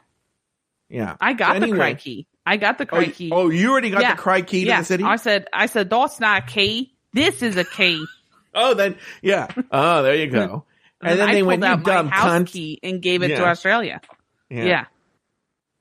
Yeah. 0.87 1.15
I 1.19 1.33
got 1.33 1.55
Anyway. 1.55 1.71
the 1.71 1.75
crikey. 1.77 2.27
I 2.45 2.57
got 2.57 2.77
the 2.77 2.83
Oh, 2.83 2.97
crikey. 2.97 3.29
oh, 3.33 3.49
you 3.49 3.71
already 3.71 3.89
got 3.89 4.03
Yeah. 4.03 4.15
the 4.15 4.21
cry 4.21 4.41
key 4.43 4.61
to 4.61 4.67
yeah. 4.67 4.79
the 4.79 4.85
city? 4.85 5.03
I 5.03 5.15
said, 5.15 5.47
I 5.51 5.65
said, 5.65 5.89
that's 5.89 6.19
not 6.19 6.43
a 6.43 6.45
key. 6.45 6.93
This 7.11 7.41
is 7.41 7.57
a 7.57 7.63
key. 7.63 8.05
oh, 8.53 8.75
then, 8.75 8.95
yeah. 9.23 9.47
Oh, 9.71 10.03
there 10.03 10.15
you 10.15 10.27
go. 10.27 10.63
And, 11.01 11.19
then 11.19 11.27
I 11.29 11.33
they 11.33 11.41
pulled 11.41 11.47
went, 11.47 11.63
you 11.63 11.67
out 11.69 11.83
dumb 11.83 12.07
house 12.07 12.31
cunt. 12.43 12.47
key 12.47 12.79
and 12.81 13.01
gave 13.01 13.21
it 13.21 13.27
to 13.29 13.33
Yeah. 13.33 13.43
Australia. 13.51 14.01
Yeah. 14.49 14.85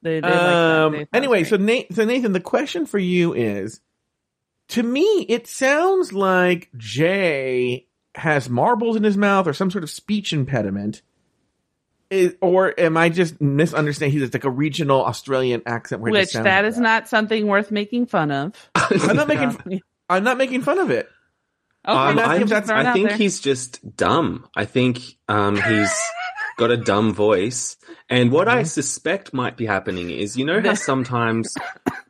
They, 0.05 0.21
they 0.21 0.29
like 0.29 0.35
um, 0.37 0.93
They 0.93 1.07
anyway, 1.15 1.45
so 1.45 1.57
was 1.57 1.85
so 1.93 2.05
Nathan, 2.05 2.33
the 2.33 2.41
question 2.41 2.85
for 2.85 2.99
you 2.99 3.33
is: 3.33 3.81
to 4.69 4.83
me, 4.83 5.25
it 5.29 5.47
sounds 5.47 6.13
like 6.13 6.69
Jay 6.77 7.87
has 8.15 8.51
marbles 8.51 8.97
in 8.97 9.03
his 9.03 9.17
mouth 9.17 9.47
or 9.47 9.55
some 9.55 9.71
sort 9.71 9.83
of 9.83 9.89
speech 9.91 10.33
impediment. 10.35 11.01
Is, 12.11 12.37
or 12.43 12.79
am 12.79 12.99
I 12.99 13.09
just 13.09 13.41
misunderstanding? 13.41 14.13
He's 14.21 14.31
like 14.33 14.45
a 14.45 14.51
regional 14.51 15.03
Australian 15.05 15.63
accent. 15.65 16.03
Where 16.03 16.13
great. 16.13 16.21
it 16.21 16.25
just 16.25 16.35
which 16.35 16.35
sounds 16.35 16.45
that 16.45 16.65
like 16.65 16.73
is 16.73 16.79
not 16.79 17.09
something 17.09 17.47
worth 17.47 17.71
making 17.71 18.05
fun 18.07 18.31
of. 18.31 18.71
I'm 18.75 19.17
not 19.17 19.27
making. 19.27 19.57
Yeah. 19.67 19.79
I'm 20.11 20.23
not 20.23 20.37
making 20.37 20.61
fun 20.61 20.79
of 20.79 20.91
it. 20.91 21.09
Okay, 21.89 21.99
Um, 21.99 22.19
I'm- 22.19 22.43
if 22.43 22.49
that's- 22.51 22.69
I 22.69 22.93
think 22.93 23.09
there. 23.09 23.17
he's 23.17 23.41
just 23.41 23.97
dumb. 23.97 24.47
I 24.55 24.67
think 24.67 25.01
um, 25.29 25.57
he's 25.57 25.99
got 26.57 26.71
a 26.71 26.77
dumb 26.77 27.13
voice. 27.15 27.77
And 28.09 28.31
what 28.31 28.49
Mm-hmm. 28.49 28.59
I 28.59 28.63
suspect 28.65 29.33
might 29.33 29.57
be 29.57 29.67
happening 29.67 30.11
is, 30.11 30.37
you 30.37 30.45
know 30.45 30.61
how 30.65 30.75
sometimes, 30.75 31.55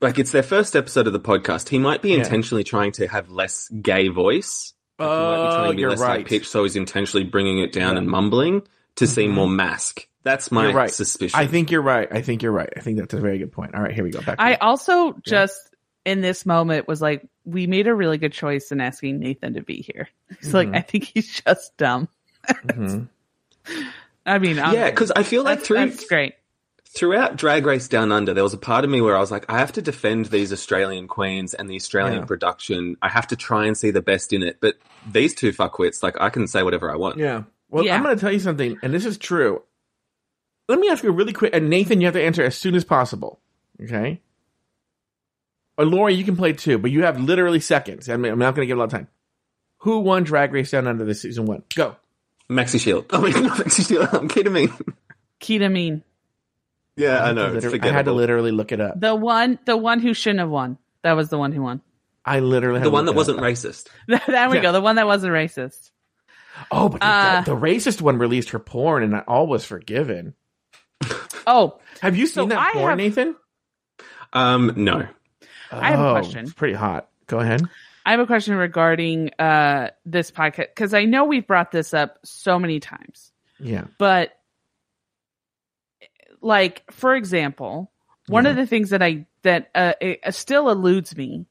like 0.01 0.19
it's 0.19 0.33
their 0.33 0.43
first 0.43 0.75
episode 0.77 1.07
of 1.07 1.13
the 1.13 1.21
podcast, 1.21 1.69
he 1.69 1.79
might 1.79 2.03
be 2.03 2.11
Yeah. 2.11 2.19
intentionally 2.19 2.65
trying 2.65 2.93
to 2.93 3.07
have 3.09 3.31
less 3.31 3.69
gay 3.69 4.09
voice. 4.09 4.73
Like, 4.99 5.09
he 5.09 5.15
might 5.15 5.37
be 5.37 5.43
Oh, 5.43 5.55
trying 5.57 5.71
to 5.71 5.75
be 5.77 5.81
you're 5.81 5.91
less 5.91 6.01
right. 6.01 6.21
high 6.23 6.29
pitched, 6.29 6.47
so 6.51 6.63
he's 6.65 6.77
intentionally 6.77 7.25
bringing 7.25 7.59
it 7.59 7.73
down 7.73 7.93
Yeah. 7.95 7.99
and 7.99 8.09
mumbling 8.09 8.63
to 8.97 9.07
seem 9.07 9.31
Mhm. 9.33 9.35
more 9.35 9.49
masc. 9.49 10.07
That's 10.23 10.51
my 10.53 10.73
right. 10.73 10.91
suspicion. 10.91 11.39
I 11.39 11.47
think 11.47 11.71
you're 11.71 11.83
right. 11.83 12.09
I 12.11 12.23
think 12.23 12.43
you're 12.43 12.53
right. 12.53 12.73
I 12.77 12.81
think 12.81 12.99
that's 12.99 13.13
a 13.13 13.21
very 13.21 13.39
good 13.39 13.53
point. 13.53 13.75
All 13.75 13.83
right, 13.83 13.93
here 13.93 14.05
we 14.05 14.11
go. 14.11 14.21
Back. 14.23 14.37
I 14.39 14.53
you. 14.53 14.57
also 14.61 15.15
just 15.23 15.61
in 16.07 16.21
this 16.23 16.47
moment 16.47 16.89
was 16.89 17.03
like, 17.03 17.27
we 17.45 17.67
made 17.67 17.87
a 17.89 17.95
really 17.95 18.17
good 18.19 18.33
choice 18.33 18.73
in 18.73 18.81
asking 18.81 19.19
Nathan 19.19 19.55
to 19.55 19.63
be 19.63 19.83
here. 19.83 20.09
It's 20.31 20.55
like 20.55 20.69
Mhm. 20.69 20.77
I 20.77 20.81
think 20.81 21.05
he's 21.05 21.41
just 21.41 21.77
dumb. 21.77 22.09
Mhm. 22.49 23.09
I 24.27 24.39
mean, 24.39 24.59
I'm- 24.59 24.75
yeah, 24.75 24.91
because 24.91 25.13
I 25.15 25.23
feel 25.23 25.43
like 25.45 25.59
that's, 25.59 25.69
through 25.69 25.77
that's 25.79 26.07
great. 26.07 26.35
throughout 26.89 27.37
Drag 27.37 27.67
Race 27.67 27.89
Down 27.89 28.11
Under, 28.13 28.33
there 28.35 28.43
was 28.45 28.55
a 28.55 28.59
part 28.59 28.85
of 28.85 28.91
me 28.91 29.01
where 29.01 29.17
I 29.17 29.21
was 29.21 29.31
like, 29.31 29.45
I 29.49 29.59
have 29.59 29.73
to 29.73 29.83
defend 29.83 30.27
these 30.27 30.53
Australian 30.53 31.09
queens 31.09 31.53
and 31.55 31.69
the 31.69 31.77
Australian 31.77 32.21
Yeah. 32.21 32.25
production. 32.27 32.97
I 33.03 33.09
have 33.09 33.27
to 33.29 33.37
try 33.37 33.67
and 33.67 33.77
see 33.77 33.91
the 33.91 34.01
best 34.03 34.33
in 34.33 34.43
it. 34.43 34.59
But 34.61 34.77
these 35.11 35.35
two 35.35 35.53
fuckwits, 35.53 36.03
like, 36.03 36.21
I 36.21 36.31
can 36.31 36.47
say 36.47 36.63
whatever 36.63 36.91
I 36.91 36.97
want. 36.97 37.19
Yeah. 37.19 37.43
Well, 37.69 37.85
Yeah. 37.85 37.97
I'm 37.97 38.03
going 38.03 38.15
to 38.17 38.21
tell 38.21 38.33
you 38.33 38.39
something, 38.41 38.79
and 38.83 38.95
this 38.95 39.05
is 39.05 39.19
true. 39.19 39.63
Let 40.69 40.79
me 40.79 40.89
ask 40.89 41.03
you 41.05 41.11
really 41.11 41.33
quick, 41.35 41.55
and 41.55 41.69
Nathan, 41.69 42.01
you 42.01 42.07
have 42.07 42.15
to 42.15 42.23
answer 42.23 42.43
as 42.43 42.57
soon 42.57 42.75
as 42.75 42.85
possible. 42.85 43.41
Okay. 43.83 44.23
Or 45.77 45.85
Lauri, 45.85 46.15
you 46.15 46.25
can 46.25 46.37
play 46.37 46.53
too, 46.53 46.79
but 46.79 46.91
you 46.93 47.03
have 47.03 47.21
literally 47.21 47.61
seconds. 47.61 48.09
I 48.09 48.17
mean, 48.17 48.33
I'm 48.33 48.39
not 48.39 48.55
going 48.55 48.65
to 48.65 48.67
give 48.69 48.79
a 48.79 48.81
lot 48.81 48.85
of 48.87 48.93
time. 48.93 49.09
Who 49.79 49.99
won 49.99 50.23
Drag 50.25 50.53
Race 50.53 50.71
Down 50.71 50.87
Under 50.87 51.05
this 51.05 51.21
season 51.21 51.47
one? 51.47 51.65
Go. 51.75 51.97
Maxi 52.51 52.81
Shield. 52.81 53.07
I 53.11 53.21
mean, 53.21 53.43
not 53.43 53.59
Maxi 53.59 53.87
Shield. 53.87 54.09
I'm 54.13 54.29
kidding 54.29 54.53
me. 54.53 54.69
Kita 55.41 55.71
Mean. 55.71 56.03
Yeah, 56.97 57.25
I 57.25 57.33
know. 57.33 57.49
Liter- 57.49 57.75
It's 57.75 57.85
I 57.85 57.89
had 57.91 58.05
to 58.05 58.13
literally 58.13 58.53
look 58.53 58.71
it 58.73 58.81
up. 58.81 59.01
The 59.01 59.15
one, 59.15 59.59
the 59.65 59.77
one 59.77 59.99
who 60.01 60.15
shouldn't 60.15 60.41
have 60.41 60.51
won. 60.51 60.79
That 61.03 61.15
was 61.15 61.29
the 61.29 61.39
one 61.39 61.53
who 61.53 61.63
won. 61.63 61.81
I 62.25 62.41
literally 62.41 62.79
had 62.79 62.85
The 62.87 62.91
to 62.91 62.93
one 62.93 63.05
look 63.07 63.15
that 63.15 63.17
it 63.17 63.17
wasn't 63.17 63.39
up. 63.39 63.45
racist. 63.45 63.89
there 64.29 64.49
we 64.49 64.57
Yeah. 64.57 64.63
go. 64.63 64.73
The 64.73 64.81
one 64.81 64.97
that 64.97 65.07
wasn't 65.07 65.33
racist. 65.33 65.91
Oh, 66.71 66.89
but 66.89 67.01
the, 67.01 67.07
Uh, 67.07 67.41
the 67.43 67.57
racist 67.57 68.01
one 68.01 68.17
released 68.19 68.51
her 68.51 68.59
porn, 68.61 69.03
and 69.03 69.15
all 69.27 69.47
was 69.49 69.65
forgiven. 69.65 70.35
Oh, 71.47 71.79
Have 72.01 72.17
you 72.17 72.27
seen 72.27 72.35
So 72.35 72.47
that 72.47 72.59
I 72.59 72.73
porn, 72.73 72.91
have- 72.91 72.99
Nathan? 72.99 73.37
Um, 74.33 74.73
no. 74.77 75.07
I 75.73 75.91
have 75.91 75.99
a 76.01 76.09
Oh, 76.09 76.13
question. 76.13 76.45
It's 76.45 76.53
pretty 76.55 76.75
hot. 76.75 77.09
Go 77.27 77.41
ahead. 77.41 77.63
I 78.07 78.11
have 78.11 78.21
a 78.21 78.27
question 78.27 78.55
regarding 78.57 79.31
uh 79.39 79.89
this 80.05 80.31
podcast 80.31 80.69
because 80.75 80.93
I 80.95 81.05
know 81.05 81.25
we've 81.25 81.47
brought 81.47 81.73
this 81.73 81.95
up 81.95 82.19
so 82.25 82.59
many 82.59 82.81
times, 82.81 83.33
Yeah. 83.59 83.85
but 83.99 84.33
like 86.41 86.83
for 86.91 87.15
example, 87.15 87.91
one 88.29 88.47
of 88.47 88.57
the 88.57 88.67
things 88.67 88.91
that 88.91 89.03
I 89.03 89.27
that 89.43 89.71
uh, 89.75 89.93
uh, 90.25 90.31
still 90.31 90.71
eludes 90.71 91.17
me 91.17 91.47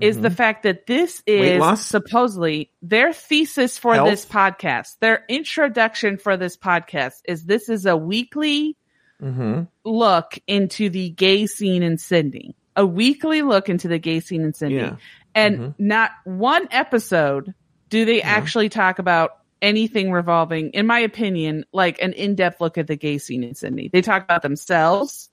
is 0.00 0.20
the 0.20 0.30
fact 0.30 0.64
that 0.64 0.86
this 0.86 1.22
Mm-hmm. 1.26 1.62
Is 1.74 1.80
supposedly 1.86 2.70
their 2.82 3.12
thesis 3.12 3.78
for 3.78 3.94
Health? 3.94 4.08
this 4.10 4.26
podcast. 4.26 4.98
Their 5.00 5.24
introduction 5.28 6.16
for 6.16 6.36
this 6.36 6.56
podcast 6.56 7.20
is 7.24 7.44
this 7.44 7.68
is 7.68 7.86
a 7.86 7.96
weekly 7.96 8.76
Mm-hmm. 9.22 9.62
look 9.84 10.36
into 10.48 10.90
the 10.90 11.10
gay 11.10 11.46
scene 11.46 11.84
in 11.84 11.96
Sydney. 11.96 12.56
A 12.74 12.84
weekly 12.84 13.42
look 13.42 13.68
into 13.68 13.86
the 13.86 14.00
gay 14.00 14.18
scene 14.18 14.42
in 14.42 14.52
Sydney. 14.52 14.78
Yeah. 14.78 14.96
And 15.34 15.58
Mhm. 15.58 15.74
not 15.78 16.10
one 16.24 16.68
episode 16.70 17.54
do 17.88 18.04
they 18.04 18.22
actually 18.22 18.68
talk 18.68 18.98
about 18.98 19.32
anything 19.60 20.10
revolving, 20.10 20.70
in 20.70 20.86
my 20.86 20.98
opinion, 21.00 21.64
like 21.72 22.00
an 22.02 22.12
in-depth 22.14 22.60
look 22.60 22.78
at 22.78 22.86
the 22.86 22.96
gay 22.96 23.18
scene 23.18 23.44
in 23.44 23.54
Sydney. 23.54 23.88
They 23.92 24.00
talk 24.02 24.22
about 24.24 24.42
themselves 24.42 25.28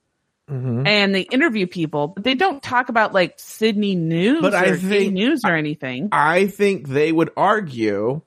Mm-hmm. 0.50 0.84
and 0.86 1.14
they 1.14 1.20
interview 1.22 1.66
people, 1.68 2.08
but 2.08 2.24
they 2.24 2.34
don't 2.34 2.60
talk 2.62 2.88
about 2.88 3.14
like 3.14 3.34
Sydney 3.38 3.94
news 3.94 4.40
But 4.42 4.52
or 4.54 4.56
I 4.56 4.76
think- 4.76 5.12
news 5.12 5.42
or 5.44 5.54
anything. 5.54 6.08
I 6.12 6.46
think 6.48 6.88
they 6.88 7.12
would 7.12 7.30
argue 7.36 8.22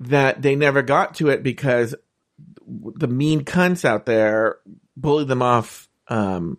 that 0.00 0.42
they 0.42 0.56
never 0.56 0.82
got 0.82 1.14
to 1.16 1.28
it 1.28 1.42
because 1.44 1.94
the 2.66 3.06
mean 3.06 3.44
cunts 3.44 3.84
out 3.84 4.06
there 4.06 4.56
bullied 4.96 5.28
them 5.28 5.40
off 5.42 5.88
um, 6.08 6.58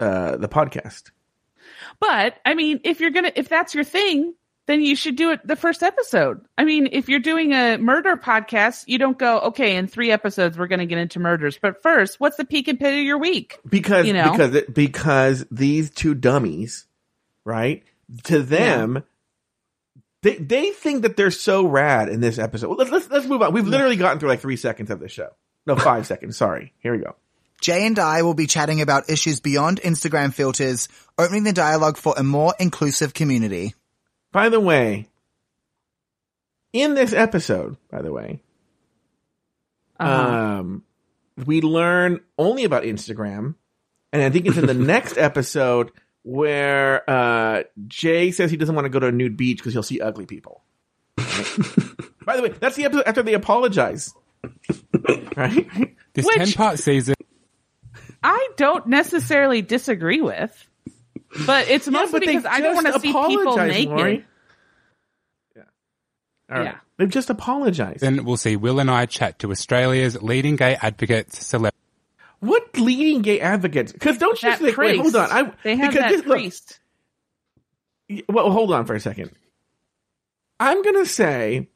uh, 0.00 0.36
the 0.36 0.48
podcast. 0.48 1.10
But 2.00 2.36
I 2.44 2.54
mean, 2.54 2.80
if 2.84 3.00
you're 3.00 3.10
gonna, 3.10 3.32
if 3.34 3.48
that's 3.48 3.74
your 3.74 3.84
thing, 3.84 4.34
then 4.68 4.82
you 4.82 4.94
should 4.94 5.16
do 5.16 5.30
it 5.30 5.44
the 5.44 5.56
first 5.56 5.82
episode. 5.82 6.44
I 6.58 6.64
mean, 6.64 6.90
if 6.92 7.08
you're 7.08 7.20
doing 7.20 7.54
a 7.54 7.78
murder 7.78 8.16
podcast, 8.16 8.84
you 8.86 8.98
don't 8.98 9.18
go, 9.18 9.40
okay, 9.40 9.76
in 9.76 9.88
three 9.88 10.10
episodes 10.10 10.58
we're 10.58 10.66
going 10.66 10.80
to 10.80 10.86
get 10.86 10.98
into 10.98 11.18
murders. 11.18 11.58
But 11.60 11.82
first, 11.82 12.20
what's 12.20 12.36
the 12.36 12.44
peak 12.44 12.68
and 12.68 12.78
pit 12.78 12.92
of 12.92 13.00
your 13.00 13.18
week? 13.18 13.58
because 13.68 14.06
You 14.06 14.12
know? 14.12 14.30
because 14.30 14.64
because 14.70 15.46
these 15.50 15.90
two 15.90 16.14
dummies, 16.14 16.86
right? 17.44 17.82
To 18.24 18.42
them, 18.42 19.02
they 20.22 20.36
they 20.36 20.70
think 20.70 21.02
that 21.02 21.16
they're 21.16 21.30
so 21.30 21.66
rad 21.66 22.10
in 22.10 22.20
this 22.20 22.38
episode. 22.38 22.68
Well, 22.68 22.76
let's 22.76 22.90
let's 22.90 23.10
let's 23.10 23.26
move 23.26 23.40
on. 23.40 23.54
We've 23.54 23.66
literally 23.66 23.96
gotten 23.96 24.18
through 24.18 24.28
like 24.28 24.40
three 24.40 24.56
seconds 24.56 24.90
of 24.90 25.00
the 25.00 25.08
show. 25.08 25.30
No, 25.66 25.76
five 25.76 26.06
seconds. 26.12 26.36
Sorry. 26.36 26.74
Here 26.80 26.92
we 26.92 26.98
go. 27.02 27.16
Jay 27.60 27.86
and 27.86 27.98
I 27.98 28.22
will 28.22 28.34
be 28.34 28.46
chatting 28.46 28.80
about 28.80 29.10
issues 29.10 29.40
beyond 29.40 29.80
Instagram 29.80 30.32
filters, 30.32 30.88
opening 31.18 31.44
the 31.44 31.52
dialogue 31.52 31.96
for 31.96 32.14
a 32.16 32.22
more 32.22 32.54
inclusive 32.60 33.14
community. 33.14 33.74
By 34.32 34.48
the 34.48 34.60
way, 34.60 35.08
in 36.72 36.94
this 36.94 37.12
episode, 37.12 37.76
by 37.90 38.02
the 38.02 38.12
way, 38.12 38.40
Uh-huh. 39.98 40.60
um, 40.60 40.82
we 41.46 41.60
learn 41.60 42.20
only 42.36 42.64
about 42.64 42.84
Instagram, 42.84 43.54
and 44.12 44.22
I 44.22 44.30
think 44.30 44.46
it's 44.46 44.56
in 44.56 44.66
the 44.66 44.74
next 44.94 45.18
episode 45.18 45.90
where 46.22 47.08
uh, 47.10 47.62
Jay 47.88 48.30
says 48.30 48.50
he 48.50 48.56
doesn't 48.56 48.74
want 48.74 48.84
to 48.84 48.90
go 48.90 49.00
to 49.00 49.06
a 49.08 49.12
nude 49.12 49.36
beach 49.36 49.58
because 49.58 49.72
he'll 49.72 49.82
see 49.82 50.00
ugly 50.00 50.26
people. 50.26 50.62
By 51.16 52.36
the 52.36 52.42
way, 52.42 52.48
that's 52.50 52.76
the 52.76 52.84
episode 52.84 53.04
after 53.06 53.22
they 53.22 53.34
apologize, 53.34 54.12
right? 55.36 55.66
This 56.12 56.26
Which- 56.26 56.36
10 56.36 56.52
part 56.52 56.78
season 56.78 57.14
I 58.22 58.48
don't 58.56 58.86
necessarily 58.88 59.62
disagree 59.62 60.20
with, 60.20 60.68
but 61.46 61.68
it's 61.68 61.86
mostly 61.88 62.20
because 62.20 62.44
I 62.44 62.60
don't 62.60 62.74
want 62.74 62.86
to 62.86 63.00
see 63.00 63.12
people 63.12 63.56
naked. 63.56 64.24
Yeah. 65.56 65.62
All 66.50 66.56
right. 66.58 66.64
Yeah. 66.64 66.76
They've 66.96 67.08
just 67.08 67.30
apologized. 67.30 68.00
then 68.00 68.24
we'll 68.24 68.36
see 68.36 68.56
Will 68.56 68.80
and 68.80 68.90
I 68.90 69.06
chat 69.06 69.38
to 69.40 69.52
Australia's 69.52 70.20
leading 70.20 70.56
gay 70.56 70.74
advocates, 70.74 71.38
celeb. 71.38 71.70
What 72.40 72.76
leading 72.76 73.22
gay 73.22 73.40
advocates? 73.40 73.92
Because 73.92 74.18
don't 74.18 74.40
you 74.42 74.50
That 74.50 74.58
think? 74.58 74.76
Wait, 74.76 74.98
hold 74.98 75.14
on. 75.16 75.30
I, 75.30 75.52
they 75.62 75.76
have 75.76 75.94
that 75.94 76.10
this- 76.10 76.24
look, 76.24 76.38
priest. 76.38 76.80
well, 78.28 78.50
hold 78.50 78.72
on 78.72 78.84
for 78.84 78.94
a 78.94 79.00
second. 79.00 79.30
I'm 80.60 80.82
gonna 80.82 81.06
say, 81.06 81.68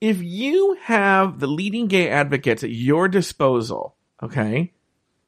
if 0.00 0.22
you 0.22 0.78
have 0.82 1.40
the 1.40 1.46
leading 1.46 1.88
gay 1.88 2.08
advocates 2.08 2.64
at 2.64 2.70
your 2.70 3.06
disposal, 3.08 3.96
okay, 4.22 4.72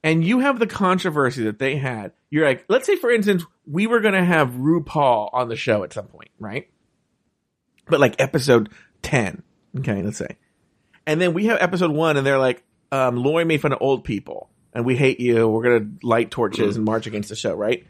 and 0.02 0.24
you 0.24 0.40
have 0.40 0.58
the 0.58 0.66
controversy 0.66 1.44
that 1.44 1.58
they 1.58 1.76
had, 1.76 2.12
you're 2.30 2.46
like, 2.46 2.64
let's 2.68 2.86
say 2.86 2.96
for 2.96 3.10
instance, 3.10 3.44
we 3.66 3.86
were 3.86 4.00
gonna 4.00 4.24
have 4.24 4.50
RuPaul 4.50 5.30
on 5.32 5.48
the 5.48 5.56
show 5.56 5.84
at 5.84 5.92
some 5.92 6.06
point, 6.06 6.30
right? 6.38 6.68
But 7.86 8.00
like 8.00 8.16
episode 8.18 8.70
ten, 9.02 9.42
okay, 9.78 10.02
let's 10.02 10.18
say, 10.18 10.36
and 11.06 11.20
then 11.20 11.34
we 11.34 11.46
have 11.46 11.58
episode 11.60 11.90
one, 11.90 12.16
and 12.16 12.26
they're 12.26 12.38
like, 12.38 12.62
um, 12.92 13.16
Lauri 13.16 13.44
made 13.44 13.60
fun 13.60 13.72
of 13.72 13.78
old 13.80 14.04
people, 14.04 14.50
and 14.72 14.84
we 14.84 14.96
hate 14.96 15.20
you. 15.20 15.48
We're 15.48 15.62
gonna 15.62 15.90
light 16.02 16.30
torches 16.30 16.76
and 16.76 16.84
march 16.84 17.06
against 17.06 17.28
the 17.28 17.36
show, 17.36 17.54
right? 17.54 17.86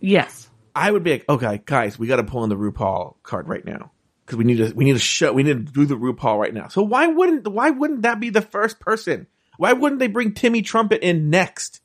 Yes. 0.00 0.48
I 0.74 0.90
would 0.90 1.04
be 1.04 1.12
like, 1.12 1.28
okay, 1.28 1.62
guys, 1.64 1.98
we 1.98 2.06
got 2.06 2.16
to 2.16 2.24
pull 2.24 2.44
in 2.44 2.50
the 2.50 2.56
RuPaul 2.56 3.16
card 3.22 3.48
right 3.48 3.64
now 3.64 3.92
because 4.24 4.36
we 4.36 4.44
need 4.44 4.56
to 4.56 4.72
we 4.74 4.84
need 4.84 4.94
to 4.94 4.98
show 4.98 5.32
we 5.32 5.42
need 5.42 5.66
to 5.66 5.72
do 5.72 5.84
the 5.84 5.96
RuPaul 5.96 6.38
right 6.38 6.52
now. 6.52 6.68
So 6.68 6.82
why 6.82 7.06
wouldn't 7.06 7.46
why 7.48 7.70
wouldn't 7.70 8.02
that 8.02 8.20
be 8.20 8.30
the 8.30 8.42
first 8.42 8.80
person? 8.80 9.26
Why 9.62 9.74
wouldn't 9.74 10.00
they 10.00 10.08
bring 10.08 10.34
Timmy 10.34 10.62
Trumpet 10.62 11.02
in 11.02 11.30
next? 11.30 11.80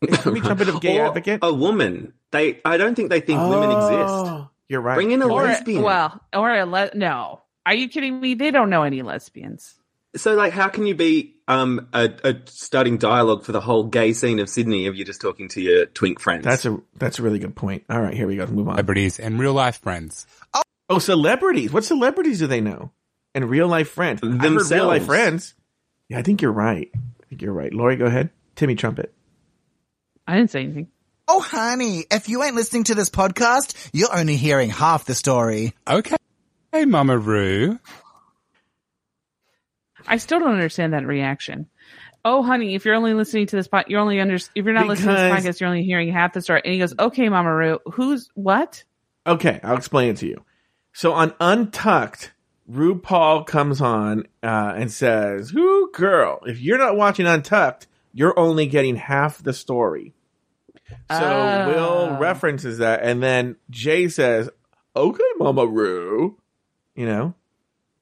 Is 0.00 0.16
Timmy 0.20 0.40
Trumpet 0.48 0.68
of 0.68 0.80
gay 0.80 1.00
Or 1.00 1.06
advocate? 1.08 1.40
A 1.42 1.52
woman. 1.52 2.12
They. 2.30 2.60
I 2.64 2.76
don't 2.76 2.94
think 2.94 3.10
they 3.10 3.18
think 3.18 3.40
women 3.40 3.72
exist. 3.72 3.90
Oh, 3.90 4.48
You're 4.68 4.80
right. 4.80 4.94
Bring 4.94 5.10
in 5.10 5.22
a 5.22 5.26
Or 5.26 5.42
right. 5.42 5.48
lesbian. 5.54 5.82
well, 5.82 6.20
or 6.32 6.48
a 6.56 6.64
le- 6.64 6.92
no. 6.94 7.40
Are 7.66 7.74
you 7.74 7.88
kidding 7.88 8.20
me? 8.20 8.34
They 8.34 8.52
don't 8.52 8.70
know 8.70 8.84
any 8.84 9.02
lesbians. 9.02 9.74
So, 10.14 10.34
like, 10.34 10.52
how 10.52 10.68
can 10.68 10.86
you 10.86 10.94
be 10.94 11.34
um 11.48 11.88
a, 11.92 12.10
a 12.22 12.34
starting 12.46 12.96
dialogue 12.96 13.42
for 13.44 13.50
the 13.50 13.60
whole 13.60 13.82
gay 13.82 14.12
scene 14.12 14.38
of 14.38 14.48
Sydney 14.48 14.86
if 14.86 14.94
you're 14.94 15.04
just 15.04 15.20
talking 15.20 15.48
to 15.48 15.60
your 15.60 15.86
twink 15.86 16.20
friends? 16.20 16.44
That's 16.44 16.64
a 16.64 16.78
that's 16.94 17.18
a 17.18 17.22
really 17.22 17.40
good 17.40 17.56
point. 17.56 17.82
All 17.90 18.00
right, 18.00 18.14
here 18.14 18.28
we 18.28 18.36
go. 18.36 18.42
Let's 18.42 18.52
move 18.52 18.68
on. 18.68 18.74
celebrities 18.76 19.18
and 19.18 19.40
real 19.40 19.52
life 19.52 19.78
friends. 19.82 20.28
Oh, 20.88 21.00
celebrities. 21.00 21.72
What 21.72 21.84
celebrities 21.84 22.38
do 22.38 22.46
they 22.46 22.60
know? 22.60 22.92
And 23.34 23.50
real 23.50 23.66
life 23.66 23.88
friends. 23.90 24.20
I've 24.22 24.40
heard 24.40 24.70
real 24.70 24.86
life 24.86 25.06
friends. 25.06 25.54
Yeah, 26.08 26.20
I 26.20 26.22
think 26.22 26.40
you're 26.40 26.52
right. 26.52 26.92
I 27.26 27.30
think 27.30 27.42
you're 27.42 27.52
right. 27.52 27.72
Lauri, 27.72 27.96
go 27.96 28.06
ahead. 28.06 28.30
Timmy 28.54 28.76
Trumpet. 28.76 29.12
I 30.26 30.36
didn't 30.36 30.50
say 30.50 30.62
anything. 30.62 30.88
Oh, 31.28 31.40
honey, 31.40 32.04
if 32.10 32.28
you 32.28 32.42
ain't 32.42 32.54
listening 32.54 32.84
to 32.84 32.94
this 32.94 33.10
podcast, 33.10 33.90
you're 33.92 34.16
only 34.16 34.36
hearing 34.36 34.70
half 34.70 35.04
the 35.06 35.14
story. 35.14 35.74
Okay. 35.88 36.16
Hey, 36.72 36.84
Mama 36.84 37.18
Ru. 37.18 37.78
I 40.06 40.18
still 40.18 40.38
don't 40.38 40.52
understand 40.52 40.92
that 40.92 41.04
reaction. 41.04 41.66
Oh, 42.24 42.42
honey, 42.42 42.74
if 42.74 42.84
you're 42.84 42.94
only 42.94 43.14
listening 43.14 43.46
to 43.46 43.56
this 43.56 43.66
podcast, 43.66 43.88
you're 43.88 44.00
only 44.00 44.20
under. 44.20 44.34
If 44.34 44.50
you're 44.54 44.72
not 44.72 44.86
listening 44.86 45.14
to 45.14 45.20
this 45.20 45.32
podcast, 45.32 45.60
you're 45.60 45.68
only 45.68 45.84
hearing 45.84 46.12
half 46.12 46.32
the 46.32 46.40
story. 46.40 46.60
And 46.64 46.72
he 46.72 46.78
goes, 46.78 46.94
"Okay, 46.98 47.28
Mama 47.28 47.54
Ru, 47.54 47.78
who's 47.92 48.30
what?" 48.34 48.84
Okay, 49.26 49.58
I'll 49.64 49.76
explain 49.76 50.10
it 50.10 50.18
to 50.18 50.28
you. 50.28 50.44
So 50.92 51.12
on 51.12 51.34
Untucked, 51.40 52.32
RuPaul 52.70 53.46
comes 53.46 53.80
on 53.80 54.26
uh, 54.42 54.74
and 54.76 54.90
says, 54.90 55.50
"Who 55.50 55.90
girl? 55.92 56.40
If 56.46 56.60
you're 56.60 56.78
not 56.78 56.96
watching 56.96 57.26
Untucked, 57.26 57.86
you're 58.12 58.38
only 58.38 58.66
getting 58.66 58.96
half 58.96 59.42
the 59.42 59.52
story." 59.52 60.14
So 60.88 60.94
Oh. 61.10 61.68
Will 61.68 62.18
references 62.18 62.78
that, 62.78 63.02
and 63.02 63.22
then 63.22 63.56
Jay 63.70 64.08
says, 64.08 64.48
"Okay, 64.94 65.24
Mama 65.38 65.66
Ru," 65.66 66.36
you 66.94 67.06
know. 67.06 67.34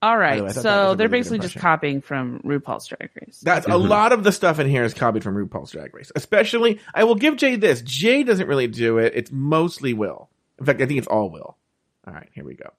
All 0.02 0.18
right, 0.18 0.36
the 0.36 0.44
way, 0.44 0.50
I 0.50 0.52
thought 0.52 0.62
that 0.64 0.68
was 0.68 0.74
so 0.86 0.90
a 0.92 0.96
they're 0.96 1.08
really 1.08 1.20
basically 1.20 1.38
just 1.38 1.56
copying 1.56 2.02
from 2.02 2.40
RuPaul's 2.40 2.86
Drag 2.86 3.08
Race. 3.22 3.40
That's 3.42 3.66
a 3.66 3.78
lot 3.78 4.12
of 4.12 4.22
the 4.22 4.32
stuff 4.32 4.58
in 4.58 4.68
here 4.68 4.84
is 4.84 4.92
copied 4.92 5.22
from 5.22 5.34
RuPaul's 5.34 5.70
Drag 5.72 5.94
Race. 5.94 6.12
Especially, 6.14 6.78
I 6.94 7.04
will 7.04 7.14
give 7.14 7.36
Jay 7.36 7.56
this. 7.56 7.80
Jay 7.80 8.22
doesn't 8.22 8.46
really 8.46 8.66
do 8.66 8.98
it. 8.98 9.12
It's 9.16 9.30
mostly 9.32 9.94
Will. 9.94 10.28
In 10.58 10.66
fact, 10.66 10.82
I 10.82 10.86
think 10.86 10.98
it's 10.98 11.06
all 11.06 11.30
Will. 11.30 11.56
All 12.06 12.12
right, 12.12 12.28
here 12.34 12.44
we 12.44 12.54
go. 12.54 12.70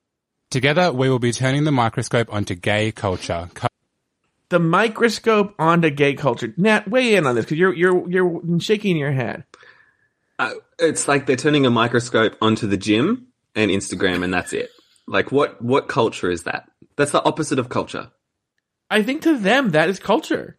Together, 0.55 0.93
we 0.93 1.09
will 1.09 1.19
be 1.19 1.33
turning 1.33 1.65
the 1.65 1.71
microscope 1.73 2.33
onto 2.33 2.55
gay 2.55 2.89
culture. 2.89 3.49
Co- 3.55 3.67
the 4.47 4.57
microscope 4.57 5.53
onto 5.59 5.89
gay 5.89 6.13
culture. 6.13 6.53
Nat, 6.55 6.87
weigh 6.87 7.15
in 7.15 7.27
on 7.27 7.35
this 7.35 7.43
because 7.43 7.57
you're 7.57 7.73
you're 7.73 8.09
you're 8.09 8.59
shaking 8.61 8.95
your 8.95 9.11
head. 9.11 9.43
Uh, 10.39 10.51
it's 10.79 11.09
like 11.09 11.25
they're 11.25 11.35
turning 11.35 11.65
a 11.65 11.69
microscope 11.69 12.37
onto 12.41 12.67
the 12.67 12.77
gym 12.77 13.27
and 13.53 13.69
Instagram, 13.69 14.23
and 14.23 14.33
that's 14.33 14.53
it. 14.53 14.69
Like, 15.09 15.29
what 15.29 15.61
what 15.61 15.89
culture 15.89 16.31
is 16.31 16.43
that? 16.43 16.71
That's 16.95 17.11
the 17.11 17.21
opposite 17.21 17.59
of 17.59 17.67
culture. 17.67 18.11
I 18.89 19.03
think 19.03 19.23
to 19.23 19.37
them 19.37 19.71
that 19.71 19.89
is 19.89 19.99
culture. 19.99 20.57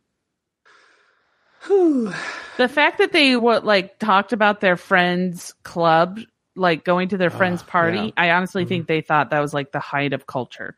The 2.58 2.68
fact 2.68 2.98
that 2.98 3.12
they 3.12 3.36
what 3.36 3.64
like 3.64 3.98
talked 3.98 4.34
about 4.34 4.60
their 4.60 4.76
friends' 4.76 5.54
club, 5.62 6.20
like 6.56 6.84
going 6.84 7.08
to 7.08 7.16
their 7.16 7.30
friend's 7.30 7.62
party, 7.62 7.98
yeah. 7.98 8.04
Mm-hmm. 8.04 8.20
I 8.20 8.30
honestly 8.32 8.64
think 8.64 8.86
they 8.86 9.00
thought 9.00 9.30
that 9.30 9.40
was 9.40 9.54
like 9.54 9.72
the 9.72 9.80
height 9.80 10.12
of 10.12 10.26
culture. 10.26 10.76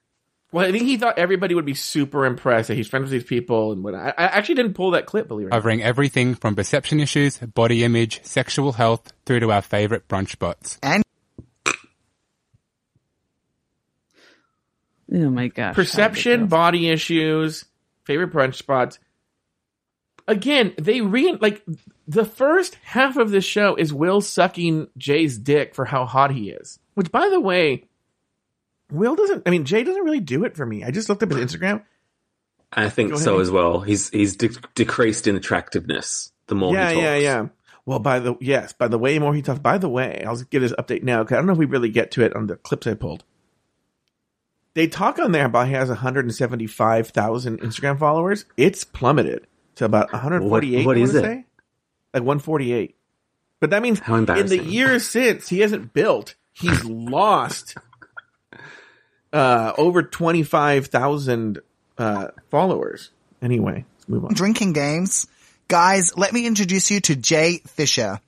Well, 0.50 0.66
I 0.66 0.72
think 0.72 0.84
he 0.84 0.96
thought 0.96 1.18
everybody 1.18 1.54
would 1.54 1.66
be 1.66 1.74
super 1.74 2.24
impressed 2.24 2.68
that 2.68 2.74
he's 2.74 2.88
friends 2.88 3.04
with 3.04 3.12
these 3.12 3.24
people, 3.24 3.72
and 3.72 3.84
what 3.84 3.94
I, 3.94 4.14
I 4.16 4.24
actually 4.24 4.54
didn't 4.54 4.74
pull 4.74 4.92
that 4.92 5.04
clip. 5.04 5.28
Believe 5.28 5.46
it 5.46 5.48
or 5.48 5.50
covering 5.50 5.82
everything 5.82 6.34
from 6.34 6.56
perception 6.56 7.00
issues, 7.00 7.36
body 7.38 7.84
image, 7.84 8.24
sexual 8.24 8.72
health, 8.72 9.12
through 9.26 9.40
to 9.40 9.52
our 9.52 9.60
favorite 9.60 10.08
brunch 10.08 10.30
spots. 10.30 10.78
And 10.82 11.02
Oh 15.10 15.30
my 15.30 15.48
gosh! 15.48 15.74
Perception, 15.74 16.46
body 16.46 16.88
issues, 16.88 17.64
favorite 18.04 18.32
brunch 18.32 18.54
spots. 18.54 18.98
Again, 20.28 20.74
they 20.78 21.00
re 21.00 21.36
like 21.40 21.64
the 22.06 22.24
first 22.24 22.76
half 22.84 23.16
of 23.16 23.30
the 23.30 23.40
show 23.40 23.74
is 23.74 23.92
Will 23.92 24.20
sucking 24.20 24.88
Jay's 24.96 25.36
dick 25.36 25.74
for 25.74 25.84
how 25.84 26.04
hot 26.04 26.30
he 26.30 26.50
is. 26.50 26.78
Which, 26.94 27.10
by 27.10 27.28
the 27.28 27.40
way, 27.40 27.84
Will 28.92 29.16
doesn't. 29.16 29.42
I 29.46 29.50
mean, 29.50 29.64
Jay 29.64 29.82
doesn't 29.82 30.04
really 30.04 30.20
do 30.20 30.44
it 30.44 30.56
for 30.56 30.64
me. 30.64 30.84
I 30.84 30.90
just 30.92 31.08
looked 31.08 31.22
up 31.22 31.30
his 31.30 31.38
Instagram. 31.38 31.82
I 32.72 32.88
think 32.90 33.16
so 33.16 33.40
as 33.40 33.50
well. 33.50 33.80
He's 33.80 34.10
he's 34.10 34.36
de- 34.36 34.50
decreased 34.74 35.26
in 35.26 35.36
attractiveness 35.36 36.32
the 36.46 36.54
more 36.54 36.72
yeah, 36.74 36.90
he 36.90 36.94
talks. 36.94 37.02
yeah, 37.04 37.16
yeah. 37.16 37.46
Well, 37.86 37.98
by 37.98 38.18
the 38.18 38.36
yes, 38.40 38.72
by 38.74 38.88
the 38.88 38.98
way, 38.98 39.18
more 39.18 39.34
he 39.34 39.42
talks. 39.42 39.58
By 39.60 39.78
the 39.78 39.88
way, 39.88 40.22
I'll 40.26 40.36
get 40.36 40.62
his 40.62 40.72
update 40.72 41.02
now. 41.02 41.24
'cause 41.24 41.32
I 41.32 41.36
don't 41.36 41.46
know 41.46 41.52
if 41.52 41.58
we 41.58 41.64
really 41.66 41.88
get 41.90 42.10
to 42.12 42.22
it 42.22 42.36
on 42.36 42.46
the 42.46 42.56
clips 42.56 42.86
I 42.86 42.94
pulled. 42.94 43.24
They 44.74 44.86
talk 44.86 45.18
on 45.18 45.32
there 45.32 45.46
about 45.46 45.66
he 45.66 45.72
has 45.72 45.88
175,000 45.88 47.60
Instagram 47.60 47.98
followers. 47.98 48.44
It's 48.56 48.84
plummeted 48.84 49.46
to 49.78 49.84
about 49.84 50.12
148. 50.12 50.76
What- 50.78 50.86
what 50.86 50.96
I 51.14 51.18
it? 51.18 51.22
Say? 51.24 51.44
Like 52.14 52.22
148. 52.22 52.94
But 53.60 53.70
that 53.70 53.82
means 53.82 53.98
How 53.98 54.14
in 54.14 54.46
the 54.46 54.62
years 54.62 55.06
since 55.08 55.48
he 55.48 55.60
hasn't 55.60 55.92
built, 55.92 56.36
he's 56.52 56.84
lost 56.84 57.76
uh, 59.32 59.72
over 59.76 60.02
25,000 60.02 61.58
uh, 61.98 62.28
followers. 62.50 63.10
Anyway, 63.42 63.84
let's 63.96 64.08
move 64.08 64.24
on. 64.24 64.32
Drinking 64.34 64.72
games. 64.72 65.26
Guys, 65.68 66.16
let 66.16 66.32
me 66.32 66.46
introduce 66.46 66.90
you 66.90 67.00
to 67.00 67.16
Jay 67.16 67.58
Fisher, 67.66 68.20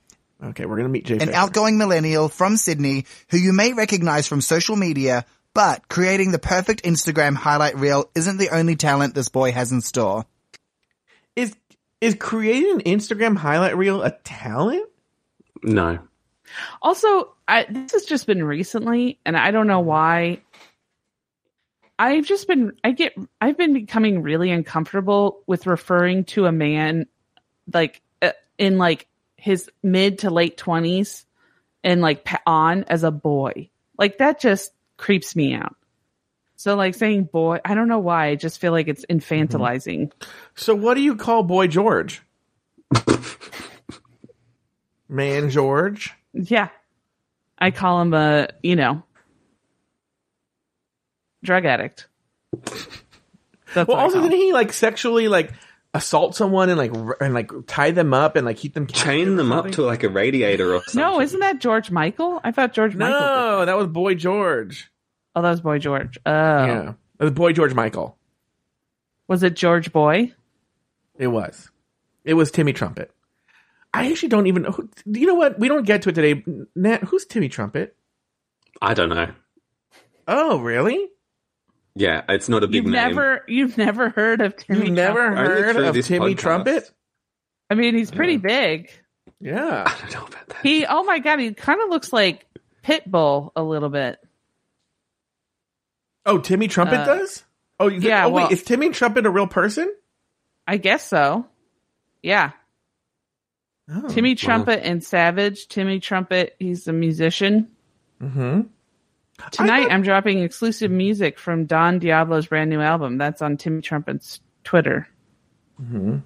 Okay, 0.43 0.65
we're 0.65 0.77
gonna 0.77 0.89
meet 0.89 1.05
Jay. 1.05 1.13
an 1.15 1.19
Fisher. 1.21 1.33
outgoing 1.33 1.77
millennial 1.77 2.27
from 2.29 2.57
Sydney 2.57 3.05
who 3.29 3.37
you 3.37 3.53
may 3.53 3.73
recognize 3.73 4.27
from 4.27 4.41
social 4.41 4.75
media, 4.75 5.25
but 5.53 5.87
creating 5.87 6.31
the 6.31 6.39
perfect 6.39 6.83
Instagram 6.83 7.35
highlight 7.35 7.75
reel 7.77 8.09
isn't 8.15 8.37
the 8.37 8.49
only 8.49 8.75
talent 8.75 9.13
this 9.15 9.29
boy 9.29 9.51
has 9.51 9.71
in 9.71 9.81
store. 9.81 10.25
Is 11.35 11.55
is 11.99 12.15
creating 12.15 12.71
an 12.71 12.81
Instagram 12.81 13.37
highlight 13.37 13.77
reel 13.77 14.01
a 14.01 14.11
talent? 14.23 14.89
No. 15.63 15.99
Also, 16.81 17.33
I, 17.47 17.65
this 17.69 17.93
has 17.93 18.05
just 18.05 18.27
been 18.27 18.43
recently, 18.43 19.19
and 19.25 19.37
I 19.37 19.51
don't 19.51 19.67
know 19.67 19.79
why. 19.79 20.41
I've 21.99 22.25
just 22.25 22.47
been, 22.47 22.73
I 22.83 22.93
get, 22.93 23.13
I've 23.39 23.57
been 23.57 23.73
becoming 23.73 24.23
really 24.23 24.49
uncomfortable 24.49 25.43
with 25.45 25.67
referring 25.67 26.25
to 26.25 26.47
a 26.47 26.51
man 26.51 27.05
like 27.71 28.01
uh, 28.23 28.31
in 28.57 28.79
like 28.79 29.07
his 29.37 29.69
mid 29.83 30.19
to 30.19 30.31
late 30.31 30.57
twenties 30.57 31.25
and 31.83 32.01
like 32.01 32.27
on 32.47 32.85
as 32.85 33.03
a 33.03 33.11
boy. 33.11 33.69
Like 33.97 34.17
that 34.17 34.39
just 34.39 34.71
creeps 34.97 35.35
me 35.35 35.53
out. 35.53 35.75
So 36.61 36.75
like 36.75 36.93
saying 36.93 37.23
boy, 37.23 37.59
I 37.65 37.73
don't 37.73 37.87
know 37.87 37.97
why. 37.97 38.27
I 38.27 38.35
just 38.35 38.61
feel 38.61 38.71
like 38.71 38.87
it's 38.87 39.03
infantilizing. 39.07 40.09
Mm-hmm. 40.09 40.29
So 40.53 40.75
what 40.75 40.93
do 40.93 41.01
you 41.01 41.15
call 41.15 41.41
Boy 41.41 41.65
George? 41.65 42.21
Man 45.09 45.49
George? 45.49 46.13
Yeah. 46.33 46.69
I 47.57 47.71
call 47.71 47.99
him 48.01 48.13
a, 48.13 48.49
you 48.61 48.75
know, 48.75 49.01
drug 51.43 51.65
addict. 51.65 52.07
That's 53.73 53.87
Well, 53.87 53.97
also 53.97 54.21
didn't 54.21 54.37
he 54.37 54.53
like 54.53 54.71
sexually 54.71 55.27
like 55.29 55.53
assault 55.95 56.35
someone 56.35 56.69
and 56.69 56.77
like 56.77 56.93
r- 56.93 57.17
and 57.21 57.33
like 57.33 57.51
tie 57.65 57.89
them 57.89 58.13
up 58.13 58.35
and 58.35 58.45
like 58.45 58.57
keep 58.57 58.75
them 58.75 58.85
captive 58.85 59.03
Chain 59.03 59.35
them 59.35 59.51
up 59.51 59.71
to 59.71 59.81
like 59.81 60.03
a 60.03 60.09
radiator 60.09 60.75
or 60.75 60.83
something. 60.83 61.01
No, 61.01 61.21
isn't 61.21 61.39
that 61.39 61.59
George 61.59 61.89
Michael? 61.89 62.39
I 62.43 62.51
thought 62.51 62.73
George 62.73 62.95
Michael. 62.95 63.19
No, 63.19 63.65
that 63.65 63.77
was 63.77 63.87
Boy 63.87 64.13
George. 64.13 64.90
Oh, 65.35 65.41
that 65.41 65.49
was 65.49 65.61
Boy 65.61 65.79
George. 65.79 66.17
Oh. 66.25 66.31
Yeah, 66.31 66.93
it 67.19 67.23
was 67.23 67.33
Boy 67.33 67.53
George 67.53 67.73
Michael. 67.73 68.17
Was 69.27 69.43
it 69.43 69.55
George 69.55 69.91
Boy? 69.91 70.33
It 71.17 71.27
was. 71.27 71.69
It 72.25 72.33
was 72.33 72.51
Timmy 72.51 72.73
Trumpet. 72.73 73.11
I 73.93 74.09
actually 74.09 74.29
don't 74.29 74.47
even 74.47 74.63
know. 74.63 74.71
Who, 74.71 74.89
you 75.05 75.27
know 75.27 75.35
what? 75.35 75.59
We 75.59 75.67
don't 75.67 75.85
get 75.85 76.01
to 76.03 76.09
it 76.09 76.15
today. 76.15 76.43
Nat, 76.75 77.03
who's 77.03 77.25
Timmy 77.25 77.49
Trumpet? 77.49 77.95
I 78.81 78.93
don't 78.93 79.09
know. 79.09 79.31
Oh, 80.27 80.59
really? 80.59 81.09
Yeah, 81.95 82.23
it's 82.29 82.47
not 82.47 82.63
a 82.63 82.67
big 82.67 82.75
You've 82.75 82.85
name. 82.85 82.93
never, 82.93 83.43
you've 83.47 83.77
never 83.77 84.09
heard 84.09 84.41
of 84.41 84.55
Timmy. 84.55 84.85
You've 84.85 84.91
never 84.93 85.27
Trumpet? 85.27 85.75
Heard 85.75 85.75
of 85.97 86.05
Timmy 86.05 86.35
podcast. 86.35 86.37
Trumpet? 86.37 86.91
I 87.69 87.75
mean, 87.75 87.95
he's 87.95 88.11
pretty 88.11 88.37
big. 88.37 88.89
Yeah. 89.41 89.83
I 89.85 90.01
don't 90.01 90.13
know 90.13 90.25
about 90.27 90.47
that. 90.47 90.61
He, 90.63 90.85
oh 90.85 91.03
my 91.03 91.19
god, 91.19 91.39
he 91.39 91.53
kind 91.53 91.81
of 91.81 91.89
looks 91.89 92.13
like 92.13 92.45
Pitbull 92.83 93.51
a 93.55 93.63
little 93.63 93.89
bit. 93.89 94.19
Oh, 96.25 96.37
Timmy 96.39 96.67
Trumpet 96.67 96.99
Uh, 97.01 97.05
does? 97.05 97.43
Oh, 97.79 97.87
you 97.87 97.99
yeah, 97.99 98.25
Oh, 98.25 98.29
wait, 98.29 98.43
well- 98.43 98.51
is 98.51 98.63
Timmy 98.63 98.89
Trumpet 98.89 99.25
a 99.25 99.29
real 99.29 99.47
person? 99.47 99.93
I 100.67 100.77
guess 100.77 101.07
so. 101.07 101.47
Yeah, 102.21 102.51
Oh. 103.93 104.07
Timmy 104.09 104.35
Trumpet 104.35 104.81
and 104.85 105.03
Savage. 105.03 105.67
Timmy 105.67 105.99
Trumpet, 105.99 106.55
he's 106.59 106.87
a 106.87 106.93
musician. 106.93 107.67
hmm 108.19 108.61
Tonight, 109.49 109.87
I'm 109.89 110.03
dropping 110.03 110.37
exclusive 110.43 110.91
music 110.91 111.39
from 111.39 111.65
Don 111.65 111.97
Diablo's 111.97 112.45
brand 112.45 112.69
new 112.69 112.79
album. 112.79 113.17
That's 113.17 113.41
on 113.41 113.57
Timmy 113.57 113.81
Trumpet's 113.81 114.39
Twitter. 114.63 115.07
Hmm. 115.79 116.17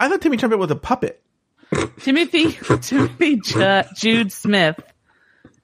I 0.00 0.08
thought 0.08 0.20
Timmy 0.20 0.36
Trumpet 0.36 0.58
was 0.58 0.72
a 0.72 0.76
puppet. 0.76 1.22
Timothy 2.00 2.52
Timothy 2.82 3.36
Ju- 3.36 3.82
Jude 3.94 4.32
Smith, 4.32 4.80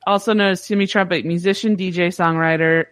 also 0.07 0.33
known 0.33 0.53
as 0.53 0.67
Timmy 0.67 0.87
Trumpet, 0.87 1.25
musician, 1.25 1.77
DJ, 1.77 2.09
songwriter, 2.09 2.87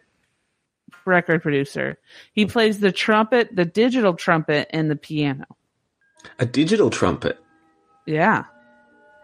record 1.05 1.42
producer. 1.42 1.98
He 2.33 2.46
plays 2.46 2.81
the 2.81 2.92
trumpet, 2.92 3.55
the 3.55 3.64
digital 3.64 4.14
trumpet, 4.14 4.68
and 4.70 4.90
the 4.90 4.96
piano. 4.96 5.46
A 6.38 6.46
digital 6.46 6.90
trumpet. 6.90 7.38
Yeah. 8.07 8.44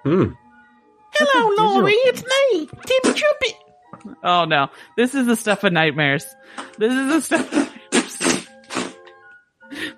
Hmm. 0.05 0.33
Hello, 1.13 1.73
Lauri. 1.75 1.93
It's 1.93 2.23
me, 2.23 2.67
Timmy 2.67 3.19
Trumpet. 3.19 3.55
Oh 4.23 4.45
no, 4.45 4.69
this 4.97 5.15
is 5.15 5.27
the 5.27 5.37
stuff 5.37 5.65
of 5.65 5.73
nightmares. 5.73 6.27
This 6.79 6.93
is 6.93 7.09
the 7.09 7.21
stuff. 7.21 7.53
Of 7.53 7.53
nightmares. 7.53 8.45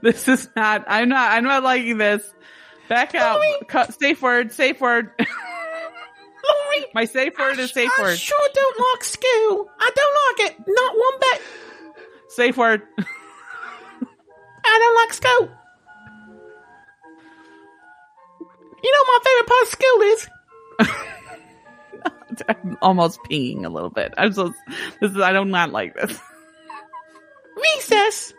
This 0.03 0.29
is 0.29 0.49
not. 0.57 0.85
I'm 0.89 1.09
not. 1.09 1.33
I'm 1.33 1.45
not 1.45 1.63
liking 1.63 1.99
this. 1.99 2.23
Back 2.89 3.15
out. 3.15 3.41
Cut, 3.69 3.95
safe 3.95 4.21
word. 4.21 4.53
Safe 4.53 4.81
word. 4.81 5.11
My 6.95 7.05
safe 7.05 7.39
word 7.39 7.59
is 7.59 7.71
safe 7.71 7.91
I 7.99 8.03
word. 8.03 8.19
sure 8.19 8.49
don't 8.53 8.81
like 8.93 9.05
school. 9.05 9.71
I 9.79 9.91
don't 9.95 10.17
like 10.27 10.51
it. 10.51 10.65
Not 10.67 10.95
one 10.97 11.21
bit. 11.21 11.43
Safe 12.29 12.57
word. 12.57 12.83
I 14.65 14.79
don't 14.79 14.95
like 14.97 15.13
school. 15.13 15.49
You 18.83 18.93
know 18.93 19.05
what 19.05 19.23
my 19.23 19.25
favorite 19.25 19.49
part 19.49 19.63
of 19.63 19.69
school 19.69 20.03
is? 20.03 20.29
I'm 22.49 22.79
almost 22.81 23.23
pinging 23.25 23.65
a 23.65 23.69
little 23.71 23.91
bit. 23.91 24.15
I'm 24.17 24.33
so. 24.33 24.55
This 25.01 25.11
is. 25.11 25.19
I 25.19 25.33
do 25.33 25.45
not 25.45 25.71
like 25.71 25.95
this. 25.95 26.19
Recess. 27.57 28.33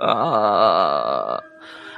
Uh, 0.00 1.40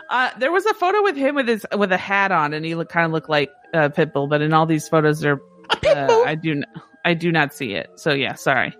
uh, 0.08 0.30
there 0.38 0.52
was 0.52 0.64
a 0.66 0.74
photo 0.74 1.02
with 1.02 1.16
him 1.16 1.34
with 1.34 1.48
his 1.48 1.66
with 1.76 1.92
a 1.92 1.96
hat 1.98 2.32
on, 2.32 2.54
and 2.54 2.64
he 2.64 2.74
look 2.74 2.88
kind 2.88 3.06
of 3.06 3.12
looked 3.12 3.28
like 3.28 3.50
uh, 3.74 3.88
Pitbull. 3.90 4.28
But 4.28 4.42
in 4.42 4.52
all 4.52 4.66
these 4.66 4.88
photos, 4.88 5.22
pitbull. 5.22 6.08
uh, 6.08 6.22
I 6.24 6.34
do 6.34 6.52
n- 6.52 6.64
I 7.04 7.14
do 7.14 7.30
not 7.32 7.54
see 7.54 7.72
it. 7.74 7.90
So 7.96 8.12
yeah, 8.12 8.34
sorry. 8.34 8.74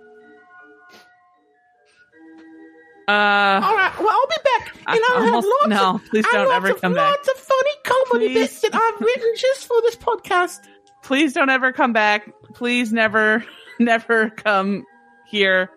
Uh, 3.07 3.61
All 3.64 3.74
right. 3.74 3.92
Well, 3.98 4.09
I'll 4.11 4.27
be 4.27 4.35
back, 4.44 4.77
and 4.87 5.01
I'll 5.09 5.22
have 5.24 5.44
lots. 5.44 5.68
no, 5.68 5.94
of, 5.94 6.05
please 6.11 6.27
don't 6.31 6.46
lots 6.48 6.57
ever 6.57 6.70
of, 6.74 6.81
come 6.83 6.92
back. 6.94 7.11
Lots 7.16 7.29
of 7.29 7.37
funny 7.37 7.70
comedy 7.85 8.27
Please. 8.35 8.35
bits 8.35 8.61
that 8.62 8.74
I've 8.74 9.01
written 9.01 9.33
just 9.38 9.66
for 9.66 9.81
this 9.81 9.96
podcast. 9.96 10.59
please 11.03 11.33
don't 11.33 11.48
ever 11.48 11.72
come 11.72 11.94
back. 11.94 12.31
Please 12.53 12.92
never, 12.92 13.46
never 13.81 14.29
come 14.29 14.85
here 15.27 15.70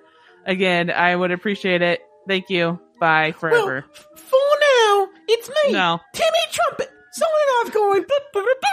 again. 0.45 0.91
I 0.91 1.15
would 1.15 1.32
appreciate 1.32 1.82
it. 1.82 2.02
Thank 2.28 2.50
you. 2.50 2.82
Bye 3.00 3.32
forever. 3.32 3.86
Well, 3.89 4.06
for 4.15 4.38
now, 4.38 5.08
it's 5.30 5.47
me, 5.50 5.71
No. 5.71 6.02
Timmy 6.13 6.28
Trumpet, 6.52 6.89
signing 7.12 7.50
off, 7.62 7.71
going. 7.74 8.02
"Ba, 8.04 8.15
ba, 8.34 8.41
ba, 8.41 8.56
ba." 8.62 8.71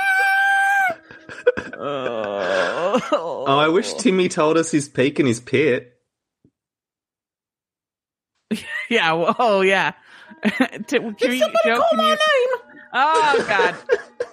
Oh, 1.81 3.44
I 3.46 3.68
wish 3.68 3.92
oh. 3.94 3.98
Timmy 3.98 4.29
told 4.29 4.57
us 4.57 4.70
his 4.70 4.88
peak 4.88 5.18
and 5.18 5.29
his 5.29 5.40
pit. 5.40 5.94
yeah. 8.88 9.12
well, 9.12 9.35
Oh 9.38 9.61
yeah. 9.61 9.92
Can 10.42 10.83
Did 10.87 11.03
we- 11.03 11.38
somebody 11.38 11.59
Joe, 11.64 11.77
call 11.79 11.88
can 11.90 11.98
my 11.98 12.05
you- 12.05 12.11
name? 12.11 12.59
Oh 12.94 13.44
God. 13.48 13.74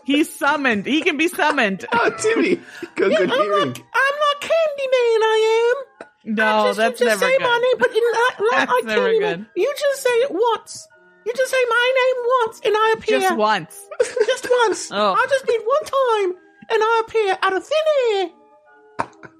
He's 0.05 0.33
summoned. 0.33 0.85
He 0.85 1.01
can 1.01 1.17
be 1.17 1.27
summoned. 1.27 1.85
Oh, 1.93 2.09
Timmy, 2.17 2.55
got 2.95 3.11
Yeah, 3.11 3.17
good 3.17 3.31
I'm 3.31 3.37
hearing. 3.41 3.67
not. 3.69 3.79
I'm 3.79 4.15
not 4.19 4.41
Candyman. 4.41 5.21
I 5.21 5.73
am. 5.75 6.07
No, 6.35 6.65
just, 6.67 6.77
that's 6.77 6.99
you 7.01 7.05
just 7.07 7.21
never 7.21 7.31
say 7.31 7.37
good. 7.37 7.43
my 7.43 7.57
name, 7.59 7.77
but 7.79 7.89
in 7.89 7.95
that, 7.95 8.35
like, 8.39 8.51
That's 8.51 8.71
I 8.71 8.81
never 8.85 9.09
Candyman, 9.09 9.19
good. 9.19 9.45
You 9.55 9.73
just 9.77 10.01
say 10.03 10.09
it 10.09 10.31
once. 10.31 10.87
You 11.25 11.33
just 11.33 11.51
say 11.51 11.63
my 11.67 11.93
name 11.95 12.25
once, 12.41 12.61
and 12.65 12.73
I 12.77 12.93
appear. 12.97 13.19
Just 13.19 13.35
once. 13.37 13.81
Just 14.27 14.47
once. 14.67 14.91
Oh. 14.91 15.13
I 15.13 15.25
just 15.29 15.47
need 15.47 15.59
one 15.65 15.83
time, 15.83 16.41
and 16.69 16.83
I 16.83 17.01
appear 17.07 17.37
out 17.41 17.55
of 17.55 17.63
thin 17.65 18.17
air. 18.17 18.29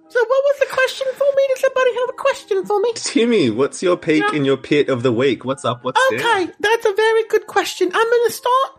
So 0.08 0.19
what 0.19 0.43
was 0.48 0.60
the 0.60 0.65
question 0.74 1.08
for 1.13 1.26
me? 1.36 1.43
Does 1.50 1.60
somebody 1.62 1.91
have 1.93 2.10
a 2.10 2.13
question 2.13 2.65
for 2.65 2.80
me? 2.80 2.91
Timmy, 2.95 3.50
what's 3.50 3.84
your 3.84 3.98
peak 3.98 4.21
No. 4.21 4.30
and 4.30 4.45
your 4.45 4.58
pit 4.58 4.89
of 4.89 5.04
the 5.04 5.12
week? 5.12 5.43
What's 5.45 5.65
up? 5.65 5.84
What's 5.84 6.00
down? 6.10 6.19
Okay, 6.19 6.52
that's 6.60 6.86
a 6.86 6.93
very 6.93 7.28
good 7.28 7.48
question. 7.48 7.91
I'm 7.93 8.10
gonna 8.10 8.30
start. 8.32 8.69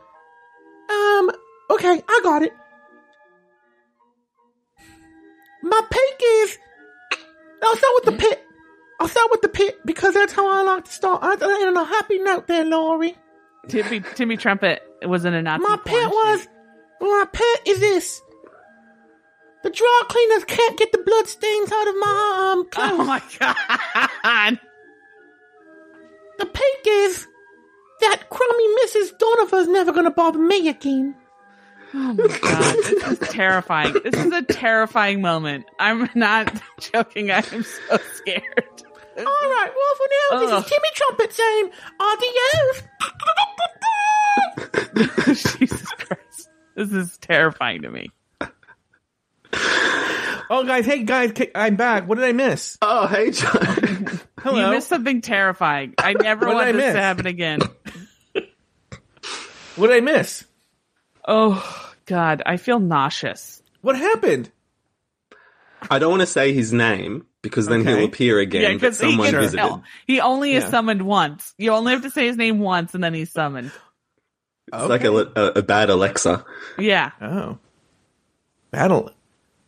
Um, 0.90 1.31
okay, 1.71 2.03
I 2.09 2.21
got 2.23 2.42
it. 2.42 2.53
My 5.62 5.81
peak 5.90 6.23
is. 6.23 6.59
I'll 7.62 7.77
start 7.77 7.92
with 7.97 8.05
the 8.05 8.12
pit. 8.12 8.46
I'll 8.99 9.09
start 9.09 9.31
with 9.31 9.43
the 9.43 9.49
pit 9.49 9.79
because 9.85 10.15
that's 10.15 10.33
how 10.33 10.49
I 10.49 10.63
like 10.63 10.85
to 10.87 10.91
start. 10.91 11.23
I, 11.23 11.35
I, 11.41 11.67
on 11.69 11.77
a 11.77 11.85
happy 11.85 12.19
note 12.19 12.47
there, 12.47 12.65
Lauri. 12.65 13.17
Timmy 13.69 14.01
Timmy 14.15 14.37
Trumpet 14.37 14.83
was 15.07 15.25
in 15.25 15.35
a 15.35 15.43
Nazi. 15.43 15.63
My 15.63 15.77
pit 15.85 16.09
was. 16.09 16.49
My 17.01 17.27
pit 17.33 17.61
is 17.67 17.81
this. 17.81 18.23
The 19.63 19.71
dry 19.71 20.03
cleaners 20.09 20.45
can't 20.45 20.79
get 20.79 20.93
the 20.93 20.99
blood 20.99 21.27
stains 21.27 21.73
out 21.73 21.89
of 21.89 21.95
my 21.97 22.53
um 22.53 22.69
clothes. 22.71 22.91
Oh 23.01 23.05
my 23.05 23.23
god! 23.39 24.61
The 26.39 26.47
peak 26.47 26.87
is 26.87 27.27
that 28.01 28.29
crummy 28.31 28.69
Mrs. 28.85 29.19
Donovan's 29.19 29.69
never 29.69 29.93
gonna 29.93 30.11
bother 30.11 30.39
me 30.39 30.69
again. 30.69 31.15
Oh 31.95 32.13
my 32.15 32.39
god! 32.41 32.75
This 32.77 32.93
is 32.93 33.19
terrifying. 33.31 33.95
This 34.05 34.15
is 34.15 34.33
a 34.33 34.43
terrifying 34.43 35.21
moment. 35.21 35.65
I'm 35.81 36.09
not 36.15 36.53
joking. 36.81 37.31
I 37.31 37.39
am 37.39 37.65
so 37.65 37.99
scared. 38.15 38.83
All 39.18 39.24
right, 39.24 39.70
well 39.74 39.94
for 39.96 40.09
now, 40.11 40.40
this 40.40 40.64
is 40.64 40.70
Timmy 40.70 40.88
Trumpet 40.94 41.33
saying 41.33 41.70
adios. 42.00 42.83
Jesus 45.59 45.90
Christ! 45.92 46.48
This 46.74 46.92
is 46.92 47.18
terrifying 47.18 47.83
to 47.83 47.90
me. 47.90 48.11
Oh, 50.48 50.64
guys, 50.64 50.87
hey 50.87 51.02
guys, 51.02 51.33
I'm 51.55 51.76
back. 51.76 52.07
What 52.07 52.16
did 52.16 52.24
I 52.24 52.33
miss? 52.33 52.79
Oh, 52.81 53.07
hey, 53.09 53.33
John. 53.33 54.20
Hello. 54.40 54.66
You 54.66 54.70
missed 54.70 54.88
something 54.88 55.20
terrifying. 55.20 55.94
I 55.98 56.12
never 56.12 56.46
want 56.46 56.68
this 56.68 56.76
miss? 56.76 56.94
to 56.94 57.00
happen 57.00 57.26
again. 57.26 57.61
What 59.76 59.88
did 59.88 59.96
I 59.96 60.00
miss? 60.00 60.42
Oh 61.29 61.92
God, 62.07 62.42
I 62.46 62.57
feel 62.57 62.81
nauseous. 62.81 63.62
What 63.83 63.94
happened? 63.94 64.50
I 65.90 65.98
don't 65.98 66.09
want 66.11 66.22
to 66.22 66.26
say 66.26 66.55
his 66.55 66.72
name 66.72 67.26
because 67.47 67.67
then 67.67 67.81
Okay. 67.81 67.97
he'll 67.97 68.05
appear 68.07 68.39
again. 68.39 68.63
Yeah, 68.63 68.69
but 68.69 68.81
because 68.81 69.01
he 69.01 69.11
someone 69.11 69.31
can 69.31 69.41
visited. 69.41 69.57
tell. 69.59 69.83
He 70.07 70.21
only 70.21 70.53
is 70.55 70.65
summoned 70.65 71.03
once. 71.03 71.55
You 71.59 71.73
only 71.73 71.93
have 71.93 72.03
to 72.03 72.11
say 72.11 72.27
his 72.27 72.37
name 72.37 72.59
once, 72.61 72.95
and 72.95 73.03
then 73.03 73.15
he's 73.15 73.31
summoned. 73.33 73.71
It's 74.73 74.89
like 74.89 75.05
a, 75.05 75.13
a, 75.13 75.45
a 75.59 75.63
bad 75.63 75.91
Alexa. 75.91 76.45
Yeah. 76.79 77.13
Oh. 77.21 77.59
Battle. 78.71 79.11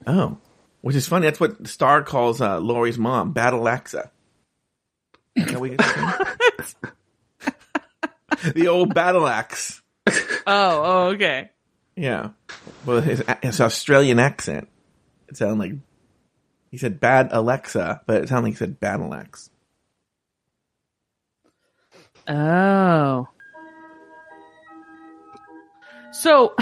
Oh. 0.06 0.38
Which 0.80 0.96
is 0.96 1.06
funny. 1.06 1.26
That's 1.26 1.40
what 1.40 1.66
Star 1.68 2.02
calls 2.02 2.40
uh, 2.40 2.58
Lauri's 2.60 2.98
mom, 2.98 3.32
Battle 3.32 3.60
Alexa. 3.62 4.10
Is 5.36 5.46
that 5.46 5.60
what 5.60 5.76
the 8.54 8.68
old 8.68 8.94
battle 8.94 9.26
axe. 9.26 9.82
Oh. 10.08 10.12
Oh. 10.46 11.06
Okay. 11.14 11.50
Yeah. 11.96 12.30
Well, 12.86 13.00
his, 13.00 13.22
his 13.42 13.60
Australian 13.60 14.18
accent. 14.18 14.68
It 15.28 15.36
sounded 15.36 15.58
like 15.58 15.72
he 16.70 16.76
said 16.78 17.00
bad 17.00 17.28
Alexa, 17.32 18.02
but 18.06 18.22
it 18.22 18.28
sounded 18.28 18.48
like 18.48 18.52
he 18.54 18.58
said 18.58 18.80
battle 18.80 19.14
axe. 19.14 19.50
Oh. 22.26 23.28
So, 26.12 26.54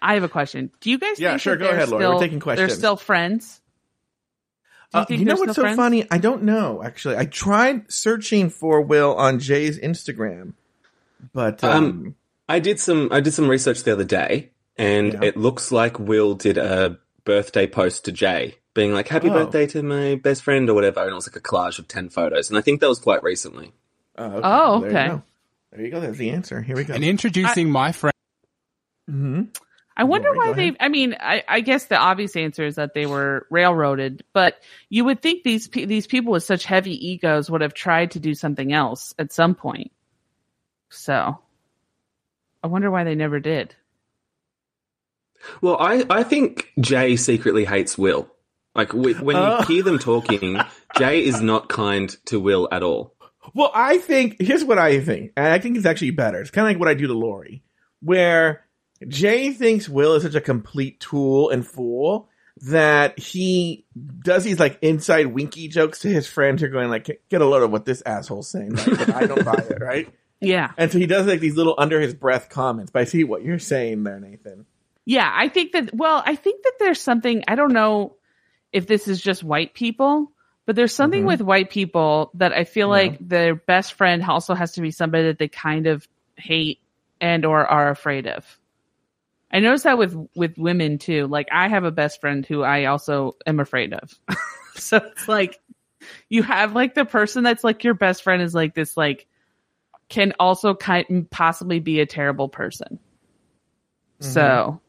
I 0.00 0.14
have 0.14 0.22
a 0.22 0.28
question. 0.28 0.70
Do 0.80 0.90
you 0.90 0.98
guys? 0.98 1.18
Yeah, 1.18 1.30
think 1.32 1.42
sure, 1.42 1.56
go 1.56 1.68
ahead, 1.68 1.88
Laura. 1.88 2.04
We're 2.04 2.10
still- 2.12 2.20
taking 2.20 2.56
They're 2.56 2.68
still 2.68 2.96
friends. 2.96 3.60
Do 4.92 5.00
Uh, 5.00 5.06
you 5.10 5.24
know 5.26 5.34
what's 5.36 5.54
so 5.54 5.62
friends? 5.62 5.76
funny? 5.76 6.06
I 6.10 6.16
don't 6.16 6.44
know, 6.44 6.82
actually. 6.82 7.18
I 7.18 7.26
tried 7.26 7.92
searching 7.92 8.48
for 8.48 8.80
Will 8.80 9.14
on 9.16 9.38
Jay's 9.38 9.78
Instagram, 9.78 10.54
but 11.34 11.62
um, 11.62 11.84
Um, 11.84 12.14
I 12.48 12.58
did 12.60 12.80
some 12.80 13.08
I 13.12 13.20
did 13.20 13.34
some 13.34 13.48
research 13.50 13.82
the 13.82 13.92
other 13.92 14.04
day, 14.04 14.48
and 14.78 15.12
Yeah. 15.12 15.24
it 15.24 15.36
looks 15.36 15.70
like 15.70 15.98
Will 15.98 16.34
did 16.34 16.56
a 16.56 16.98
birthday 17.28 17.66
post 17.66 18.06
to 18.06 18.12
Jay, 18.12 18.56
being 18.74 18.92
like 18.92 19.06
"Happy 19.08 19.28
Oh. 19.28 19.34
birthday 19.34 19.66
to 19.68 19.82
my 19.82 20.14
best 20.16 20.42
friend" 20.42 20.68
or 20.70 20.74
whatever, 20.74 21.00
and 21.02 21.10
it 21.10 21.14
was 21.14 21.28
like 21.28 21.36
a 21.36 21.40
collage 21.40 21.78
of 21.78 21.86
ten 21.86 22.08
photos, 22.08 22.48
and 22.48 22.58
I 22.58 22.62
think 22.62 22.80
that 22.80 22.88
was 22.88 22.98
quite 22.98 23.22
recently. 23.22 23.72
oh, 24.16 24.24
okay. 24.24 24.40
Oh, 24.42 24.80
There 24.80 24.90
you 24.90 25.08
go. 25.08 25.22
There 25.70 25.84
you 25.84 25.90
go. 25.90 26.00
That's 26.00 26.16
the 26.18 26.30
answer. 26.30 26.62
Here 26.62 26.74
we 26.76 26.84
go. 26.84 26.94
And 26.94 27.04
introducing 27.04 27.70
my 27.70 27.92
friend. 27.92 28.14
hmm 29.06 29.42
I 30.00 30.04
wonder 30.04 30.28
Lauri, 30.28 30.38
why 30.38 30.52
they. 30.54 30.62
ahead. 30.68 30.76
I 30.80 30.88
mean, 30.88 31.16
I, 31.18 31.42
I 31.48 31.60
guess 31.60 31.86
the 31.86 31.96
obvious 31.98 32.36
answer 32.36 32.64
is 32.64 32.76
that 32.76 32.94
they 32.94 33.04
were 33.04 33.46
railroaded, 33.50 34.22
but 34.32 34.62
you 34.88 35.04
would 35.04 35.20
think 35.20 35.42
these 35.42 35.66
pe- 35.68 35.86
these 35.86 36.06
people 36.06 36.32
with 36.32 36.44
such 36.44 36.64
heavy 36.64 36.94
egos 37.10 37.50
would 37.50 37.60
have 37.62 37.74
tried 37.74 38.12
to 38.12 38.20
do 38.20 38.32
something 38.34 38.72
else 38.72 39.12
at 39.18 39.32
some 39.32 39.54
point. 39.56 39.90
So, 40.88 41.38
I 42.62 42.66
wonder 42.68 42.90
why 42.92 43.02
they 43.04 43.16
never 43.16 43.40
did. 43.40 43.74
Well, 45.60 45.76
I 45.78 46.04
I 46.10 46.22
think 46.22 46.68
Jay 46.80 47.16
secretly 47.16 47.64
hates 47.64 47.96
Will. 47.98 48.28
Like 48.74 48.90
w- 48.90 49.16
when 49.16 49.36
you 49.36 49.42
Oh. 49.42 49.62
hear 49.62 49.82
them 49.82 49.98
talking, 49.98 50.58
Jay 50.96 51.24
is 51.24 51.40
not 51.40 51.68
kind 51.68 52.14
to 52.26 52.38
Will 52.38 52.68
at 52.70 52.82
all. 52.82 53.14
Well, 53.54 53.70
I 53.74 53.98
think 53.98 54.36
here's 54.40 54.64
what 54.64 54.78
I 54.78 55.00
think, 55.00 55.32
and 55.36 55.46
I 55.48 55.58
think 55.58 55.76
it's 55.76 55.86
actually 55.86 56.10
better. 56.10 56.40
It's 56.40 56.50
kind 56.50 56.66
of 56.66 56.70
like 56.74 56.78
what 56.80 56.88
I 56.88 56.94
do 56.94 57.06
to 57.06 57.14
Lauri, 57.14 57.62
where 58.00 58.64
Jay 59.06 59.50
thinks 59.52 59.88
Will 59.88 60.14
is 60.14 60.22
such 60.22 60.34
a 60.34 60.40
complete 60.40 61.00
tool 61.00 61.50
and 61.50 61.66
fool 61.66 62.28
that 62.62 63.18
he 63.18 63.86
does 64.24 64.42
these 64.44 64.58
like 64.60 64.78
inside 64.82 65.26
winky 65.28 65.68
jokes 65.68 66.00
to 66.00 66.08
his 66.08 66.26
friends 66.26 66.60
who 66.60 66.66
are 66.66 66.70
going 66.70 66.90
like, 66.90 67.20
"Get 67.30 67.40
a 67.40 67.46
load 67.46 67.62
of 67.62 67.70
what 67.70 67.84
this 67.84 68.02
asshole's 68.04 68.50
saying," 68.50 68.74
right? 68.74 68.86
but 68.98 69.14
I 69.14 69.26
don't 69.26 69.44
buy 69.44 69.64
it, 69.70 69.80
right? 69.80 70.08
Yeah, 70.40 70.70
And 70.78 70.92
so 70.92 70.98
he 70.98 71.06
does 71.06 71.26
like 71.26 71.40
these 71.40 71.56
little 71.56 71.74
under 71.78 72.00
his 72.00 72.14
breath 72.14 72.48
comments. 72.48 72.92
But 72.92 73.00
I 73.02 73.04
see 73.06 73.24
what 73.24 73.42
you're 73.42 73.58
saying 73.58 74.04
there, 74.04 74.20
Nathan. 74.20 74.66
Yeah. 75.08 75.30
I 75.34 75.48
think 75.48 75.72
that. 75.72 75.90
Well, 75.94 76.22
I 76.24 76.34
think 76.36 76.62
that 76.64 76.74
there's 76.78 77.00
something. 77.00 77.42
I 77.48 77.54
don't 77.54 77.72
know 77.72 78.16
if 78.72 78.86
this 78.86 79.08
is 79.08 79.20
just 79.20 79.42
white 79.42 79.72
people, 79.72 80.30
but 80.66 80.76
there's 80.76 80.94
something 80.94 81.22
Mhm. 81.22 81.26
with 81.28 81.40
white 81.40 81.70
people 81.70 82.30
that 82.34 82.52
I 82.52 82.64
feel 82.64 82.88
Yeah. 82.88 82.92
like 82.92 83.18
their 83.18 83.54
best 83.54 83.94
friend 83.94 84.22
also 84.22 84.54
has 84.54 84.72
to 84.72 84.82
be 84.82 84.90
somebody 84.90 85.24
that 85.24 85.38
they 85.38 85.48
kind 85.48 85.86
of 85.86 86.06
hate 86.36 86.80
and 87.20 87.44
or 87.46 87.66
are 87.66 87.88
afraid 87.90 88.26
of. 88.26 88.44
I 89.50 89.60
notice 89.60 89.84
that 89.84 89.96
with 89.96 90.14
with 90.36 90.58
women 90.58 90.98
too. 90.98 91.26
Like 91.26 91.48
I 91.50 91.68
have 91.68 91.84
a 91.84 91.90
best 91.90 92.20
friend 92.20 92.44
who 92.44 92.62
I 92.62 92.84
also 92.84 93.36
am 93.46 93.60
afraid 93.60 93.94
of. 93.94 94.14
so 94.74 94.98
it's 94.98 95.26
like 95.26 95.58
you 96.28 96.42
have 96.42 96.74
like 96.74 96.92
the 96.94 97.06
person 97.06 97.42
that's 97.44 97.64
like 97.64 97.82
your 97.82 97.94
best 97.94 98.22
friend 98.22 98.42
is 98.42 98.54
like 98.54 98.74
this 98.74 98.94
like 98.96 99.26
can 100.10 100.34
also 100.38 100.74
kind 100.74 101.26
possibly 101.30 101.80
be 101.80 102.00
a 102.00 102.06
terrible 102.06 102.50
person. 102.50 102.98
So 104.20 104.80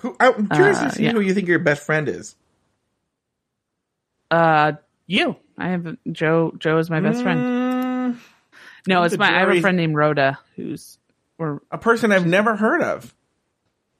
Who? 0.00 0.16
I'm 0.20 0.48
curious 0.48 0.78
Uh, 0.78 0.84
to 0.88 0.92
see 0.94 1.04
yeah. 1.04 1.12
who 1.12 1.20
you 1.20 1.34
think 1.34 1.46
your 1.48 1.58
best 1.58 1.84
friend 1.84 2.08
is. 2.08 2.34
uh 4.30 4.72
you. 5.06 5.36
I 5.58 5.68
have 5.70 5.96
Joe 6.10 6.54
Joe 6.58 6.78
is 6.78 6.88
my 6.88 7.00
best 7.00 7.22
friend. 7.22 7.40
Mm, 7.40 8.16
No, 8.86 9.02
it's 9.02 9.12
the 9.12 9.18
my 9.18 9.28
I 9.36 9.40
have 9.40 9.50
a 9.50 9.60
friend 9.60 9.76
named 9.76 9.94
Rhoda 9.94 10.38
who's 10.56 10.98
or 11.38 11.62
a 11.70 11.78
person 11.78 12.12
I've 12.12 12.26
never 12.26 12.56
heard 12.56 12.82
of. 12.82 13.14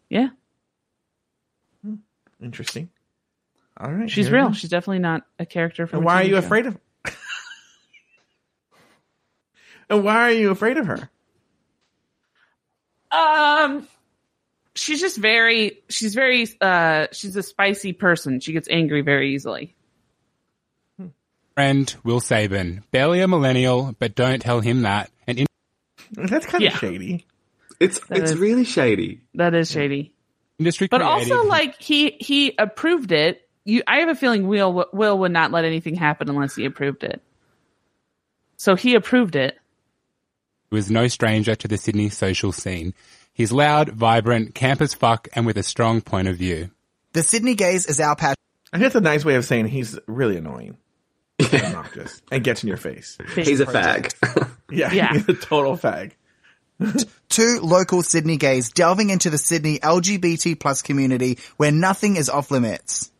yeah, 0.09 0.29
Interesting. 2.43 2.89
All 3.77 3.93
right, 3.93 4.11
she's 4.11 4.31
real. 4.31 4.53
She's 4.53 4.71
definitely 4.71 5.01
not 5.01 5.23
a 5.39 5.45
character 5.45 5.87
from 5.87 5.99
And 5.99 6.05
a 6.05 6.07
why 6.07 6.21
are 6.23 6.25
you 6.25 6.33
show. 6.33 6.39
afraid 6.39 6.67
of? 6.67 6.79
and 9.91 10.03
why 10.05 10.15
are 10.29 10.33
you 10.33 10.51
afraid 10.51 10.77
of 10.79 10.87
her? 10.87 11.11
Um, 13.11 13.87
she's 14.75 15.01
just 15.01 15.17
very. 15.19 15.83
She's 15.89 16.15
very. 16.15 16.47
Uh, 16.61 17.07
she's 17.13 17.37
a 17.37 17.43
spicy 17.43 17.93
person. 17.93 18.41
She 18.41 18.53
gets 18.53 18.69
angry 18.71 19.03
very 19.03 19.35
easily. 19.35 19.75
Friend 21.55 21.95
Will 22.05 22.21
Sabin, 22.21 22.85
barely 22.91 23.21
a 23.21 23.29
millennial, 23.29 23.95
but 23.99 24.15
don't 24.15 24.41
tell 24.41 24.61
him 24.61 24.83
that. 24.83 25.11
And 25.27 25.41
in- 25.41 25.47
That's 26.13 26.47
kind 26.47 26.63
Yeah. 26.63 26.73
of 26.73 26.79
shady. 26.79 27.27
It's 27.79 27.99
That 28.07 28.19
it's 28.19 28.31
is- 28.33 28.39
really 28.39 28.65
shady. 28.65 29.21
That 29.35 29.55
is 29.55 29.71
shady. 29.71 30.15
industry 30.59 30.89
But 30.91 31.01
creative, 31.01 31.33
also, 31.33 31.49
like 31.49 31.81
he 31.81 32.11
he 32.21 32.55
approved 32.59 33.13
it. 33.13 33.49
You, 33.65 33.83
I 33.87 33.99
have 34.01 34.09
a 34.09 34.15
feeling 34.15 34.47
Will 34.49 34.87
Will 34.93 35.19
would 35.19 35.33
not 35.33 35.51
let 35.53 35.65
anything 35.65 35.95
happen 35.97 36.29
unless 36.31 36.55
he 36.55 36.65
approved 36.65 37.03
it. 37.05 37.23
So 38.57 38.75
he 38.77 38.95
approved 38.95 39.37
it. 39.37 39.59
He 40.71 40.77
was 40.77 40.91
no 40.91 41.09
stranger 41.09 41.55
to 41.55 41.69
the 41.69 41.77
Sydney 41.77 42.09
social 42.11 42.53
scene. 42.53 42.95
He's 43.33 43.53
loud, 43.53 43.91
vibrant, 43.91 44.55
camp 44.55 44.81
as 44.81 44.93
fuck, 44.95 45.29
and 45.35 45.47
with 45.47 45.57
a 45.57 45.63
strong 45.63 46.01
point 46.01 46.29
of 46.29 46.37
view. 46.37 46.71
The 47.13 47.23
Sydney 47.23 47.55
Gays 47.55 47.87
is 47.87 48.01
our 48.01 48.15
passion. 48.17 48.37
I 48.73 48.77
think 48.79 48.85
that's 48.85 48.95
a 48.97 49.01
nice 49.01 49.25
way 49.25 49.35
of 49.37 49.45
saying 49.45 49.67
he's 49.67 49.99
really 50.07 50.37
annoying, 50.37 50.77
obnoxious, 51.43 52.23
and 52.31 52.45
gets 52.45 52.63
in 52.63 52.69
your 52.69 52.77
face. 52.77 53.19
He's 53.35 53.61
a 53.61 53.67
fag. 53.67 54.13
Yeah, 54.73 54.93
Yeah. 54.93 55.13
he's 55.15 55.29
a 55.29 55.35
total 55.35 55.77
fag. 55.77 56.13
Two 57.29 57.59
local 57.61 58.03
Sydney 58.05 58.37
gays 58.37 58.71
delving 58.71 59.11
into 59.11 59.29
the 59.29 59.37
Sydney 59.39 59.81
LGBT 59.81 60.59
plus 60.61 60.81
community 60.83 61.39
where 61.57 61.73
nothing 61.73 62.15
is 62.17 62.29
off 62.31 62.53
limits. 62.53 63.11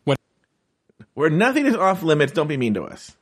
Where 1.13 1.29
nothing 1.29 1.65
is 1.65 1.75
off 1.75 2.03
limits, 2.03 2.31
don't 2.31 2.47
be 2.47 2.55
mean 2.55 2.75
to 2.75 2.83
us. 2.83 3.15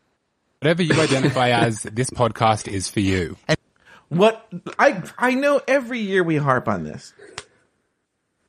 Whatever 0.62 0.84
you 0.84 0.94
identify 1.02 1.50
as, 1.66 1.82
this 1.82 2.12
podcast 2.12 2.68
is 2.72 2.88
for 2.88 3.00
you. 3.00 3.36
What 4.10 4.46
I 4.78 5.04
I 5.18 5.36
know 5.36 5.62
every 5.68 6.00
year 6.00 6.24
we 6.24 6.36
harp 6.38 6.68
on 6.68 6.84
this. 6.84 7.14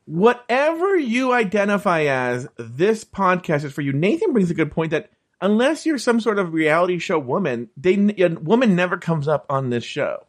Whatever 0.06 0.96
you 0.96 1.32
identify 1.32 2.04
as, 2.04 2.48
this 2.56 3.04
podcast 3.04 3.64
is 3.64 3.72
for 3.72 3.80
you. 3.82 3.92
Nathan 3.92 4.32
brings 4.32 4.50
a 4.50 4.54
good 4.54 4.72
point 4.72 4.90
that 4.90 5.10
unless 5.40 5.86
you're 5.86 5.98
some 5.98 6.20
sort 6.20 6.38
of 6.38 6.52
reality 6.52 6.98
show 6.98 7.18
woman, 7.18 7.68
they 7.76 7.94
a 8.18 8.28
woman 8.30 8.74
never 8.74 8.96
comes 8.96 9.28
up 9.28 9.46
on 9.48 9.70
this 9.70 9.84
show. 9.84 10.26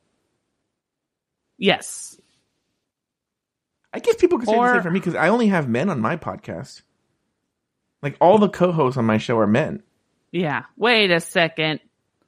Yes. 1.58 2.20
I 3.94 4.00
guess 4.00 4.16
people 4.16 4.38
could 4.38 4.48
say 4.48 4.54
the 4.54 4.60
Or- 4.60 4.74
same 4.76 4.84
for 4.84 4.92
me 4.92 5.00
because 5.00 5.16
I 5.16 5.30
only 5.30 5.48
have 5.48 5.68
men 5.68 5.90
on 5.90 6.00
my 6.00 6.16
podcast. 6.18 6.82
Like 8.04 8.18
all 8.20 8.38
the 8.38 8.50
co-hosts 8.50 8.98
on 8.98 9.06
my 9.06 9.18
show 9.18 9.38
are 9.40 9.48
men. 9.48 9.84
Yeah. 10.32 10.64
Wait 10.78 11.12
a 11.12 11.20
second. 11.20 11.80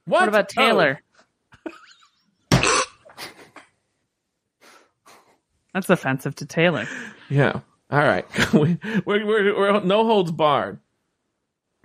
What, 0.05 0.27
about 0.27 0.51
Oh. 0.57 0.61
Taylor? 0.61 1.01
That's 5.73 5.89
offensive 5.89 6.35
to 6.35 6.45
Taylor. 6.45 6.87
Yeah. 7.29 7.61
All 7.89 7.99
right. 7.99 8.25
we, 8.53 8.77
we're, 9.05 9.25
we're, 9.25 9.57
we're 9.57 9.79
no 9.83 10.05
holds 10.05 10.31
barred. 10.31 10.79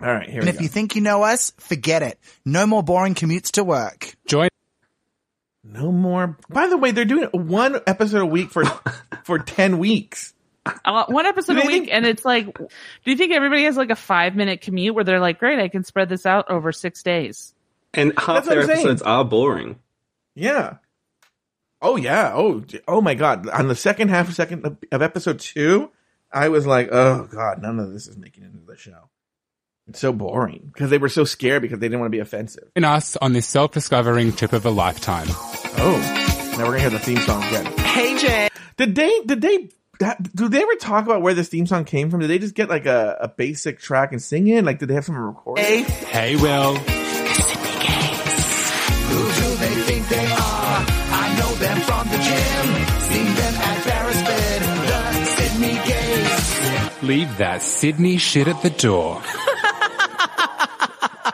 All 0.01 0.13
right. 0.13 0.29
Here 0.29 0.37
And 0.39 0.45
we 0.45 0.49
if 0.49 0.57
go. 0.57 0.61
you 0.63 0.67
think 0.69 0.95
you 0.95 1.01
know 1.01 1.23
us, 1.23 1.51
forget 1.57 2.03
it. 2.03 2.19
No 2.45 2.65
more 2.67 2.83
boring 2.83 3.15
commutes 3.15 3.51
to 3.51 3.63
work. 3.63 4.15
Join 4.27 4.49
no 5.63 5.91
more. 5.91 6.37
By 6.49 6.67
the 6.67 6.77
way, 6.77 6.91
they're 6.91 7.05
doing 7.05 7.29
one 7.33 7.79
episode 7.85 8.21
a 8.21 8.25
week 8.25 8.49
for 8.51 8.63
for 9.23 9.39
ten 9.39 9.77
weeks. 9.77 10.33
Uh, 10.85 11.05
one 11.07 11.25
episode 11.25 11.53
Do 11.55 11.61
a 11.61 11.65
week, 11.65 11.83
think- 11.83 11.89
and 11.93 12.05
it's 12.05 12.23
like, 12.23 12.57
do 12.57 12.67
you 13.05 13.15
think 13.17 13.33
everybody 13.33 13.63
has 13.63 13.75
like 13.75 13.89
a 13.89 13.95
five 13.95 14.35
minute 14.35 14.61
commute 14.61 14.93
where 14.95 15.03
they're 15.03 15.19
like, 15.19 15.39
great, 15.39 15.59
I 15.59 15.67
can 15.67 15.83
spread 15.83 16.09
this 16.09 16.25
out 16.25 16.49
over 16.49 16.71
six 16.71 17.01
days? 17.03 17.53
And 17.93 18.13
half 18.17 18.27
That's 18.45 18.47
their 18.49 18.61
I'm 18.61 18.67
saying. 18.67 18.79
episodes 18.79 19.01
are 19.01 19.25
boring. 19.25 19.79
Yeah. 20.35 20.75
Oh 21.81 21.95
yeah. 21.95 22.33
Oh 22.35 22.63
oh 22.87 23.01
my 23.01 23.15
god. 23.15 23.47
On 23.49 23.67
the 23.67 23.75
second 23.75 24.09
half 24.09 24.27
of 24.27 24.35
second 24.35 24.65
of, 24.65 24.77
of 24.91 25.01
episode 25.01 25.39
two, 25.39 25.89
I 26.31 26.49
was 26.49 26.67
like, 26.67 26.89
oh 26.91 27.27
god, 27.31 27.61
none 27.61 27.79
of 27.79 27.91
this 27.91 28.07
is 28.07 28.17
making 28.17 28.43
it 28.43 28.47
into 28.47 28.65
the 28.65 28.77
show. 28.77 29.09
It's 29.87 29.99
so 29.99 30.13
boring 30.13 30.69
because 30.71 30.91
they 30.91 30.99
were 30.99 31.09
so 31.09 31.23
scared 31.23 31.61
because 31.61 31.79
they 31.79 31.87
didn't 31.87 31.99
want 31.99 32.11
to 32.11 32.15
be 32.15 32.19
offensive. 32.21 32.69
And 32.75 32.85
us 32.85 33.15
on 33.17 33.33
this 33.33 33.47
self-discovering 33.47 34.33
trip 34.33 34.53
of 34.53 34.65
a 34.65 34.69
lifetime. 34.69 35.27
Oh, 35.29 36.53
now 36.57 36.65
we're 36.65 36.77
gonna 36.77 36.79
hear 36.79 36.89
the 36.91 36.99
theme 36.99 37.17
song 37.19 37.43
again. 37.45 37.65
Hey, 37.77 38.17
Jay. 38.19 38.49
Did 38.77 38.93
they? 38.95 39.21
Did 39.25 39.41
they? 39.41 39.69
Do 40.35 40.47
they 40.47 40.61
ever 40.61 40.75
talk 40.75 41.05
about 41.05 41.21
where 41.21 41.33
this 41.33 41.49
theme 41.49 41.65
song 41.65 41.85
came 41.85 42.09
from? 42.09 42.21
Did 42.21 42.29
they 42.29 42.39
just 42.39 42.55
get 42.55 42.69
like 42.69 42.85
a, 42.85 43.17
a 43.21 43.27
basic 43.27 43.79
track 43.79 44.11
and 44.11 44.21
sing 44.21 44.47
it? 44.47 44.63
Like, 44.63 44.79
did 44.79 44.89
they 44.89 44.93
have 44.93 45.05
someone 45.05 45.25
record? 45.25 45.59
it? 45.59 45.85
Hey, 45.87 46.35
Will. 46.35 46.77
Leave 57.09 57.39
that 57.39 57.63
Sydney 57.63 58.17
shit 58.17 58.47
at 58.47 58.61
the 58.61 58.69
door. 58.69 59.19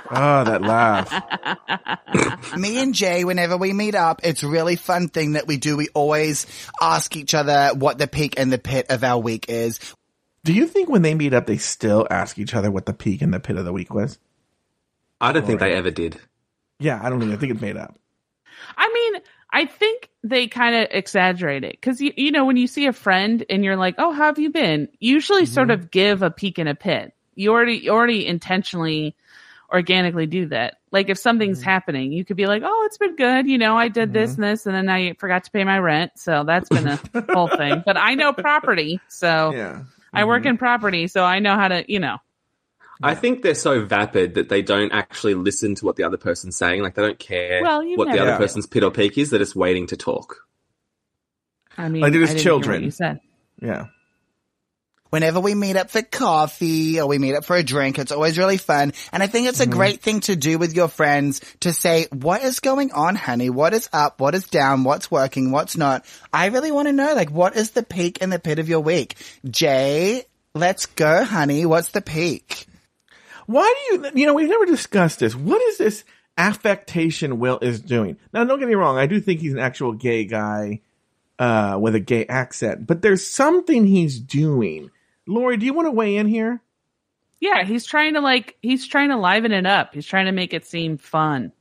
Oh, 0.09 0.43
that 0.45 0.61
laugh. 0.61 1.11
Me 2.57 2.81
and 2.81 2.95
Jay, 2.95 3.25
whenever 3.25 3.57
we 3.57 3.73
meet 3.73 3.93
up, 3.93 4.21
it's 4.23 4.41
a 4.43 4.47
really 4.47 4.77
fun 4.77 5.09
thing 5.09 5.33
that 5.33 5.47
we 5.47 5.57
do. 5.57 5.75
We 5.75 5.89
always 5.93 6.47
ask 6.81 7.17
each 7.17 7.33
other 7.33 7.71
what 7.75 7.97
the 7.97 8.07
peak 8.07 8.39
and 8.39 8.53
the 8.53 8.57
pit 8.57 8.85
of 8.89 9.03
our 9.03 9.19
week 9.19 9.47
is. 9.49 9.93
Do 10.45 10.53
you 10.53 10.65
think 10.65 10.87
when 10.87 11.01
they 11.01 11.13
meet 11.13 11.33
up, 11.33 11.45
they 11.45 11.57
still 11.57 12.07
ask 12.09 12.39
each 12.39 12.53
other 12.53 12.71
what 12.71 12.85
the 12.85 12.93
peak 12.93 13.21
and 13.21 13.33
the 13.33 13.41
pit 13.41 13.57
of 13.57 13.65
the 13.65 13.73
week 13.73 13.93
was? 13.93 14.17
I 15.19 15.33
don't 15.33 15.45
think 15.45 15.59
they 15.59 15.73
ever 15.73 15.91
did. 15.91 16.17
Yeah, 16.79 17.01
I 17.03 17.09
don't 17.09 17.19
think. 17.19 17.33
I 17.33 17.35
think 17.35 17.51
it's 17.51 17.61
made 17.61 17.75
up. 17.75 17.99
I 18.77 18.89
mean, 18.93 19.21
I 19.55 19.65
think 19.65 20.09
they 20.21 20.49
kind 20.49 20.75
of 20.75 20.89
exaggerate 20.91 21.63
it 21.63 21.77
because 21.79 22.01
you, 22.01 22.11
you 22.17 22.29
know 22.29 22.43
when 22.43 22.57
you 22.57 22.67
see 22.67 22.87
a 22.87 22.93
friend 22.93 23.45
and 23.49 23.63
you're 23.63 23.77
like, 23.77 23.95
"Oh, 23.97 24.11
how 24.11 24.25
have 24.25 24.37
you 24.37 24.49
been?" 24.49 24.89
Usually, 24.99 25.43
mm-hmm. 25.43 25.53
sort 25.53 25.71
of 25.71 25.91
give 25.91 26.21
a 26.21 26.29
peek 26.29 26.57
and 26.57 26.67
a 26.67 26.75
pit. 26.75 27.13
You 27.35 27.53
already 27.53 27.77
you 27.77 27.91
already 27.91 28.27
intentionally, 28.27 29.15
organically 29.71 30.25
do 30.25 30.47
that. 30.47 30.79
Like 30.91 31.07
if 31.07 31.17
something's 31.17 31.59
mm-hmm. 31.59 31.69
happening, 31.69 32.11
you 32.11 32.25
could 32.25 32.35
be 32.35 32.47
like, 32.47 32.63
"Oh, 32.65 32.83
it's 32.85 32.97
been 32.97 33.15
good." 33.15 33.47
You 33.47 33.57
know, 33.57 33.77
I 33.77 33.87
did 33.87 34.11
this 34.11 34.33
mm-hmm. 34.33 34.43
and 34.43 34.51
this, 34.51 34.65
and 34.65 34.75
then 34.75 34.89
I 34.89 35.13
forgot 35.13 35.45
to 35.45 35.51
pay 35.51 35.63
my 35.63 35.79
rent, 35.79 36.11
so 36.15 36.43
that's 36.43 36.67
been 36.67 36.87
a 36.87 36.99
whole 37.29 37.47
thing. 37.47 37.81
But 37.85 37.95
I 37.95 38.15
know 38.15 38.33
property, 38.33 38.99
so 39.07 39.51
Yeah. 39.55 39.83
I 40.11 40.25
work 40.25 40.45
in 40.45 40.57
property, 40.57 41.07
so 41.07 41.23
I 41.23 41.39
know 41.39 41.55
how 41.55 41.69
to, 41.69 41.89
you 41.89 42.01
know. 42.01 42.17
I 43.03 43.15
think 43.15 43.41
they're 43.41 43.55
so 43.55 43.83
vapid 43.83 44.35
that 44.35 44.49
they 44.49 44.61
don't 44.61 44.91
actually 44.91 45.33
listen 45.33 45.75
to 45.75 45.85
what 45.85 45.95
the 45.95 46.03
other 46.03 46.17
person's 46.17 46.55
saying. 46.55 46.81
Like 46.81 46.95
they 46.95 47.01
don't 47.01 47.19
care 47.19 47.61
Well, 47.61 47.83
what 47.95 48.11
the 48.11 48.19
other 48.19 48.31
know. 48.31 48.37
person's 48.37 48.65
pit 48.65 48.83
or 48.83 48.91
peak 48.91 49.17
is. 49.17 49.29
They're 49.29 49.39
just 49.39 49.55
waiting 49.55 49.87
to 49.87 49.97
talk. 49.97 50.45
I 51.77 51.89
mean, 51.89 52.01
Like 52.01 52.13
they're 52.13 52.21
just 52.21 52.33
didn't 52.33 52.43
hear 52.43 52.53
what 52.53 52.63
children. 52.63 52.83
You 52.83 52.91
said. 52.91 53.19
Yeah. 53.61 53.85
Whenever 55.09 55.39
we 55.39 55.55
meet 55.55 55.77
up 55.77 55.89
for 55.89 56.01
coffee 56.01 56.99
or 56.99 57.07
we 57.07 57.19
meet 57.19 57.35
up 57.35 57.45
for 57.45 57.55
a 57.55 57.63
drink, 57.63 57.99
it's 57.99 58.11
always 58.11 58.37
really 58.37 58.57
fun. 58.57 58.91
And 59.13 59.23
I 59.23 59.27
think 59.27 59.47
it's 59.47 59.59
a 59.59 59.63
mm-hmm. 59.63 59.71
great 59.71 60.01
thing 60.01 60.19
to 60.21 60.35
do 60.35 60.57
with 60.57 60.75
your 60.75 60.87
friends 60.87 61.41
to 61.61 61.71
say, 61.71 62.07
what 62.11 62.43
is 62.43 62.59
going 62.59 62.91
on, 62.91 63.15
honey? 63.15 63.49
What 63.49 63.73
is 63.73 63.87
up? 63.93 64.19
What 64.19 64.35
is 64.35 64.45
down? 64.47 64.83
What's 64.83 65.09
working? 65.09 65.51
What's 65.51 65.77
not? 65.77 66.05
I 66.33 66.47
really 66.47 66.71
want 66.71 66.87
to 66.87 66.91
know, 66.91 67.13
like, 67.13 67.31
what 67.31 67.55
is 67.55 67.71
the 67.71 67.83
peak 67.83 68.17
and 68.21 68.31
the 68.31 68.39
pit 68.39 68.59
of 68.59 68.67
your 68.67 68.81
week? 68.81 69.15
Jay, 69.49 70.23
let's 70.53 70.85
go, 70.85 71.23
honey. 71.23 71.65
What's 71.65 71.91
the 71.91 72.01
peak? 72.01 72.67
Why 73.45 73.73
do 73.89 73.95
you? 73.95 74.11
You 74.15 74.25
know, 74.25 74.33
we've 74.33 74.49
never 74.49 74.65
discussed 74.65 75.19
this. 75.19 75.35
What 75.35 75.61
is 75.61 75.77
this 75.77 76.03
affectation 76.37 77.39
Will 77.39 77.59
is 77.59 77.79
doing? 77.79 78.17
Now, 78.33 78.43
don't 78.43 78.59
get 78.59 78.67
me 78.67 78.75
wrong. 78.75 78.97
I 78.97 79.05
do 79.05 79.19
think 79.19 79.41
he's 79.41 79.53
an 79.53 79.59
actual 79.59 79.93
gay 79.93 80.25
guy 80.25 80.81
uh, 81.39 81.77
with 81.79 81.95
a 81.95 81.99
gay 81.99 82.25
accent, 82.25 82.87
but 82.87 83.01
there's 83.01 83.25
something 83.25 83.85
he's 83.85 84.19
doing. 84.19 84.91
Lauri, 85.27 85.57
do 85.57 85.65
you 85.65 85.73
want 85.73 85.87
to 85.87 85.91
weigh 85.91 86.17
in 86.17 86.27
here? 86.27 86.61
Yeah, 87.39 87.63
he's 87.63 87.85
trying 87.85 88.13
to 88.13 88.21
like 88.21 88.57
he's 88.61 88.87
trying 88.87 89.09
to 89.09 89.17
liven 89.17 89.51
it 89.51 89.65
up. 89.65 89.93
He's 89.93 90.05
trying 90.05 90.25
to 90.25 90.31
make 90.31 90.53
it 90.53 90.65
seem 90.65 90.97
fun. 90.97 91.51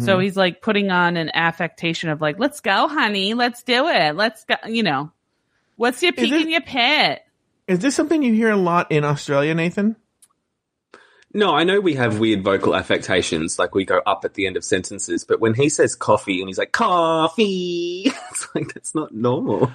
So 0.00 0.18
he's 0.18 0.36
like 0.36 0.60
putting 0.60 0.90
on 0.90 1.16
an 1.16 1.30
affectation 1.32 2.10
of 2.10 2.20
like, 2.20 2.38
"Let's 2.38 2.60
go, 2.60 2.88
honey. 2.88 3.32
Let's 3.32 3.62
do 3.62 3.88
it. 3.88 4.14
Let's 4.16 4.44
go." 4.44 4.56
You 4.68 4.82
know, 4.82 5.12
what's 5.76 6.02
your 6.02 6.12
peak 6.12 6.30
and 6.30 6.50
your 6.50 6.60
pet? 6.60 7.26
Is 7.66 7.78
this 7.78 7.94
something 7.94 8.22
you 8.22 8.34
hear 8.34 8.50
a 8.50 8.56
lot 8.56 8.92
in 8.92 9.02
Australia, 9.04 9.54
Nathan? 9.54 9.96
No, 11.34 11.54
I 11.54 11.64
know 11.64 11.80
we 11.80 11.94
have 11.94 12.18
weird 12.18 12.42
vocal 12.42 12.74
affectations, 12.74 13.58
like 13.58 13.74
we 13.74 13.84
go 13.84 14.00
up 14.06 14.24
at 14.24 14.34
the 14.34 14.46
end 14.46 14.56
of 14.56 14.64
sentences, 14.64 15.24
but 15.24 15.40
when 15.40 15.54
he 15.54 15.68
says 15.68 15.94
coffee 15.94 16.40
and 16.40 16.48
he's 16.48 16.58
like, 16.58 16.72
coffee, 16.72 18.04
it's 18.30 18.48
like, 18.54 18.72
that's 18.72 18.94
not 18.94 19.14
normal. 19.14 19.70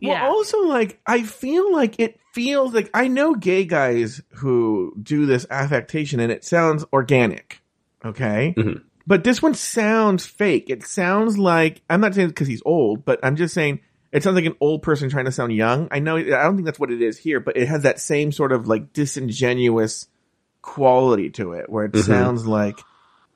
Yeah. 0.00 0.22
Well, 0.24 0.32
also, 0.32 0.62
like, 0.62 1.00
I 1.06 1.22
feel 1.22 1.72
like 1.72 2.00
it 2.00 2.18
feels 2.32 2.74
like 2.74 2.90
I 2.92 3.08
know 3.08 3.34
gay 3.34 3.64
guys 3.64 4.20
who 4.30 4.94
do 5.00 5.26
this 5.26 5.46
affectation 5.50 6.20
and 6.20 6.32
it 6.32 6.44
sounds 6.44 6.84
organic. 6.92 7.60
Okay. 8.04 8.54
Mhm. 8.56 8.82
But 9.06 9.24
this 9.24 9.42
one 9.42 9.54
sounds 9.54 10.24
fake. 10.24 10.70
It 10.70 10.84
sounds 10.84 11.36
like, 11.38 11.82
I'm 11.90 12.00
not 12.00 12.14
saying 12.14 12.28
because 12.28 12.48
he's 12.48 12.62
old, 12.64 13.04
but 13.04 13.20
I'm 13.22 13.36
just 13.36 13.54
saying 13.54 13.80
it 14.12 14.22
sounds 14.22 14.36
like 14.36 14.44
an 14.44 14.56
old 14.60 14.82
person 14.82 15.08
trying 15.10 15.24
to 15.26 15.32
sound 15.32 15.52
young. 15.52 15.88
I 15.90 15.98
know, 16.00 16.16
I 16.16 16.22
don't 16.22 16.56
think 16.56 16.66
that's 16.66 16.80
what 16.80 16.90
it 16.90 17.02
is 17.02 17.18
here, 17.18 17.40
but 17.40 17.56
it 17.56 17.68
has 17.68 17.82
that 17.82 18.00
same 18.00 18.32
sort 18.32 18.52
of 18.52 18.66
like 18.68 18.92
disingenuous 18.92 20.06
quality 20.62 21.30
to 21.30 21.52
it 21.52 21.68
where 21.68 21.84
it 21.84 21.92
Mhm. 21.92 22.02
sounds 22.04 22.46
like 22.46 22.78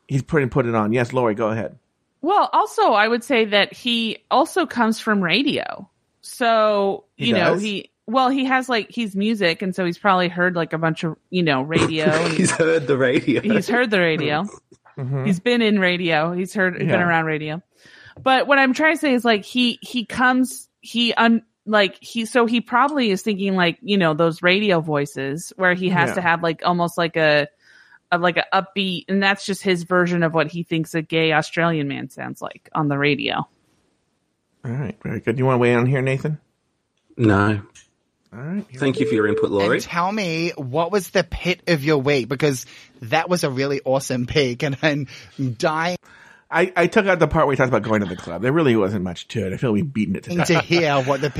he's 0.08 0.22
putting, 0.22 0.48
put 0.50 0.66
it 0.66 0.74
on. 0.74 0.92
Yes, 0.92 1.12
Lauri, 1.12 1.34
go 1.34 1.48
ahead. 1.48 1.78
Well, 2.22 2.48
also, 2.52 2.92
I 2.92 3.06
would 3.08 3.22
say 3.24 3.44
that 3.46 3.72
he 3.74 4.18
also 4.30 4.66
comes 4.66 4.98
from 5.00 5.22
radio. 5.22 5.88
So, 6.22 7.04
He 7.16 7.28
you 7.28 7.34
know, 7.34 7.54
he, 7.54 7.90
well, 8.06 8.30
he 8.30 8.44
has 8.46 8.68
like, 8.68 8.90
he's 8.90 9.14
music. 9.14 9.60
And 9.62 9.74
so 9.74 9.84
he's 9.84 9.98
probably 9.98 10.28
heard 10.28 10.56
like 10.56 10.72
a 10.72 10.78
bunch 10.78 11.04
of, 11.04 11.16
you 11.30 11.42
know, 11.42 11.62
radio. 11.62 12.04
and 12.10 12.32
he's 12.34 12.50
heard 12.50 12.86
the 12.86 12.96
radio. 12.96 13.40
he's 13.42 13.68
heard 13.68 13.90
the 13.90 14.00
radio. 14.00 14.44
Mhm. 14.96 15.26
He's 15.26 15.40
been 15.40 15.60
in 15.60 15.80
radio. 15.80 16.30
He's 16.32 16.54
heard, 16.54 16.76
he's 16.80 16.86
been 16.86 17.00
around 17.00 17.24
radio. 17.24 17.60
But 18.22 18.46
what 18.46 18.60
I'm 18.60 18.74
trying 18.74 18.94
to 18.94 19.00
say 19.00 19.12
is 19.12 19.24
like, 19.24 19.44
he, 19.44 19.76
he 19.82 20.04
comes, 20.04 20.68
he, 20.82 21.12
un, 21.14 21.42
like, 21.66 21.96
he, 22.02 22.26
so 22.26 22.46
he 22.46 22.60
probably 22.60 23.10
is 23.10 23.22
thinking 23.22 23.54
like, 23.56 23.78
you 23.82 23.96
know, 23.98 24.14
those 24.14 24.42
radio 24.42 24.80
voices 24.80 25.52
where 25.56 25.74
he 25.74 25.88
has 25.90 26.10
Yeah. 26.10 26.14
to 26.16 26.20
have 26.20 26.42
like 26.42 26.62
almost 26.64 26.98
like 26.98 27.16
a, 27.16 27.48
a 28.12 28.18
like 28.18 28.36
a 28.36 28.44
upbeat, 28.52 29.04
and 29.08 29.22
that's 29.22 29.46
just 29.46 29.62
his 29.62 29.82
version 29.84 30.22
of 30.22 30.34
what 30.34 30.48
he 30.50 30.62
thinks 30.62 30.94
a 30.94 31.02
gay 31.02 31.32
Australian 31.32 31.88
man 31.88 32.10
sounds 32.10 32.40
like 32.42 32.68
on 32.74 32.88
the 32.88 32.98
radio. 32.98 33.46
All 34.64 34.70
right. 34.70 34.96
Very 35.02 35.20
good. 35.20 35.38
You 35.38 35.44
want 35.46 35.54
to 35.56 35.58
weigh 35.58 35.72
in 35.72 35.78
on 35.80 35.86
here, 35.86 36.00
Nathan? 36.02 36.38
No. 37.16 37.60
All 38.32 38.40
right. 38.40 38.64
Thank 38.76 38.98
you 38.98 39.06
for 39.06 39.14
your 39.14 39.26
input, 39.26 39.50
Lauri. 39.50 39.76
And 39.76 39.84
tell 39.84 40.10
me, 40.10 40.52
what 40.56 40.90
was 40.90 41.10
the 41.10 41.22
pit 41.24 41.60
of 41.68 41.84
your 41.84 41.98
week? 41.98 42.28
Because 42.28 42.66
that 43.02 43.28
was 43.28 43.44
a 43.44 43.50
really 43.50 43.80
awesome 43.84 44.26
peak 44.26 44.62
and 44.62 44.76
I'm 44.82 45.06
dying. 45.58 45.96
I, 46.50 46.72
I 46.76 46.86
took 46.88 47.06
out 47.06 47.18
the 47.18 47.28
part 47.28 47.46
where 47.46 47.52
he 47.52 47.56
talks 47.56 47.68
about 47.68 47.82
going 47.82 48.00
to 48.00 48.06
the 48.06 48.16
club. 48.16 48.42
There 48.42 48.52
really 48.52 48.74
wasn't 48.76 49.04
much 49.04 49.28
to 49.28 49.46
it. 49.46 49.52
I 49.52 49.56
feel 49.56 49.72
we've 49.72 49.92
beaten 49.92 50.16
it 50.16 50.24
to 50.24 50.30
Need 50.34 50.38
death. 50.38 50.46
to 50.48 50.60
hear 50.60 51.00
what 51.02 51.20
the 51.20 51.30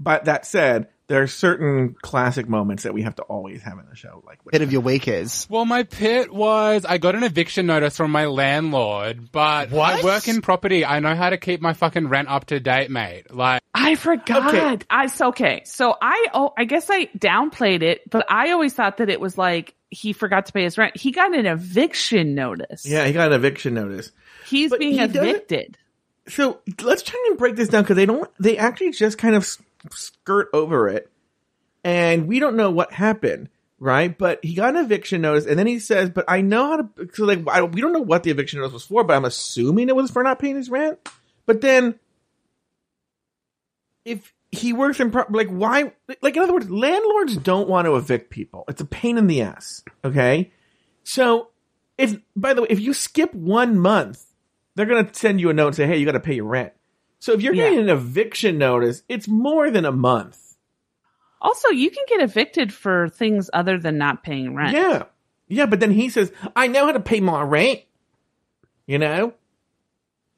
But 0.00 0.26
that 0.26 0.46
said, 0.46 0.88
there 1.08 1.22
are 1.22 1.26
certain 1.26 1.96
classic 2.02 2.48
moments 2.48 2.82
that 2.82 2.92
we 2.94 3.02
have 3.02 3.16
to 3.16 3.22
always 3.22 3.62
have 3.62 3.78
in 3.78 3.86
the 3.88 3.96
show. 3.96 4.22
Like, 4.26 4.38
bit 4.50 4.62
of 4.62 4.70
your 4.70 4.82
week 4.82 5.08
is. 5.08 5.46
Well, 5.50 5.64
my 5.64 5.82
pit 5.84 6.32
was 6.32 6.84
I 6.84 6.98
got 6.98 7.14
an 7.14 7.22
eviction 7.24 7.66
notice 7.66 7.96
from 7.96 8.10
my 8.10 8.26
landlord, 8.26 9.32
but 9.32 9.70
What? 9.70 10.00
I 10.00 10.02
work 10.04 10.28
in 10.28 10.42
property. 10.42 10.84
I 10.84 11.00
know 11.00 11.14
how 11.14 11.30
to 11.30 11.38
keep 11.38 11.60
my 11.60 11.72
fucking 11.72 12.08
rent 12.08 12.28
up 12.28 12.46
to 12.46 12.60
date, 12.60 12.90
mate. 12.90 13.34
Like, 13.34 13.62
I 13.74 13.94
forgot. 13.94 14.54
Okay. 14.54 14.84
I 14.90 15.06
so 15.06 15.28
okay. 15.28 15.62
So 15.64 15.96
I 16.00 16.26
oh 16.34 16.52
I 16.56 16.64
guess 16.64 16.88
I 16.90 17.06
downplayed 17.18 17.82
it, 17.82 18.08
but 18.10 18.26
I 18.30 18.50
always 18.52 18.74
thought 18.74 18.98
that 18.98 19.08
it 19.08 19.20
was 19.20 19.38
like 19.38 19.74
he 19.90 20.12
forgot 20.12 20.46
to 20.46 20.52
pay 20.52 20.64
his 20.64 20.76
rent. 20.76 20.96
He 20.96 21.10
got 21.12 21.34
an 21.34 21.46
eviction 21.46 22.34
notice. 22.34 22.84
yeah, 22.86 23.06
he 23.06 23.12
got 23.14 23.28
an 23.28 23.32
eviction 23.34 23.74
notice. 23.74 24.12
He's 24.46 24.70
But 24.70 24.80
being 24.80 24.94
he 24.94 25.00
evicted. 25.00 25.78
So 26.28 26.60
let's 26.82 27.02
try 27.02 27.24
and 27.28 27.38
break 27.38 27.56
this 27.56 27.68
down 27.68 27.82
because 27.84 27.96
they 27.96 28.04
don't. 28.04 28.28
They 28.38 28.58
actually 28.58 28.90
just 28.90 29.16
kind 29.16 29.34
of 29.34 29.44
s- 29.44 29.58
skirt 29.90 30.48
over 30.52 30.88
it, 30.88 31.10
and 31.84 32.26
we 32.26 32.38
don't 32.38 32.56
know 32.56 32.70
what 32.70 32.92
happened, 32.92 33.48
right? 33.78 34.16
But 34.16 34.44
he 34.44 34.54
got 34.54 34.76
an 34.76 34.84
eviction 34.84 35.20
notice, 35.20 35.46
and 35.46 35.58
then 35.58 35.66
he 35.66 35.78
says, 35.78 36.10
"But 36.10 36.24
I 36.28 36.40
know 36.40 36.66
how 36.66 36.76
to." 36.76 37.08
So 37.14 37.24
like, 37.24 37.46
I, 37.48 37.62
we 37.62 37.80
don't 37.80 37.92
know 37.92 38.00
what 38.00 38.22
the 38.22 38.30
eviction 38.30 38.60
notice 38.60 38.72
was 38.72 38.84
for, 38.84 39.04
but 39.04 39.16
I'm 39.16 39.24
assuming 39.24 39.88
it 39.88 39.96
was 39.96 40.10
for 40.10 40.22
not 40.22 40.38
paying 40.38 40.56
his 40.56 40.70
rent. 40.70 40.98
But 41.46 41.60
then, 41.60 41.98
if 44.04 44.34
he 44.50 44.72
works 44.72 44.98
in 45.00 45.10
pro- 45.10 45.26
like 45.30 45.48
why 45.48 45.92
like 46.22 46.36
in 46.36 46.42
other 46.42 46.52
words 46.52 46.70
landlords 46.70 47.36
don't 47.36 47.68
want 47.68 47.86
to 47.86 47.96
evict 47.96 48.30
people 48.30 48.64
it's 48.68 48.80
a 48.80 48.86
pain 48.86 49.18
in 49.18 49.26
the 49.26 49.42
ass 49.42 49.84
okay 50.04 50.50
so 51.04 51.48
if 51.98 52.16
by 52.34 52.54
the 52.54 52.62
way 52.62 52.68
if 52.70 52.80
you 52.80 52.94
skip 52.94 53.32
one 53.34 53.78
month 53.78 54.24
they're 54.74 54.86
going 54.86 55.04
to 55.04 55.14
send 55.14 55.40
you 55.40 55.50
a 55.50 55.52
note 55.52 55.68
and 55.68 55.76
say 55.76 55.86
hey 55.86 55.98
you 55.98 56.06
got 56.06 56.12
to 56.12 56.20
pay 56.20 56.34
your 56.34 56.46
rent 56.46 56.72
so 57.20 57.32
if 57.32 57.42
you're 57.42 57.54
Yeah. 57.54 57.64
getting 57.64 57.80
an 57.80 57.88
eviction 57.88 58.58
notice 58.58 59.02
it's 59.08 59.28
more 59.28 59.70
than 59.70 59.84
a 59.84 59.92
month 59.92 60.56
Also, 61.40 61.68
you 61.68 61.90
can 61.90 62.04
get 62.08 62.20
evicted 62.20 62.72
for 62.72 63.08
things 63.08 63.48
other 63.52 63.78
than 63.78 63.96
not 63.98 64.22
paying 64.24 64.54
rent. 64.54 64.72
yeah 64.76 65.04
yeah 65.48 65.66
but 65.66 65.80
then 65.80 65.90
he 65.92 66.08
says 66.08 66.32
i 66.56 66.66
know 66.66 66.86
how 66.86 66.92
to 66.92 67.00
pay 67.00 67.20
my 67.20 67.42
rent 67.42 67.80
you 68.86 68.98
know 68.98 69.32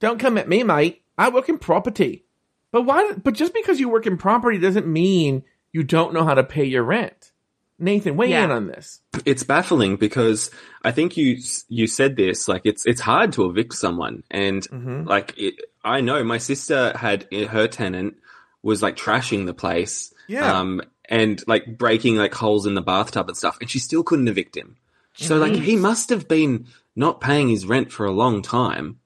don't 0.01 0.19
come 0.21 0.39
at 0.39 0.49
me 0.49 0.63
mate 0.63 1.03
i 1.19 1.29
work 1.29 1.49
in 1.49 1.59
property 1.59 2.25
but 2.73 2.83
why 2.83 3.13
but 3.13 3.35
just 3.35 3.53
because 3.55 3.81
you 3.81 3.89
work 3.89 4.07
in 4.07 4.17
property 4.17 4.59
doesn't 4.59 4.87
mean 4.87 5.43
you 5.73 5.83
don't 5.83 6.13
know 6.15 6.25
how 6.25 6.35
to 6.35 6.45
pay 6.45 6.65
your 6.65 6.83
rent 6.85 7.33
nathan 7.79 8.17
weigh 8.17 8.31
Yeah. 8.31 8.45
in 8.45 8.51
on 8.51 8.67
this 8.67 9.01
it's 9.27 9.43
baffling 9.43 9.97
because 9.97 10.51
I 10.83 10.93
think 10.93 11.17
you 11.17 11.39
you 11.69 11.87
said 11.87 12.17
this 12.17 12.47
like 12.49 12.63
it's 12.65 12.87
it's 12.87 13.01
hard 13.01 13.33
to 13.35 13.47
evict 13.51 13.75
someone 13.75 14.23
and 14.31 14.63
Mhm. 14.69 15.07
like 15.07 15.35
it, 15.37 15.55
I 15.85 16.01
know 16.01 16.23
my 16.25 16.39
sister 16.39 16.97
had 16.97 17.27
her 17.33 17.69
tenant 17.69 18.17
was 18.63 18.83
like 18.83 18.97
trashing 18.97 19.47
the 19.47 19.55
place 19.55 20.13
Yeah. 20.29 20.59
um 20.61 20.83
and 21.09 21.43
like 21.47 21.79
breaking 21.79 22.17
like 22.17 22.35
holes 22.35 22.67
in 22.67 22.75
the 22.75 22.83
bathtub 22.83 23.29
and 23.29 23.37
stuff 23.37 23.59
and 23.61 23.71
she 23.71 23.79
still 23.79 24.03
couldn't 24.03 24.29
evict 24.29 24.57
him 24.57 24.77
so 25.15 25.39
like 25.39 25.55
he 25.55 25.77
must 25.77 26.11
have 26.11 26.29
been 26.29 26.67
not 26.95 27.21
paying 27.21 27.49
his 27.49 27.67
rent 27.67 27.91
for 27.93 28.07
a 28.07 28.13
long 28.13 28.43
time 28.43 28.99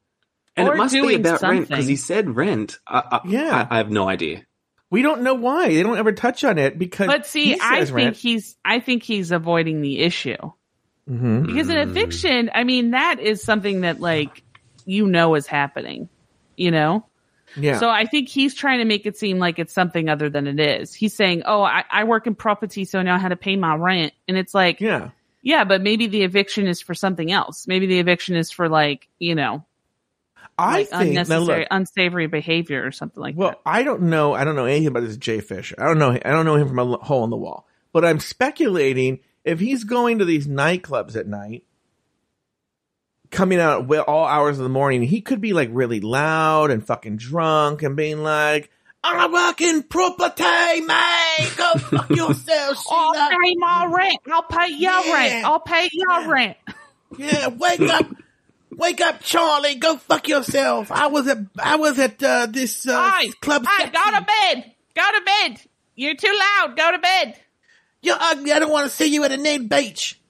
and 0.57 0.69
Or 0.69 0.75
it 0.75 0.79
must 0.79 0.95
be 0.95 1.01
doing 1.01 1.21
about 1.21 1.43
rent 1.43 1.69
because 1.69 1.87
he 1.87 1.97
said 1.97 2.35
rent 2.37 2.79
I, 2.87 2.99
I, 3.13 3.21
Yeah. 3.27 3.67
I, 3.71 3.75
I 3.75 3.79
have 3.79 3.91
no 3.91 4.09
idea 4.09 4.45
We 4.91 5.03
don't 5.03 5.23
know 5.23 5.35
why. 5.35 5.69
They 5.69 5.83
don't 5.83 5.99
ever 5.99 6.13
touch 6.13 6.45
on 6.45 6.57
it 6.59 6.79
because. 6.79 7.09
But 7.09 7.27
see, 7.27 7.55
he 7.55 7.59
I 7.61 7.85
think 7.85 7.97
rent. 7.97 8.17
he's 8.17 8.57
I 8.65 8.79
think 8.79 9.03
he's 9.03 9.33
avoiding 9.33 9.81
the 9.81 9.99
issue. 10.01 10.37
Mhm. 11.11 11.47
Because 11.47 11.69
an 11.69 11.79
eviction, 11.79 12.51
I 12.55 12.63
mean, 12.65 12.93
that 12.93 13.19
is 13.19 13.43
something 13.43 13.81
that 13.81 13.99
like 14.01 14.43
you 14.87 15.07
know 15.09 15.35
is 15.35 15.47
happening. 15.49 16.09
You 16.57 16.71
know? 16.71 17.07
Yeah. 17.57 17.79
So 17.79 17.89
I 17.89 18.07
think 18.07 18.29
he's 18.29 18.55
trying 18.55 18.79
to 18.79 18.85
make 18.85 19.07
it 19.07 19.17
seem 19.17 19.39
like 19.39 19.59
it's 19.59 19.73
something 19.73 20.09
other 20.09 20.29
than 20.29 20.47
it 20.47 20.59
is. 20.59 20.93
He's 20.95 21.15
saying, 21.15 21.43
"Oh, 21.47 21.63
I, 21.63 21.85
I 21.91 22.05
work 22.05 22.27
in 22.27 22.35
property, 22.35 22.85
so 22.85 23.01
now 23.03 23.13
I 23.13 23.17
know 23.17 23.23
how 23.23 23.29
to 23.29 23.37
pay 23.37 23.57
my 23.57 23.75
rent." 23.77 24.13
And 24.27 24.37
it's 24.37 24.55
like, 24.55 24.81
yeah. 24.81 25.11
yeah. 25.43 25.65
but 25.65 25.81
maybe 25.81 26.07
the 26.07 26.23
eviction 26.23 26.67
is 26.67 26.81
for 26.81 26.95
something 26.95 27.31
else. 27.31 27.67
Maybe 27.69 27.87
the 27.87 28.01
eviction 28.01 28.35
is 28.35 28.51
for 28.51 28.69
like, 28.69 29.09
you 29.19 29.35
know, 29.35 29.65
I 30.59 30.79
like 30.79 30.89
think 30.89 31.11
unnecessary, 31.11 31.61
look. 31.61 31.69
unsavory 31.71 32.27
behavior 32.27 32.85
or 32.85 32.93
something 32.93 33.21
like 33.23 33.37
Well, 33.37 33.51
that. 33.51 33.61
Well, 33.65 33.75
I 33.75 33.83
don't 33.83 34.03
know. 34.03 34.35
I 34.35 34.45
don't 34.45 34.57
know 34.57 34.67
anything 34.67 34.89
about 34.89 35.05
this 35.05 35.17
Jay 35.17 35.41
Fisher. 35.41 35.77
I 35.79 35.85
don't 35.85 35.99
know. 35.99 36.11
I 36.11 36.31
don't 36.31 36.45
know 36.45 36.57
him 36.57 36.69
from 36.69 36.79
a 36.79 36.97
hole 36.99 37.25
in 37.25 37.31
the 37.31 37.37
wall. 37.37 37.67
But 37.93 38.05
I'm 38.05 38.19
speculating 38.21 39.21
if 39.45 39.61
he's 39.61 39.85
going 39.85 40.19
to 40.19 40.25
these 40.25 40.47
nightclubs 40.49 41.17
at 41.17 41.27
night, 41.29 41.65
coming 43.35 43.61
out 43.61 43.91
at 43.93 44.01
all 44.09 44.25
hours 44.25 44.59
of 44.59 44.63
the 44.63 44.71
morning, 44.71 45.03
he 45.03 45.21
could 45.21 45.41
be 45.41 45.53
like 45.53 45.69
really 45.73 46.01
loud 46.01 46.71
and 46.71 46.85
fucking 46.87 47.17
drunk 47.19 47.83
and 47.83 47.97
being 47.97 48.23
like, 48.23 48.71
"I 49.03 49.27
work 49.31 49.61
in 49.61 49.83
property, 49.83 50.81
mate. 50.81 51.53
Go 51.57 51.73
fuck 51.79 52.11
yourself, 52.11 52.79
I'll 52.91 53.13
Sheila." 53.15 53.29
pay 53.43 53.55
my 53.57 53.87
rent. 53.87 54.19
I'll 54.33 54.43
pay 54.45 54.69
your 54.71 54.79
Yeah. 55.05 55.13
rent. 55.13 55.45
I'll 55.45 55.61
pay 55.61 55.89
your 55.93 56.21
Yeah. 56.21 56.31
rent. 56.31 56.57
Yeah, 57.19 57.49
wake 57.49 57.81
up, 57.81 58.07
wake 58.73 59.01
up, 59.01 59.21
Charlie. 59.23 59.75
Go 59.77 59.97
fuck 59.99 60.27
yourself. 60.29 60.91
I 60.91 61.07
was 61.09 61.29
at 61.29 61.39
I 61.63 61.77
was 61.77 61.99
at 61.99 62.23
uh, 62.23 62.47
this 62.47 62.87
uh, 62.89 63.11
Hey, 63.21 63.31
club. 63.41 63.65
hey, 63.67 63.91
go 63.91 63.99
sexy. 64.03 64.17
to 64.19 64.27
bed. 64.27 64.73
Go 64.97 65.03
to 65.03 65.25
bed. 65.25 65.61
You're 65.97 66.17
too 66.17 66.37
loud. 66.59 66.77
Go 66.77 66.91
to 66.93 66.99
bed. 66.99 67.39
You're 68.03 68.17
ugly. 68.21 68.53
I 68.53 68.59
don't 68.59 68.71
want 68.73 68.91
to 68.91 68.95
see 68.97 69.07
you 69.07 69.25
at 69.25 69.33
a 69.33 69.37
nude 69.37 69.69
beach. 69.69 70.21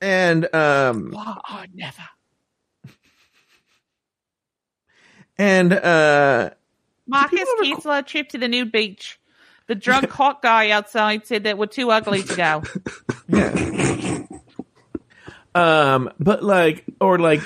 And 0.00 0.52
um 0.54 1.14
Oh, 1.16 1.64
never. 1.74 2.02
and 5.38 5.72
uh 5.72 6.50
Marcus 7.06 7.48
cancel 7.62 7.92
a 7.92 8.02
trip 8.02 8.28
to 8.30 8.38
the 8.38 8.46
nude 8.48 8.70
beach. 8.70 9.18
The 9.66 9.74
drunk 9.74 10.10
hot 10.10 10.42
guy 10.42 10.70
outside 10.70 11.26
said 11.26 11.44
that 11.44 11.58
we're 11.58 11.66
too 11.66 11.90
ugly 11.90 12.22
to 12.22 12.36
go. 12.36 12.62
yeah. 13.28 14.24
Um, 15.52 16.10
but 16.20 16.44
like, 16.44 16.84
or 17.00 17.18
like, 17.18 17.40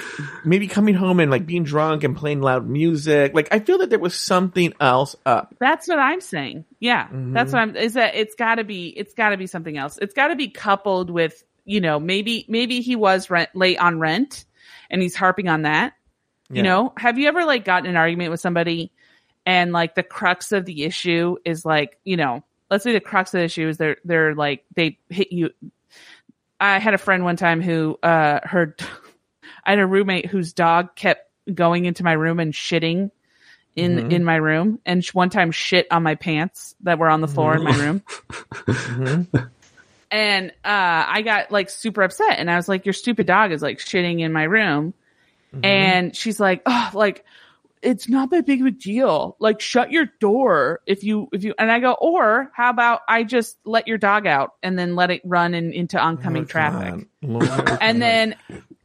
maybe 0.44 0.66
coming 0.68 0.94
home 0.94 1.20
and 1.20 1.30
like 1.30 1.46
being 1.46 1.64
drunk 1.64 2.04
and 2.04 2.14
playing 2.14 2.42
loud 2.42 2.68
music. 2.68 3.32
Like, 3.34 3.48
I 3.50 3.60
feel 3.60 3.78
that 3.78 3.88
there 3.88 3.98
was 3.98 4.14
something 4.14 4.74
else 4.78 5.16
up. 5.24 5.54
That's 5.58 5.88
what 5.88 5.98
I'm 5.98 6.20
saying. 6.20 6.66
Yeah, 6.80 7.06
Mm-hmm. 7.06 7.32
that's 7.32 7.52
what 7.54 7.60
I'm. 7.62 7.76
Is 7.76 7.94
that 7.94 8.14
it's 8.14 8.34
got 8.34 8.56
to 8.56 8.64
be? 8.64 8.88
It's 8.88 9.14
got 9.14 9.30
to 9.30 9.38
be 9.38 9.46
something 9.46 9.78
else. 9.78 9.98
It's 10.02 10.12
got 10.12 10.28
to 10.28 10.36
be 10.36 10.48
coupled 10.48 11.08
with 11.08 11.42
you 11.64 11.80
know 11.80 11.98
maybe 12.00 12.44
maybe 12.48 12.80
he 12.80 12.96
was 12.96 13.30
rent 13.30 13.50
late 13.54 13.78
on 13.78 13.98
rent, 13.98 14.44
and 14.90 15.00
he's 15.02 15.14
harping 15.16 15.48
on 15.48 15.62
that. 15.62 15.94
You 16.50 16.62
know, 16.62 16.92
have 16.98 17.18
you 17.18 17.26
ever 17.28 17.44
like 17.44 17.64
gotten 17.64 17.88
an 17.88 17.96
argument 17.96 18.30
with 18.30 18.40
somebody, 18.40 18.92
and 19.46 19.72
like 19.72 19.94
the 19.94 20.02
crux 20.02 20.52
of 20.52 20.64
the 20.66 20.84
issue 20.84 21.36
is 21.44 21.64
like 21.64 21.98
you 22.04 22.16
know, 22.16 22.44
let's 22.70 22.84
say 22.84 22.92
the 22.92 23.00
crux 23.00 23.32
of 23.34 23.38
the 23.38 23.44
issue 23.44 23.68
is 23.68 23.76
they're 23.78 23.96
they're 24.04 24.34
like 24.34 24.64
they 24.74 24.98
hit 25.08 25.32
you. 25.32 25.50
I 26.60 26.78
had 26.78 26.94
a 26.94 26.98
friend 26.98 27.24
one 27.24 27.36
time 27.36 27.60
who 27.60 27.98
uh 28.02 28.40
her 28.44 28.76
I 29.64 29.70
had 29.70 29.78
a 29.78 29.86
roommate 29.86 30.26
whose 30.26 30.52
dog 30.52 30.94
kept 30.94 31.28
going 31.52 31.84
into 31.86 32.04
my 32.04 32.12
room 32.12 32.40
and 32.40 32.52
shitting 32.52 33.10
in 33.76 33.96
Mhm. 33.98 34.10
in 34.12 34.24
my 34.24 34.36
room 34.36 34.78
and 34.86 35.04
one 35.08 35.30
time 35.30 35.50
shit 35.50 35.86
on 35.90 36.02
my 36.02 36.14
pants 36.14 36.76
that 36.82 36.98
were 36.98 37.08
on 37.08 37.20
the 37.20 37.28
floor 37.28 37.56
in 37.56 37.64
my 37.64 37.76
room 37.76 38.02
Mhm. 38.66 39.50
And 40.14 40.50
uh 40.64 41.04
I 41.08 41.22
got 41.22 41.50
like 41.50 41.68
super 41.68 42.02
upset 42.02 42.38
and 42.38 42.48
I 42.50 42.54
was 42.56 42.68
like 42.68 42.86
your 42.86 42.92
stupid 42.92 43.26
dog 43.26 43.50
is 43.52 43.60
like 43.62 43.78
shitting 43.78 44.20
in 44.20 44.32
my 44.32 44.44
room 44.44 44.94
and 45.62 46.14
she's 46.16 46.38
like 46.40 46.62
oh 46.66 46.90
like 46.94 47.24
it's 47.82 48.08
not 48.08 48.30
that 48.30 48.46
big 48.46 48.60
of 48.60 48.66
a 48.66 48.70
deal 48.70 49.36
like 49.40 49.60
shut 49.60 49.90
your 49.92 50.06
door 50.20 50.80
if 50.86 51.04
you 51.04 51.28
if 51.32 51.42
you 51.44 51.52
and 51.58 51.70
I 51.70 51.80
go 51.80 51.92
or 52.00 52.50
how 52.54 52.70
about 52.70 53.00
I 53.08 53.24
just 53.24 53.58
let 53.64 53.86
your 53.88 53.98
dog 53.98 54.26
out 54.26 54.52
and 54.62 54.78
then 54.78 54.94
let 54.96 55.10
it 55.10 55.20
run 55.24 55.52
in, 55.54 55.72
into 55.72 55.98
oncoming 55.98 56.42
Oh, 56.44 56.46
traffic 56.46 57.06
Lord. 57.22 57.50
and 57.80 58.00
then 58.00 58.36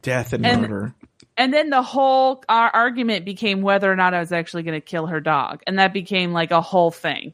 death 0.02 0.32
and, 0.32 0.44
and- 0.44 0.60
murder. 0.62 0.94
and 1.36 1.54
then 1.54 1.70
the 1.70 1.82
whole 1.82 2.42
our 2.48 2.70
argument 2.70 3.24
became 3.24 3.62
whether 3.62 3.90
or 3.90 3.96
not 3.96 4.14
I 4.14 4.20
was 4.20 4.32
actually 4.32 4.64
going 4.64 4.80
to 4.80 4.84
kill 4.84 5.06
her 5.06 5.20
dog. 5.20 5.62
And 5.66 5.78
that 5.78 5.92
became 5.92 6.32
like 6.32 6.50
a 6.50 6.60
whole 6.60 6.90
thing. 6.90 7.32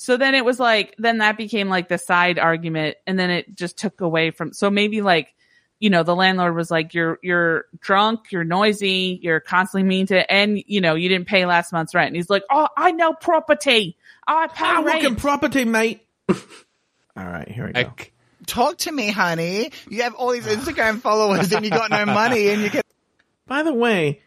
So 0.00 0.16
then 0.16 0.36
it 0.36 0.44
was 0.44 0.60
like, 0.60 0.94
then 0.96 1.18
that 1.18 1.36
became 1.36 1.68
like 1.68 1.88
the 1.88 1.98
side 1.98 2.38
argument. 2.38 2.96
And 3.04 3.18
then 3.18 3.30
it 3.30 3.56
just 3.56 3.76
took 3.76 4.00
away 4.00 4.30
from, 4.30 4.52
so 4.52 4.70
maybe 4.70 5.02
like, 5.02 5.34
you 5.80 5.90
know, 5.90 6.04
the 6.04 6.14
landlord 6.14 6.54
was 6.54 6.70
like, 6.70 6.94
you're, 6.94 7.18
you're 7.20 7.64
drunk, 7.80 8.30
you're 8.30 8.44
noisy, 8.44 9.18
you're 9.20 9.40
constantly 9.40 9.88
mean 9.88 10.06
to, 10.06 10.32
and 10.32 10.62
you 10.66 10.80
know, 10.80 10.94
you 10.94 11.08
didn't 11.08 11.26
pay 11.26 11.46
last 11.46 11.72
month's 11.72 11.96
rent. 11.96 12.06
And 12.06 12.16
he's 12.16 12.30
like, 12.30 12.44
oh, 12.48 12.68
I 12.76 12.92
know 12.92 13.12
property. 13.12 13.96
I 14.24 14.46
pay 14.46 14.66
I 14.66 14.80
work 14.82 14.94
in 14.94 15.02
rent. 15.02 15.18
property, 15.18 15.64
mate. 15.64 16.06
All 16.28 16.36
right, 17.16 17.48
here 17.48 17.66
we 17.66 17.72
go. 17.72 17.80
Like, 17.80 18.12
Talk 18.46 18.78
to 18.78 18.92
me, 18.92 19.10
honey. 19.10 19.72
You 19.90 20.04
have 20.04 20.14
all 20.14 20.30
these 20.30 20.46
Instagram 20.46 21.00
followers 21.00 21.52
and 21.52 21.64
you 21.64 21.70
got 21.70 21.90
no 21.90 22.06
money 22.06 22.48
and 22.48 22.62
you 22.62 22.70
get 22.70 22.86
By 23.46 23.62
the 23.62 23.74
way, 23.74 24.22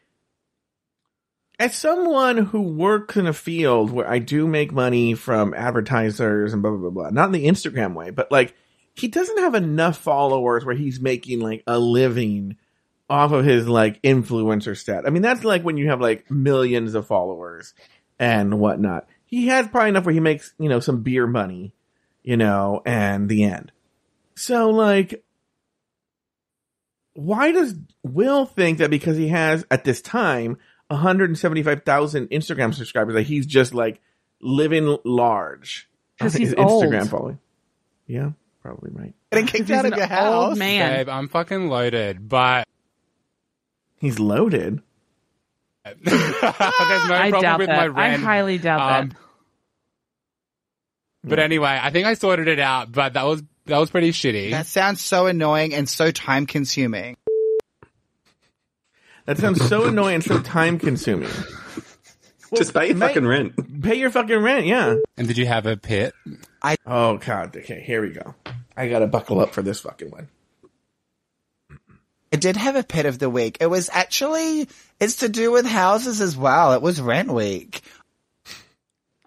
as 1.61 1.75
someone 1.75 2.37
who 2.37 2.59
works 2.63 3.15
in 3.17 3.27
a 3.27 3.33
field 3.33 3.91
where 3.91 4.09
I 4.09 4.17
do 4.17 4.47
make 4.47 4.71
money 4.71 5.13
from 5.13 5.53
advertisers 5.53 6.53
and 6.53 6.63
blah 6.63 6.71
blah 6.71 6.79
blah 6.79 6.89
blah, 6.89 7.09
not 7.11 7.27
in 7.27 7.33
the 7.33 7.45
Instagram 7.45 7.93
way, 7.93 8.09
but 8.09 8.31
like 8.31 8.55
he 8.95 9.07
doesn't 9.07 9.37
have 9.37 9.53
enough 9.53 9.97
followers 9.97 10.65
where 10.65 10.75
he's 10.75 10.99
making 10.99 11.39
like 11.39 11.61
a 11.67 11.77
living 11.77 12.57
off 13.11 13.31
of 13.31 13.45
his 13.45 13.67
like 13.67 14.01
influencer 14.01 14.75
stat. 14.75 15.03
I 15.05 15.11
mean, 15.11 15.21
that's 15.21 15.43
like 15.43 15.61
when 15.61 15.77
you 15.77 15.89
have 15.89 16.01
like 16.01 16.31
millions 16.31 16.95
of 16.95 17.05
followers 17.05 17.75
and 18.17 18.59
whatnot. 18.59 19.07
He 19.27 19.47
has 19.47 19.67
probably 19.67 19.89
enough 19.89 20.05
where 20.05 20.13
he 20.15 20.19
makes, 20.19 20.55
you 20.57 20.67
know, 20.67 20.79
some 20.79 21.03
beer 21.03 21.27
money, 21.27 21.75
you 22.23 22.37
know, 22.37 22.81
and 22.87 23.29
the 23.29 23.43
end. 23.43 23.71
So 24.35 24.71
like, 24.71 25.23
why 27.13 27.51
does 27.51 27.75
Will 28.01 28.47
think 28.47 28.79
that 28.79 28.89
because 28.89 29.15
he 29.15 29.27
has 29.27 29.63
at 29.69 29.83
this 29.83 30.01
time 30.01 30.57
175,000 30.91 32.29
Instagram 32.29 32.73
subscribers 32.73 33.15
that 33.15 33.23
he's 33.23 33.45
just 33.45 33.73
like 33.73 34.01
living 34.41 34.97
large? 35.03 35.89
'Cause 36.19 36.35
on 36.35 36.39
he's 36.41 36.49
his 36.49 36.57
Instagram 36.57 37.01
old. 37.01 37.09
following. 37.09 37.39
Yeah, 38.07 38.31
probably 38.61 38.91
right. 38.93 39.13
Getting 39.31 39.47
kicked 39.47 39.67
He's 39.69 39.77
out 39.77 39.85
of 39.85 39.93
an 39.93 39.97
your 39.97 40.07
house. 40.07 40.49
old 40.49 40.57
man. 40.57 40.97
Babe, 40.99 41.09
I'm 41.09 41.27
fucking 41.29 41.67
loaded, 41.69 42.27
but 42.29 42.67
He's 43.99 44.19
loaded. 44.19 44.81
there's 45.85 46.11
no 46.11 46.13
I 46.13 47.29
problem 47.29 47.41
doubt 47.41 47.59
with 47.59 47.67
that. 47.69 47.91
my 47.93 48.13
I 48.13 48.17
highly 48.17 48.57
doubt 48.59 48.81
Um, 49.01 49.09
that. 49.09 49.17
But 51.23 51.39
anyway, 51.39 51.79
I 51.81 51.89
think 51.91 52.05
I 52.07 52.13
sorted 52.15 52.47
it 52.47 52.59
out, 52.59 52.91
but 52.91 53.13
that 53.13 53.23
was 53.25 53.43
that 53.67 53.77
was 53.77 53.89
pretty 53.91 54.11
shitty. 54.11 54.51
That 54.51 54.65
sounds 54.65 55.01
so 55.01 55.27
annoying 55.27 55.73
and 55.73 55.87
so 55.87 56.11
time 56.11 56.45
consuming. 56.47 57.15
That 59.31 59.37
sounds 59.39 59.65
so 59.69 59.85
annoying 59.85 60.19
so 60.19 60.41
time 60.41 60.77
consuming. 60.77 61.29
Just 62.53 62.73
pay 62.73 62.87
your 62.87 62.97
mate- 62.97 63.07
fucking 63.07 63.25
rent. 63.25 63.81
Pay 63.81 63.95
your 63.95 64.09
fucking 64.09 64.39
rent, 64.39 64.65
yeah. 64.65 64.95
and 65.15 65.25
did 65.25 65.37
you 65.37 65.45
have 65.45 65.65
a 65.65 65.77
pit? 65.77 66.13
I 66.61 66.75
Oh 66.85 67.15
god, 67.17 67.55
okay, 67.55 67.79
here 67.81 68.01
we 68.01 68.09
go. 68.09 68.35
I 68.75 68.89
gotta 68.89 69.07
buckle 69.07 69.39
up 69.39 69.53
for 69.53 69.61
this 69.61 69.79
fucking 69.79 70.11
one. 70.11 70.27
I 72.33 72.35
did 72.35 72.57
have 72.57 72.75
a 72.75 72.83
pit 72.83 73.05
of 73.05 73.19
the 73.19 73.29
week. 73.29 73.59
It 73.61 73.67
was 73.67 73.89
actually, 73.93 74.67
it's 74.99 75.15
to 75.17 75.29
do 75.29 75.49
with 75.49 75.65
houses 75.65 76.19
as 76.19 76.35
well. 76.35 76.73
It 76.73 76.81
was 76.81 76.99
rent 76.99 77.31
week. 77.31 77.83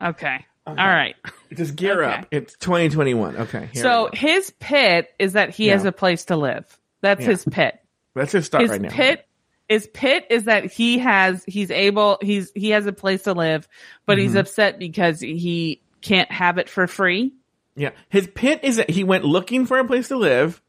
Okay. 0.03 0.45
All 0.67 0.75
right. 0.75 1.15
Just 1.55 1.77
gear 1.77 2.05
Okay. 2.05 2.13
up. 2.21 2.27
It's 2.31 2.55
2021. 2.59 3.37
Okay. 3.39 3.71
Here 3.73 3.83
So 3.83 4.11
his 4.13 4.51
pit 4.61 5.15
is 5.19 5.33
that 5.33 5.49
he 5.51 5.69
has 5.69 5.87
a 5.87 5.93
place 5.93 6.27
to 6.27 6.37
live. 6.37 6.67
That's 7.01 7.23
Yeah. 7.23 7.27
his 7.29 7.45
pit. 7.51 7.79
That's 8.15 8.33
his 8.33 8.41
just 8.43 8.47
start 8.51 8.63
His 8.63 8.71
right 8.71 8.81
now. 8.83 8.89
his 8.91 8.97
pit 8.97 9.27
is 9.69 9.87
pit 9.95 10.27
is 10.31 10.45
that 10.45 10.71
he 10.73 10.99
has 10.99 11.43
he's 11.47 11.71
able 11.71 12.19
he's 12.21 12.53
he 12.55 12.71
has 12.71 12.87
a 12.87 12.93
place 12.93 13.23
to 13.23 13.33
live, 13.33 13.69
but 14.07 14.19
Mm-hmm. 14.19 14.23
he's 14.27 14.35
upset 14.35 14.79
because 14.79 15.21
he 15.21 15.81
can't 16.03 16.31
have 16.31 16.59
it 16.59 16.69
for 16.69 16.87
free. 16.87 17.33
Yeah. 17.77 17.91
His 18.09 18.29
pit 18.35 18.61
is 18.62 18.77
that 18.77 18.91
he 18.91 19.05
went 19.05 19.25
looking 19.25 19.67
for 19.67 19.79
a 19.79 19.87
place 19.87 20.09
to 20.09 20.17
live, 20.17 20.61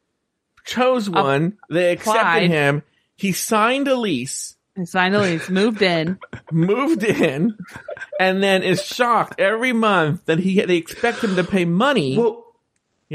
chose 0.66 1.10
one, 1.10 1.58
they 1.70 1.92
accepted 1.92 2.20
applied. 2.22 2.50
him, 2.50 2.84
he 3.16 3.32
signed 3.32 3.88
a 3.88 3.96
lease, 3.96 4.56
And 4.76 4.90
finally 4.90 5.34
he's 5.34 5.50
moved 5.50 5.82
in. 5.82 6.18
moved 6.52 7.04
in, 7.04 7.58
and 8.20 8.42
then 8.42 8.64
is 8.64 8.82
shocked 8.84 9.40
every 9.40 9.74
month 9.74 10.26
that 10.26 10.40
he 10.40 10.62
they 10.62 10.78
expect 10.78 11.24
him 11.24 11.36
to 11.36 11.44
pay 11.44 11.66
money. 11.66 12.18
Well, 12.18 12.45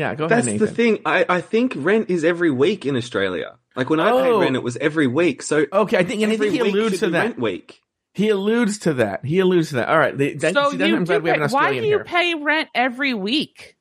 yeah, 0.00 0.14
go 0.14 0.24
ahead, 0.24 0.44
that's 0.44 0.58
the 0.58 0.66
thing. 0.66 1.00
I, 1.04 1.24
I 1.28 1.40
think 1.42 1.74
rent 1.76 2.08
is 2.10 2.24
every 2.24 2.50
week 2.50 2.86
in 2.86 2.96
Australia. 2.96 3.56
Like 3.76 3.90
when 3.90 4.00
I 4.00 4.10
Oh. 4.10 4.22
paid 4.22 4.40
rent, 4.44 4.56
it 4.56 4.62
was 4.62 4.76
every 4.78 5.06
week. 5.06 5.42
So 5.42 5.66
Okay, 5.72 5.96
I 5.98 6.04
think, 6.04 6.22
and 6.22 6.30
I 6.32 6.34
every 6.34 6.50
think 6.50 6.62
he 6.64 6.70
alludes 6.70 6.98
to 7.00 7.10
that. 7.10 7.22
Rent 7.22 7.38
week. 7.38 7.80
He 8.12 8.28
alludes 8.30 8.78
to 8.80 8.94
that. 8.94 9.24
He 9.24 9.38
alludes 9.38 9.68
to 9.68 9.76
that. 9.76 9.88
All 9.88 9.98
right. 9.98 10.16
They, 10.16 10.32
that, 10.34 10.54
so 10.54 10.70
see, 10.70 10.78
you 10.78 10.84
why 10.84 10.96
I'm 10.96 11.04
do 11.04 11.06
glad 11.06 11.22
we 11.22 11.30
have 11.30 11.38
pay, 11.38 11.44
an 11.44 11.50
why 11.50 11.60
Australian 11.60 11.82
do 11.84 11.88
you 11.90 11.96
here. 11.98 12.04
pay 12.04 12.34
rent 12.34 12.68
every 12.74 13.14
week? 13.14 13.76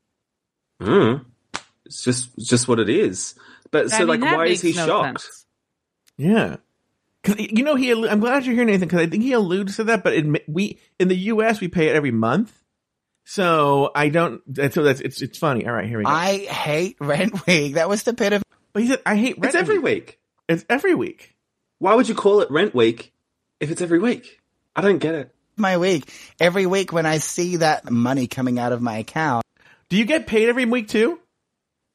Mm. 0.81 1.25
It's 1.85 2.03
just 2.03 2.29
it's 2.37 2.47
just 2.47 2.67
what 2.67 2.79
it 2.79 2.89
is. 2.89 3.35
But 3.71 3.85
I 3.85 3.87
so 3.89 3.99
mean, 4.05 4.19
like, 4.19 4.21
why 4.21 4.45
is 4.47 4.61
he 4.61 4.73
no 4.73 4.85
shocked? 4.85 5.21
sense. 5.21 5.45
Yeah. 6.17 6.57
Cause 7.23 7.35
you 7.39 7.63
know, 7.63 7.75
he, 7.75 7.91
I'm 7.91 8.19
glad 8.19 8.45
you're 8.45 8.55
here, 8.55 8.65
Nathan, 8.65 8.87
cause 8.89 8.99
I 8.99 9.07
think 9.07 9.23
he 9.23 9.33
alludes 9.33 9.75
to 9.77 9.83
that, 9.85 10.03
but 10.03 10.13
in, 10.13 10.37
we, 10.47 10.79
in 10.99 11.07
the 11.07 11.15
US, 11.33 11.59
we 11.59 11.67
pay 11.67 11.87
it 11.89 11.95
every 11.95 12.11
month. 12.11 12.53
So 13.31 13.91
I 13.93 14.09
don't, 14.09 14.41
that's- 14.51 14.73
so 14.73 14.81
that's, 14.81 15.01
it's, 15.01 15.21
it's 15.21 15.37
funny. 15.37 15.67
All 15.67 15.73
right, 15.73 15.87
here 15.87 15.99
we 15.99 16.03
go. 16.03 16.09
I 16.09 16.37
hate 16.37 16.97
rent 16.99 17.45
week. 17.45 17.75
That 17.75 17.87
was 17.87 18.01
the 18.01 18.15
pit 18.15 18.33
of 18.33 18.41
but 18.73 18.81
he 18.81 18.89
said, 18.89 19.01
I 19.05 19.15
hate 19.17 19.37
rent. 19.37 19.41
Week. 19.41 19.45
It's 19.45 19.55
every 19.55 19.77
week. 19.77 20.19
It's 20.47 20.65
every 20.67 20.95
week. 20.95 21.35
Why 21.77 21.93
would 21.93 22.09
you 22.09 22.15
call 22.15 22.41
it 22.41 22.49
rent 22.49 22.73
week 22.73 23.13
if 23.59 23.69
it's 23.69 23.81
every 23.81 23.99
week? 23.99 24.41
I 24.75 24.81
don't 24.81 24.97
get 24.97 25.13
it. 25.13 25.35
my 25.57 25.77
week. 25.77 26.11
Every 26.39 26.65
week 26.65 26.91
when 26.91 27.05
I 27.05 27.19
see 27.19 27.57
that 27.57 27.91
money 27.91 28.25
coming 28.27 28.57
out 28.57 28.71
of 28.71 28.81
my 28.81 28.97
account, 28.97 29.45
Do 29.89 29.97
you 29.97 30.05
get 30.05 30.25
paid 30.25 30.49
every 30.49 30.65
week 30.65 30.87
too? 30.87 31.19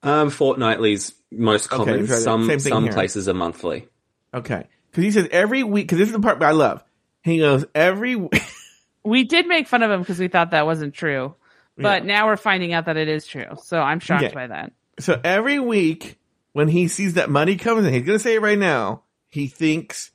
Um, 0.05 0.30
fortnightly's 0.30 1.14
most 1.32 1.68
common. 1.68 1.99
you've 1.99 2.09
got 2.11 2.18
it. 2.18 2.22
some 2.22 2.47
Same 2.47 2.61
thing 2.61 2.72
some 2.72 2.85
here. 2.85 2.93
places 2.93 3.28
are 3.28 3.35
monthly. 3.35 3.89
Okay. 4.32 4.68
Cause 4.93 5.03
he 5.03 5.11
says 5.11 5.26
every 5.32 5.64
week, 5.64 5.89
cause 5.89 5.99
this 5.99 6.09
is 6.09 6.12
the 6.14 6.20
part 6.20 6.41
I 6.45 6.53
love. 6.53 6.85
He 7.24 7.39
goes, 7.39 7.64
every, 7.74 8.12
w- 8.14 8.28
We 9.05 9.24
did 9.24 9.46
make 9.46 9.68
fun 9.68 9.82
of 9.82 9.90
him 9.90 10.00
because 10.00 10.18
we 10.18 10.28
thought 10.28 10.50
that 10.52 10.66
wasn't 10.66 10.94
true. 10.94 11.34
But 11.76 12.02
Yeah. 12.05 12.09
now 12.14 12.26
we're 12.26 12.36
finding 12.36 12.72
out 12.72 12.86
that 12.86 12.96
it 12.96 13.09
is 13.09 13.26
true. 13.26 13.57
So 13.62 13.80
I'm 13.80 14.00
shocked 14.00 14.24
Okay. 14.24 14.34
by 14.34 14.46
that. 14.48 14.72
so 14.98 15.20
every 15.22 15.59
week 15.59 16.16
when 16.52 16.68
he 16.68 16.88
sees 16.88 17.14
that 17.14 17.28
money 17.28 17.57
comes 17.57 17.84
in, 17.86 17.92
he's 17.92 18.05
going 18.05 18.18
to 18.18 18.22
say 18.22 18.34
it 18.36 18.40
right 18.42 18.59
now, 18.59 19.02
he 19.28 19.48
thinks 19.48 20.11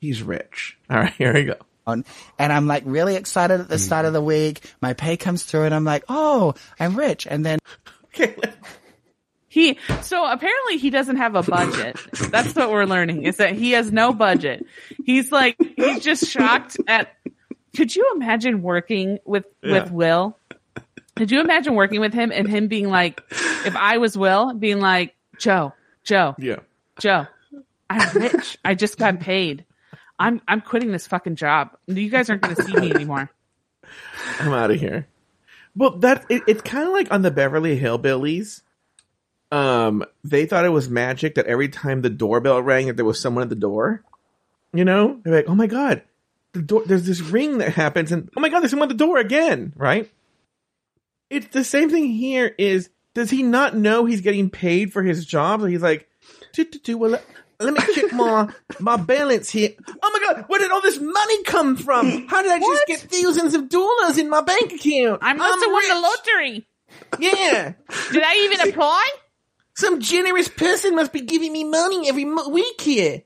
he's 0.00 0.22
rich. 0.22 0.76
All 0.90 0.98
right, 0.98 1.12
here 1.14 1.32
we 1.32 1.44
go. 1.44 1.54
and 1.86 2.04
I'm 2.38 2.66
like 2.66 2.82
really 2.86 3.14
excited 3.14 3.60
at 3.60 3.68
the 3.68 3.78
start 3.78 4.06
of 4.06 4.12
the 4.12 4.20
week. 4.22 4.60
My 4.80 4.92
pay 4.94 5.16
comes 5.16 5.44
through 5.44 5.64
and 5.64 5.74
I'm 5.74 5.84
like, 5.84 6.04
oh, 6.08 6.54
I'm 6.80 6.96
rich. 6.98 7.26
And 7.28 7.44
then 7.46 7.58
Okay. 8.14 8.34
He 9.48 9.78
so 10.02 10.26
apparently 10.28 10.78
he 10.78 10.90
doesn't 10.90 11.14
have 11.16 11.36
a 11.36 11.42
budget. 11.44 11.96
That's 12.30 12.56
what 12.56 12.72
we're 12.72 12.86
learning 12.86 13.22
is 13.22 13.36
that 13.36 13.52
he 13.52 13.70
has 13.72 13.92
no 13.92 14.12
budget. 14.12 14.66
He's 15.04 15.30
like 15.30 15.54
he's 15.76 16.00
just 16.00 16.26
shocked 16.26 16.76
at. 16.88 17.14
Could 17.74 17.94
you 17.94 18.12
imagine 18.14 18.62
working 18.62 19.18
with 19.24 19.44
Yeah. 19.62 19.82
with 19.82 19.90
Will? 19.90 20.38
Could 21.16 21.30
you 21.30 21.40
imagine 21.40 21.74
working 21.74 22.00
with 22.00 22.12
him 22.12 22.32
and 22.32 22.48
him 22.48 22.66
being 22.68 22.88
like, 22.88 23.22
if 23.30 23.76
I 23.76 23.98
was 23.98 24.18
Will, 24.18 24.52
being 24.54 24.80
like, 24.80 25.14
Joe, 25.38 25.72
Joe, 26.02 26.34
Yeah. 26.38 26.56
Joe, 26.98 27.26
I'm 27.90 28.16
rich. 28.18 28.58
I 28.64 28.74
just 28.74 28.98
got 28.98 29.20
paid. 29.20 29.64
I'm 30.18 30.40
I'm 30.46 30.60
quitting 30.60 30.92
this 30.92 31.06
fucking 31.06 31.36
job. 31.36 31.70
You 31.86 32.08
guys 32.08 32.30
aren't 32.30 32.42
going 32.42 32.54
to 32.56 32.62
see 32.62 32.74
me 32.74 32.90
anymore. 32.92 33.30
I'm 34.40 34.52
out 34.52 34.70
of 34.70 34.78
here. 34.80 35.06
Well, 35.76 35.90
that 35.98 36.24
it, 36.28 36.42
it's 36.46 36.62
kind 36.62 36.86
of 36.86 36.92
like 36.92 37.12
on 37.12 37.22
the 37.22 37.30
Beverly 37.32 37.78
Hillbillies. 37.78 38.62
Um, 39.52 40.04
they 40.24 40.46
thought 40.46 40.64
it 40.64 40.68
was 40.70 40.88
magic 40.88 41.34
that 41.36 41.46
every 41.46 41.68
time 41.68 42.02
the 42.02 42.10
doorbell 42.10 42.62
rang, 42.62 42.86
that 42.86 42.96
there 42.96 43.04
was 43.04 43.20
someone 43.20 43.42
at 43.42 43.48
the 43.48 43.54
door. 43.56 44.02
You 44.72 44.84
know, 44.84 45.20
they're 45.24 45.34
like, 45.34 45.48
"Oh 45.48 45.54
my 45.54 45.66
god, 45.66 46.02
the 46.54 46.62
door! 46.62 46.82
There's 46.86 47.06
this 47.06 47.20
ring 47.20 47.58
that 47.58 47.74
happens, 47.74 48.10
and 48.12 48.30
oh 48.36 48.40
my 48.40 48.48
god, 48.48 48.60
there's 48.60 48.70
someone 48.70 48.90
at 48.90 48.96
the 48.96 49.04
door 49.04 49.18
again!" 49.18 49.72
Right? 49.76 50.10
It's 51.30 51.48
the 51.48 51.64
same 51.64 51.90
thing 51.90 52.06
here. 52.06 52.54
Is 52.58 52.90
does 53.14 53.30
he 53.30 53.42
not 53.42 53.76
know 53.76 54.04
he's 54.04 54.20
getting 54.20 54.50
paid 54.50 54.92
for 54.92 55.02
his 55.02 55.24
job? 55.26 55.60
So 55.60 55.66
he's 55.66 55.82
like, 55.82 56.08
"Do, 56.52 56.64
do, 56.64 56.78
do, 56.78 56.98
well, 56.98 57.20
let, 57.60 57.74
me 57.74 57.80
check 57.94 58.12
my 58.12 58.48
my 58.80 58.96
balance 58.96 59.50
here. 59.50 59.70
Oh 60.02 60.10
my 60.12 60.34
god, 60.34 60.44
where 60.48 60.60
did 60.60 60.70
all 60.70 60.80
this 60.80 60.98
money 61.00 61.42
come 61.44 61.76
from? 61.76 62.26
How 62.28 62.42
did 62.42 62.52
I 62.52 62.58
just 62.58 62.86
get 62.86 63.00
thousands 63.00 63.54
of 63.54 63.68
dollars 63.68 64.18
in 64.18 64.28
my 64.28 64.40
bank 64.40 64.72
account? 64.72 65.20
I 65.22 65.32
must 65.34 65.64
have 65.64 65.72
won 65.72 65.88
the 65.88 66.00
lottery. 66.00 66.66
Yeah, 67.18 67.72
Did 68.12 68.22
I 68.22 68.44
even 68.44 68.68
apply? 68.68 69.08
some 69.76 70.00
generous 70.00 70.48
person 70.48 70.94
must 70.94 71.12
be 71.12 71.20
giving 71.20 71.52
me 71.52 71.64
money 71.64 72.08
every 72.08 72.24
mo- 72.24 72.48
week 72.48 72.80
here. 72.80 73.22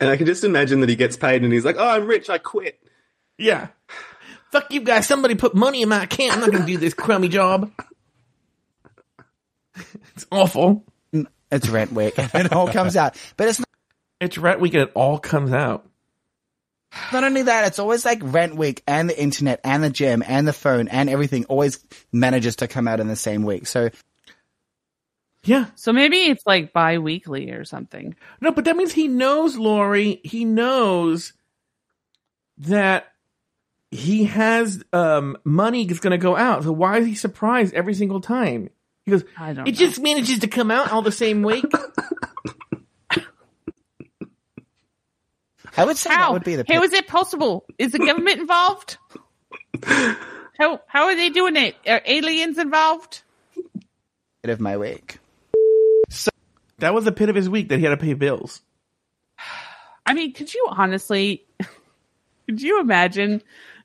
And 0.00 0.08
I 0.08 0.16
can 0.16 0.26
just 0.26 0.44
imagine 0.44 0.80
that 0.80 0.88
he 0.88 0.96
gets 0.96 1.16
paid 1.16 1.42
and 1.42 1.52
he's 1.52 1.64
like, 1.64 1.76
"Oh, 1.78 1.86
I'm 1.88 2.06
rich. 2.06 2.30
I 2.30 2.38
quit." 2.38 2.80
Yeah. 3.38 3.68
Fuck 4.50 4.72
you 4.72 4.80
guys. 4.80 5.06
Somebody 5.06 5.34
put 5.34 5.54
money 5.54 5.82
in 5.82 5.88
my 5.88 6.04
account. 6.04 6.32
I'm 6.32 6.40
not 6.40 6.50
going 6.50 6.62
to 6.62 6.66
do 6.66 6.76
this 6.78 6.94
crummy 6.94 7.28
job. 7.28 7.70
it's 10.14 10.26
awful. 10.32 10.84
it's 11.52 11.68
rent 11.68 11.92
week 11.92 12.18
and 12.18 12.30
it 12.46 12.52
all 12.52 12.68
comes 12.68 12.96
out. 12.96 13.16
But 13.36 13.48
it's 13.48 13.60
not, 13.60 13.68
It's 14.20 14.38
rent 14.38 14.60
week 14.60 14.74
and 14.74 14.82
it 14.84 14.92
all 14.94 15.18
comes 15.18 15.52
out. 15.52 15.86
not 17.12 17.22
only 17.24 17.42
that, 17.42 17.66
it's 17.68 17.78
always 17.78 18.04
like 18.04 18.18
rent 18.22 18.56
week 18.56 18.82
and 18.86 19.08
the 19.08 19.20
internet 19.20 19.60
and 19.64 19.84
the 19.84 19.90
gym 19.90 20.22
and 20.26 20.46
the 20.48 20.52
phone 20.52 20.88
and 20.88 21.08
everything 21.08 21.44
always 21.44 21.84
manages 22.12 22.56
to 22.56 22.68
come 22.68 22.88
out 22.88 22.98
in 23.00 23.06
the 23.08 23.16
same 23.16 23.44
week. 23.44 23.66
So 23.66 23.90
Yeah. 25.44 25.66
So 25.74 25.92
maybe 25.92 26.16
it's 26.18 26.44
like 26.46 26.72
bi-weekly 26.72 27.50
or 27.50 27.64
something. 27.64 28.14
No, 28.40 28.52
but 28.52 28.64
that 28.66 28.76
means 28.76 28.92
he 28.92 29.08
knows, 29.08 29.56
Lauri. 29.56 30.20
He 30.22 30.44
knows 30.44 31.32
that 32.58 33.06
he 33.90 34.24
has 34.24 34.84
um, 34.92 35.38
money 35.44 35.86
that's 35.86 36.00
going 36.00 36.10
to 36.12 36.18
go 36.18 36.36
out. 36.36 36.64
So 36.64 36.72
why 36.72 36.98
is 36.98 37.06
he 37.06 37.14
surprised 37.14 37.72
every 37.74 37.94
single 37.94 38.20
time? 38.20 38.68
He 39.06 39.12
goes, 39.12 39.24
I 39.36 39.54
don't 39.54 39.66
it 39.66 39.72
know. 39.72 39.78
just 39.78 40.00
manages 40.00 40.40
to 40.40 40.46
come 40.46 40.70
out 40.70 40.92
all 40.92 41.02
the 41.02 41.10
same 41.12 41.42
week. 41.42 41.64
I 45.76 45.84
would 45.84 45.96
say 45.96 46.10
that 46.10 46.32
would 46.32 46.44
be 46.44 46.56
the 46.56 46.64
How 46.68 46.82
is 46.82 46.92
it 46.92 47.06
possible? 47.06 47.64
Is 47.78 47.92
the 47.92 47.98
government 48.00 48.40
involved? 48.40 48.98
How 50.58 50.80
how 50.86 51.04
are 51.04 51.14
they 51.14 51.30
doing 51.30 51.56
it? 51.56 51.74
Are 51.86 52.02
aliens 52.04 52.58
involved? 52.58 53.22
pit 54.42 54.50
of 54.50 54.60
my 54.60 54.76
week. 54.76 55.19
That 56.80 56.94
was 56.94 57.04
the 57.04 57.12
pit 57.12 57.28
of 57.28 57.36
his 57.36 57.48
week 57.48 57.68
that 57.68 57.78
he 57.78 57.84
had 57.84 57.90
to 57.90 57.96
pay 57.96 58.14
bills. 58.14 58.62
I 60.06 60.14
mean, 60.14 60.32
could 60.32 60.52
you 60.52 60.66
honestly, 60.70 61.46
could 62.46 62.60
you 62.60 62.80
imagine 62.80 63.42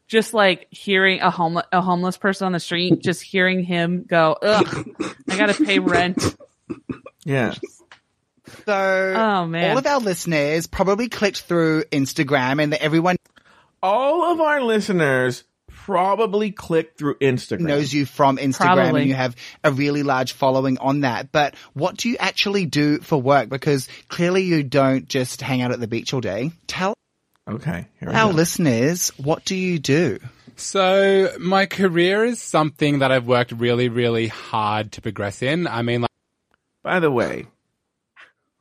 just 0.08 0.34
like 0.34 0.68
hearing 0.72 1.20
a 1.22 1.30
homeless 1.30 1.66
a 1.72 1.82
homeless 1.82 2.18
person 2.18 2.46
on 2.46 2.52
the 2.52 2.60
street, 2.60 3.00
just 3.04 3.22
hearing 3.22 3.64
him 3.64 4.06
go, 4.08 4.36
"Ugh, 4.42 4.90
I 5.30 5.38
gotta 5.38 5.54
pay 5.54 5.80
rent." 5.80 6.36
Yeah. 7.24 7.54
So, 8.66 9.14
Oh 9.18 9.46
man, 9.48 9.72
all 9.72 9.78
of 9.78 9.88
our 9.88 10.00
listeners 10.00 10.68
probably 10.68 11.10
clicked 11.10 11.42
through 11.42 11.84
Instagram 11.86 12.62
and 12.62 12.74
everyone 12.76 13.18
All 13.82 14.32
of 14.32 14.40
our 14.40 14.62
listeners 14.62 15.44
probably 15.86 16.52
clicked 16.52 16.98
through 16.98 17.16
Instagram. 17.20 17.62
knows 17.62 17.94
you 17.94 18.06
from 18.08 18.38
Instagram 18.38 18.56
Probably. 18.76 19.02
and 19.02 19.10
you 19.10 19.16
have 19.16 19.36
a 19.64 19.72
really 19.72 20.02
large 20.02 20.34
following 20.34 20.80
on 20.80 21.02
that. 21.02 21.32
But 21.32 21.56
what 21.74 21.96
do 21.98 22.10
you 22.10 22.18
actually 22.20 22.66
do 22.66 22.98
for 23.00 23.22
work? 23.22 23.50
Because 23.50 23.88
clearly 24.10 24.44
you 24.44 24.64
don't 24.64 25.08
just 25.08 25.42
hang 25.42 25.62
out 25.62 25.72
at 25.72 25.80
the 25.80 25.88
beach 25.88 26.12
all 26.14 26.22
day. 26.22 26.52
Tell 26.66 26.96
Okay. 27.48 27.86
Here 28.00 28.10
our 28.10 28.32
go. 28.32 28.36
listeners, 28.36 29.10
what 29.18 29.46
do 29.46 29.56
you 29.56 29.78
do? 29.78 30.18
So 30.56 31.32
my 31.40 31.68
career 31.68 32.26
is 32.26 32.42
something 32.42 33.00
that 33.00 33.12
I've 33.12 33.28
worked 33.28 33.52
really, 33.52 33.88
really 33.90 34.28
hard 34.28 34.94
to 34.94 35.02
progress 35.02 35.44
in. 35.44 35.68
I 35.68 35.84
mean, 35.84 36.02
like, 36.02 36.10
By 36.82 37.00
the 37.00 37.12
way, 37.12 37.46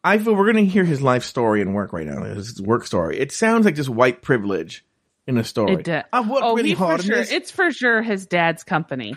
I 0.02 0.18
feel 0.18 0.34
we're 0.34 0.52
going 0.52 0.66
to 0.66 0.70
hear 0.70 0.84
his 0.84 1.00
life 1.00 1.24
story 1.24 1.62
and 1.62 1.74
work 1.74 1.94
right 1.94 2.06
now. 2.06 2.22
His 2.24 2.60
work 2.60 2.84
story. 2.86 3.18
It 3.18 3.32
sounds 3.32 3.64
like 3.64 3.76
just 3.76 3.88
white 3.88 4.20
privilege 4.20 4.84
in 5.26 5.38
a 5.38 5.44
story. 5.44 5.74
it 5.74 5.84
did. 5.84 6.04
I've 6.12 6.28
worked 6.28 6.44
oh, 6.44 6.54
really 6.54 6.72
hard 6.72 7.00
for 7.00 7.06
sure. 7.06 7.16
this. 7.16 7.32
It's 7.32 7.50
for 7.50 7.72
sure 7.72 8.02
his 8.02 8.26
dad's 8.26 8.64
company. 8.64 9.16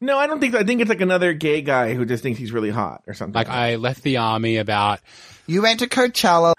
No, 0.00 0.18
I 0.18 0.26
don't 0.26 0.40
think 0.40 0.52
so. 0.52 0.60
I 0.60 0.64
think 0.64 0.80
it's 0.80 0.90
like 0.90 1.00
another 1.00 1.32
gay 1.32 1.62
guy 1.62 1.94
who 1.94 2.04
just 2.04 2.22
thinks 2.22 2.38
he's 2.38 2.52
really 2.52 2.70
hot 2.70 3.02
or 3.06 3.14
something. 3.14 3.34
like 3.34 3.48
I 3.48 3.76
left 3.76 4.02
the 4.02 4.18
army 4.18 4.58
about 4.58 5.00
You 5.46 5.62
went 5.62 5.80
to 5.80 5.86
Coachella. 5.86 6.52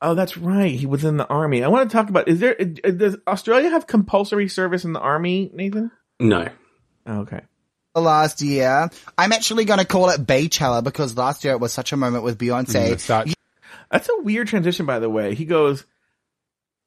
oh, 0.00 0.14
that's 0.14 0.36
right. 0.36 0.70
He 0.70 0.86
was 0.86 1.04
in 1.04 1.16
the 1.16 1.26
army. 1.26 1.64
I 1.64 1.68
want 1.68 1.90
to 1.90 1.96
talk 1.96 2.08
about. 2.08 2.28
Is 2.28 2.38
there? 2.40 2.56
uh, 2.60 2.90
Does 2.90 3.16
Australia 3.26 3.70
have 3.70 3.86
compulsory 3.86 4.48
service 4.48 4.84
in 4.84 4.92
the 4.92 5.00
army, 5.00 5.50
Nathan? 5.52 5.90
No. 6.20 6.48
Oh, 7.06 7.20
okay. 7.20 7.40
Last 7.96 8.42
year, 8.42 8.88
I'm 9.16 9.32
actually 9.32 9.64
going 9.66 9.78
to 9.78 9.84
call 9.84 10.10
it 10.10 10.24
Baychella 10.24 10.82
because 10.82 11.16
last 11.16 11.44
year 11.44 11.52
it 11.54 11.60
was 11.60 11.72
such 11.72 11.92
a 11.92 11.96
moment 11.96 12.24
with 12.24 12.38
Beyonce. 12.38 12.98
start 12.98 13.28
That's 13.90 14.08
a 14.08 14.22
weird 14.22 14.48
transition, 14.48 14.86
by 14.86 14.98
the 14.98 15.10
way. 15.10 15.34
He 15.34 15.44
goes, 15.44 15.84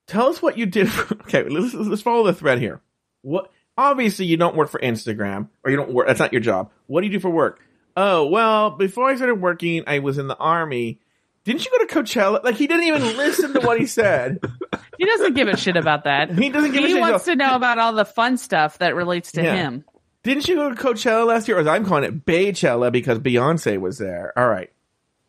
"Tell 0.07 0.27
us 0.27 0.41
what 0.41 0.57
you 0.57 0.65
did." 0.65 0.89
For, 0.91 1.13
okay, 1.21 1.43
let's 1.43 1.73
let's 1.73 2.01
follow 2.01 2.25
the 2.25 2.33
thread 2.33 2.59
here. 2.59 2.81
What? 3.21 3.51
Obviously, 3.77 4.25
you 4.25 4.37
don't 4.37 4.55
work 4.55 4.69
for 4.69 4.79
Instagram, 4.79 5.49
or 5.63 5.69
you 5.69 5.77
don't 5.77 5.93
work. 5.93 6.07
That's 6.07 6.19
not 6.19 6.33
your 6.33 6.41
job. 6.41 6.71
What 6.87 7.01
do 7.01 7.07
you 7.07 7.13
do 7.13 7.19
for 7.19 7.29
work? 7.29 7.59
Oh, 7.95 8.25
well, 8.27 8.71
before 8.71 9.09
I 9.09 9.15
started 9.15 9.35
working, 9.35 9.83
I 9.87 9.99
was 9.99 10.17
in 10.17 10.27
the 10.27 10.37
army. 10.37 10.99
Didn't 11.43 11.63
you 11.65 11.71
go 11.71 11.85
to 11.85 11.93
Coachella? 11.93 12.43
Like 12.43 12.55
he 12.55 12.67
didn't 12.67 12.83
even 12.83 13.01
listen 13.17 13.53
to 13.53 13.59
what 13.61 13.79
he 13.79 13.85
said. 13.85 14.39
He 14.97 15.05
doesn't 15.05 15.35
give 15.35 15.47
a 15.47 15.55
shit 15.55 15.77
about 15.77 16.05
that. 16.05 16.31
He 16.31 16.49
doesn't 16.49 16.71
give 16.71 16.83
a 16.83 16.87
shit. 16.87 16.95
He 16.95 16.99
wants 16.99 17.25
to 17.25 17.35
know 17.35 17.53
about 17.55 17.77
all 17.77 17.93
the 17.93 18.03
fun 18.03 18.35
stuff 18.37 18.79
that 18.79 18.95
relates 18.95 19.31
to 19.33 19.43
Yeah. 19.43 19.53
him. 19.55 19.85
Didn't 20.23 20.47
you 20.47 20.55
go 20.55 20.73
to 20.73 20.75
Coachella 20.75 21.27
last 21.27 21.47
year? 21.47 21.57
Or 21.57 21.59
as 21.61 21.67
I'm 21.67 21.85
calling 21.85 22.03
it, 22.03 22.25
Baychella 22.25 22.91
because 22.91 23.19
Beyonce 23.19 23.79
was 23.79 23.99
there. 23.99 24.33
All 24.35 24.49
right. 24.49 24.71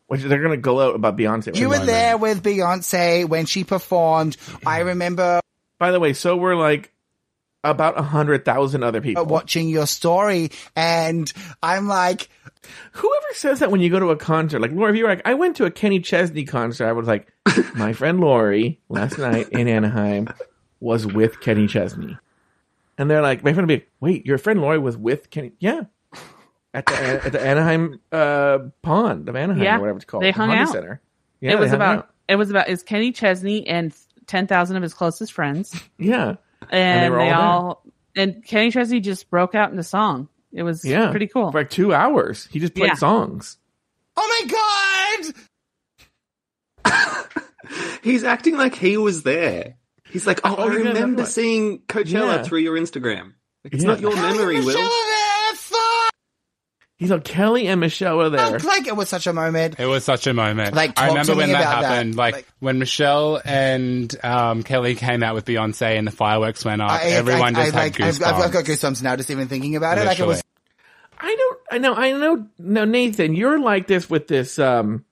Which 0.09 0.21
they're 0.21 0.39
going 0.41 0.51
to 0.51 0.57
gloat 0.57 0.95
about 0.95 1.17
Beyonce. 1.17 1.55
You 1.55 1.69
were 1.69 1.79
there 1.79 2.17
with 2.17 2.43
Beyonce 2.43 3.29
when 3.29 3.45
she 3.45 3.63
performed. 3.63 4.37
I 4.65 4.79
remember 4.79 5.39
By 5.79 5.91
the 5.91 5.99
way, 5.99 6.13
so 6.13 6.35
we're 6.35 6.55
like 6.55 6.91
about 7.63 7.97
a 7.99 8.01
hundred 8.01 8.43
thousand 8.43 8.83
other 8.83 9.01
people. 9.01 9.25
watching 9.25 9.69
your 9.69 9.85
story 9.85 10.49
and 10.75 11.31
I'm 11.61 11.87
like, 11.87 12.27
Whoever 12.93 13.27
says 13.33 13.59
that 13.59 13.71
when 13.71 13.81
you 13.81 13.89
go 13.89 13.99
to 13.99 14.09
a 14.09 14.17
concert, 14.17 14.59
like 14.59 14.71
Lauri, 14.71 14.91
if 14.91 14.97
you 14.97 15.03
were 15.03 15.09
like, 15.09 15.21
I 15.25 15.35
went 15.35 15.57
to 15.57 15.65
a 15.65 15.71
Kenny 15.71 15.99
Chesney 15.99 16.43
concert, 16.43 16.87
I 16.87 16.91
was 16.91 17.07
like, 17.07 17.31
my 17.75 17.93
friend 17.93 18.19
Lauri 18.19 18.81
last 18.89 19.17
night 19.17 19.49
in 19.49 19.67
Anaheim 19.67 20.27
was 20.79 21.05
with 21.05 21.39
Kenny 21.39 21.67
Chesney. 21.67 22.17
And 22.97 23.09
they're 23.09 23.21
like, 23.21 23.43
my 23.43 23.53
friend 23.53 23.69
would 23.69 23.79
be, 23.79 23.85
wait, 23.99 24.25
your 24.25 24.37
friend 24.37 24.59
Lauri 24.61 24.79
was 24.79 24.97
with 24.97 25.29
Kenny? 25.29 25.53
Yeah. 25.59 25.83
At 26.73 26.85
the, 26.85 26.93
at 27.25 27.31
the 27.31 27.41
Anaheim 27.41 27.99
uh, 28.11 28.59
pond 28.83 29.27
of 29.27 29.35
Anaheim 29.35 29.63
Yeah, 29.63 29.77
or 29.77 29.79
whatever 29.79 29.97
it's 29.97 30.05
called. 30.05 30.21
they 30.23 30.31
hung 30.31 30.49
Honda 30.49 30.63
out. 30.63 30.69
Center. 30.69 31.01
Yeah, 31.41 31.53
it 31.53 31.59
was 31.59 31.73
about 31.73 31.97
out. 31.97 32.09
it 32.27 32.35
was 32.35 32.51
about 32.51 32.69
is 32.69 32.83
Kenny 32.83 33.11
Chesney 33.11 33.65
and 33.67 33.91
ten 34.27 34.45
thousand 34.45 34.75
of 34.77 34.83
his 34.83 34.93
closest 34.93 35.33
friends, 35.33 35.75
Yeah. 35.97 36.35
and, 36.69 37.11
were 37.11 37.19
they 37.19 37.31
all 37.31 37.65
all, 37.65 37.83
and 38.15 38.45
Kenny 38.45 38.69
Chesney 38.69 38.99
just 38.99 39.29
broke 39.31 39.55
out 39.55 39.71
into 39.71 39.81
song. 39.83 40.27
It 40.53 40.61
was 40.63 40.85
Yeah. 40.85 41.09
pretty 41.09 41.27
cool. 41.27 41.51
For 41.51 41.59
like 41.61 41.69
two 41.71 41.91
hours. 41.93 42.47
He 42.51 42.59
just 42.59 42.75
played 42.75 42.89
Yeah. 42.89 42.93
songs. 42.95 43.57
oh 44.15 44.39
my 44.43 45.31
God! 46.85 47.25
He's 48.03 48.23
acting 48.23 48.57
like 48.57 48.75
he 48.75 48.97
was 48.97 49.23
there. 49.23 49.75
He's 50.05 50.25
like, 50.27 50.41
oh, 50.43 50.55
Oh, 50.57 50.63
I 50.63 50.67
remember 50.67 51.21
right. 51.23 51.31
seeing 51.31 51.79
Coachella 51.87 52.37
Yeah. 52.37 52.43
through 52.43 52.59
your 52.59 52.75
Instagram. 52.77 53.33
Like, 53.63 53.73
it's 53.73 53.83
Yeah. 53.83 53.89
not 53.91 53.99
your 54.01 54.15
memory, 54.15 54.57
Michelle 54.57 54.81
Will. 54.81 54.89
There, 56.99 57.07
fuck! 57.07 57.07
He's 57.07 57.09
like, 57.11 57.23
Kelly 57.23 57.67
and 57.67 57.79
Michelle 57.79 58.17
were 58.17 58.29
there. 58.29 58.59
Like 58.59 58.87
it 58.87 58.95
was 58.95 59.07
such 59.09 59.25
a 59.27 59.33
moment. 59.33 59.79
It 59.79 59.85
was 59.85 60.03
such 60.03 60.27
a 60.27 60.33
moment. 60.33 60.75
Like, 60.75 60.99
I 60.99 61.07
remember 61.07 61.31
to 61.33 61.37
when 61.37 61.47
me 61.47 61.53
that 61.53 61.61
about 61.61 61.81
that. 61.81 61.87
happened. 61.89 62.15
Like, 62.15 62.33
Like- 62.35 62.47
when 62.59 62.79
Michelle 62.79 63.41
and 63.45 64.13
um, 64.23 64.63
Kelly 64.63 64.95
came 64.95 65.23
out 65.23 65.33
with 65.35 65.45
Beyonce 65.45 65.97
and 65.97 66.05
the 66.05 66.11
fireworks 66.11 66.65
went 66.65 66.81
off. 66.81 66.91
I- 66.91 67.05
everyone 67.11 67.55
I- 67.55 67.65
just 67.65 67.75
I, 67.75 67.83
had 67.83 67.97
like, 67.97 68.01
I've, 68.01 68.15
goosebumps. 68.17 68.41
I've 68.41 68.51
got 68.51 68.65
goosebumps 68.65 69.01
now 69.01 69.15
just 69.15 69.29
even 69.31 69.47
thinking 69.47 69.75
about 69.75 69.97
it. 69.97 70.05
Like 70.05 70.19
it 70.19 70.27
was 70.27 70.43
I 71.21 71.35
don't. 71.35 71.59
I 71.71 71.77
know. 71.79 71.93
I 71.95 72.11
know. 72.13 72.47
No, 72.57 72.85
Nathan, 72.85 73.35
you're 73.35 73.59
like 73.59 73.87
this 73.87 74.09
with 74.09 74.27
this 74.27 74.57
um, 74.59 75.03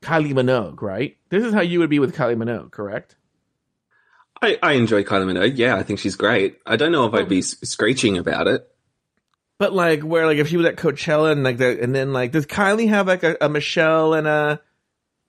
Kylie 0.00 0.32
Minogue, 0.34 0.80
right? 0.82 1.16
This 1.30 1.44
is 1.44 1.52
how 1.54 1.62
you 1.62 1.78
would 1.80 1.90
be 1.90 1.98
with 1.98 2.14
Kylie 2.14 2.36
Minogue, 2.36 2.70
correct? 2.70 3.16
I, 4.40 4.58
I 4.62 4.72
enjoy 4.72 5.04
Kylie 5.04 5.24
Minogue. 5.32 5.56
Yeah, 5.56 5.76
I 5.76 5.82
think 5.84 5.98
she's 6.00 6.16
great. 6.16 6.58
I 6.66 6.76
don't 6.76 6.90
know 6.92 7.06
if 7.06 7.14
I'd 7.14 7.28
be 7.28 7.42
screeching 7.42 8.18
about 8.18 8.48
it. 8.48 8.68
But 9.62 9.72
like, 9.72 10.00
where 10.02 10.26
like 10.26 10.38
if 10.38 10.48
she 10.48 10.56
was 10.56 10.66
at 10.66 10.74
Coachella 10.74 11.30
and 11.30 11.44
like 11.44 11.56
the, 11.58 11.80
and 11.80 11.94
then 11.94 12.12
like, 12.12 12.32
does 12.32 12.46
Kylie 12.46 12.88
have 12.88 13.06
like 13.06 13.22
a, 13.22 13.36
a 13.40 13.48
Michelle 13.48 14.12
and 14.12 14.26
a 14.26 14.60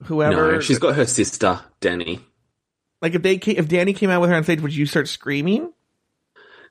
whoever? 0.06 0.54
No, 0.54 0.60
she's 0.60 0.80
got 0.80 0.96
her 0.96 1.06
sister, 1.06 1.60
Dannii. 1.82 2.20
like 3.00 3.14
if 3.14 3.22
they 3.22 3.38
came, 3.38 3.58
if 3.58 3.68
Dannii 3.68 3.96
came 3.96 4.10
out 4.10 4.22
with 4.22 4.32
her 4.32 4.36
on 4.36 4.44
stage, 4.44 4.60
would 4.62 4.76
you 4.76 4.88
start 4.88 5.08
screaming? 5.08 5.72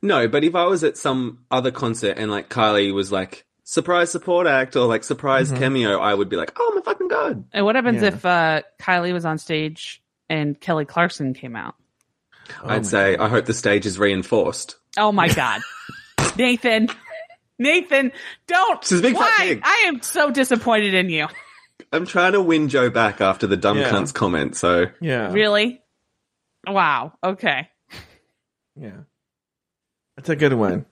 No, 0.03 0.27
but 0.27 0.43
if 0.43 0.57
I 0.57 0.65
was 0.65 0.83
at 0.83 0.97
some 0.97 1.45
other 1.53 1.71
concert 1.71 2.19
and 2.19 2.33
like 2.33 2.49
Kylie 2.49 2.93
was 2.93 3.13
like 3.13 3.45
surprise 3.63 4.11
support 4.11 4.49
act 4.49 4.75
or 4.75 4.87
like 4.87 5.05
surprise 5.05 5.53
cameo, 5.53 6.01
I 6.01 6.13
would 6.15 6.29
be 6.29 6.35
like, 6.35 6.51
oh 6.59 6.73
my 6.75 6.83
fucking 6.83 7.07
god. 7.07 7.45
And 7.53 7.65
what 7.65 7.77
happens 7.77 8.03
Yeah. 8.03 8.09
if 8.09 8.27
uh, 8.27 8.63
Kylie 8.81 9.13
was 9.13 9.25
on 9.25 9.39
stage 9.39 10.03
and 10.29 10.61
Kelly 10.61 10.85
Clarkson 10.85 11.33
came 11.33 11.55
out? 11.55 11.77
I'd 12.65 12.87
say 12.87 13.17
I 13.17 13.29
hope 13.29 13.45
the 13.47 13.55
stage 13.55 13.87
is 13.87 14.01
reinforced. 14.01 14.75
Oh 14.99 15.13
my 15.13 15.29
god, 15.29 15.61
Nathan, 16.37 16.89
Nathan, 17.63 18.13
don't. 18.47 18.85
She's 18.85 18.99
a 18.99 19.03
big 19.03 19.15
fat 19.15 19.21
Why? 19.39 19.47
pig. 19.47 19.61
I 19.65 19.85
am 19.87 20.03
so 20.03 20.31
disappointed 20.31 20.95
in 20.95 21.09
you. 21.11 21.29
I'm 21.93 22.07
trying 22.07 22.33
to 22.33 22.41
win 22.43 22.69
Joe 22.69 22.91
back 22.91 23.21
after 23.21 23.47
the 23.47 23.57
dumb 23.57 23.79
Yeah. 23.79 23.91
cunts 23.91 24.13
comment, 24.15 24.57
so 24.57 24.87
Yeah, 25.01 25.33
Really? 25.33 25.81
Wow. 26.67 27.13
Okay. 27.25 27.69
yeah. 28.77 28.91
That's 30.17 30.29
a 30.29 30.37
good 30.37 30.53
one. 30.53 30.87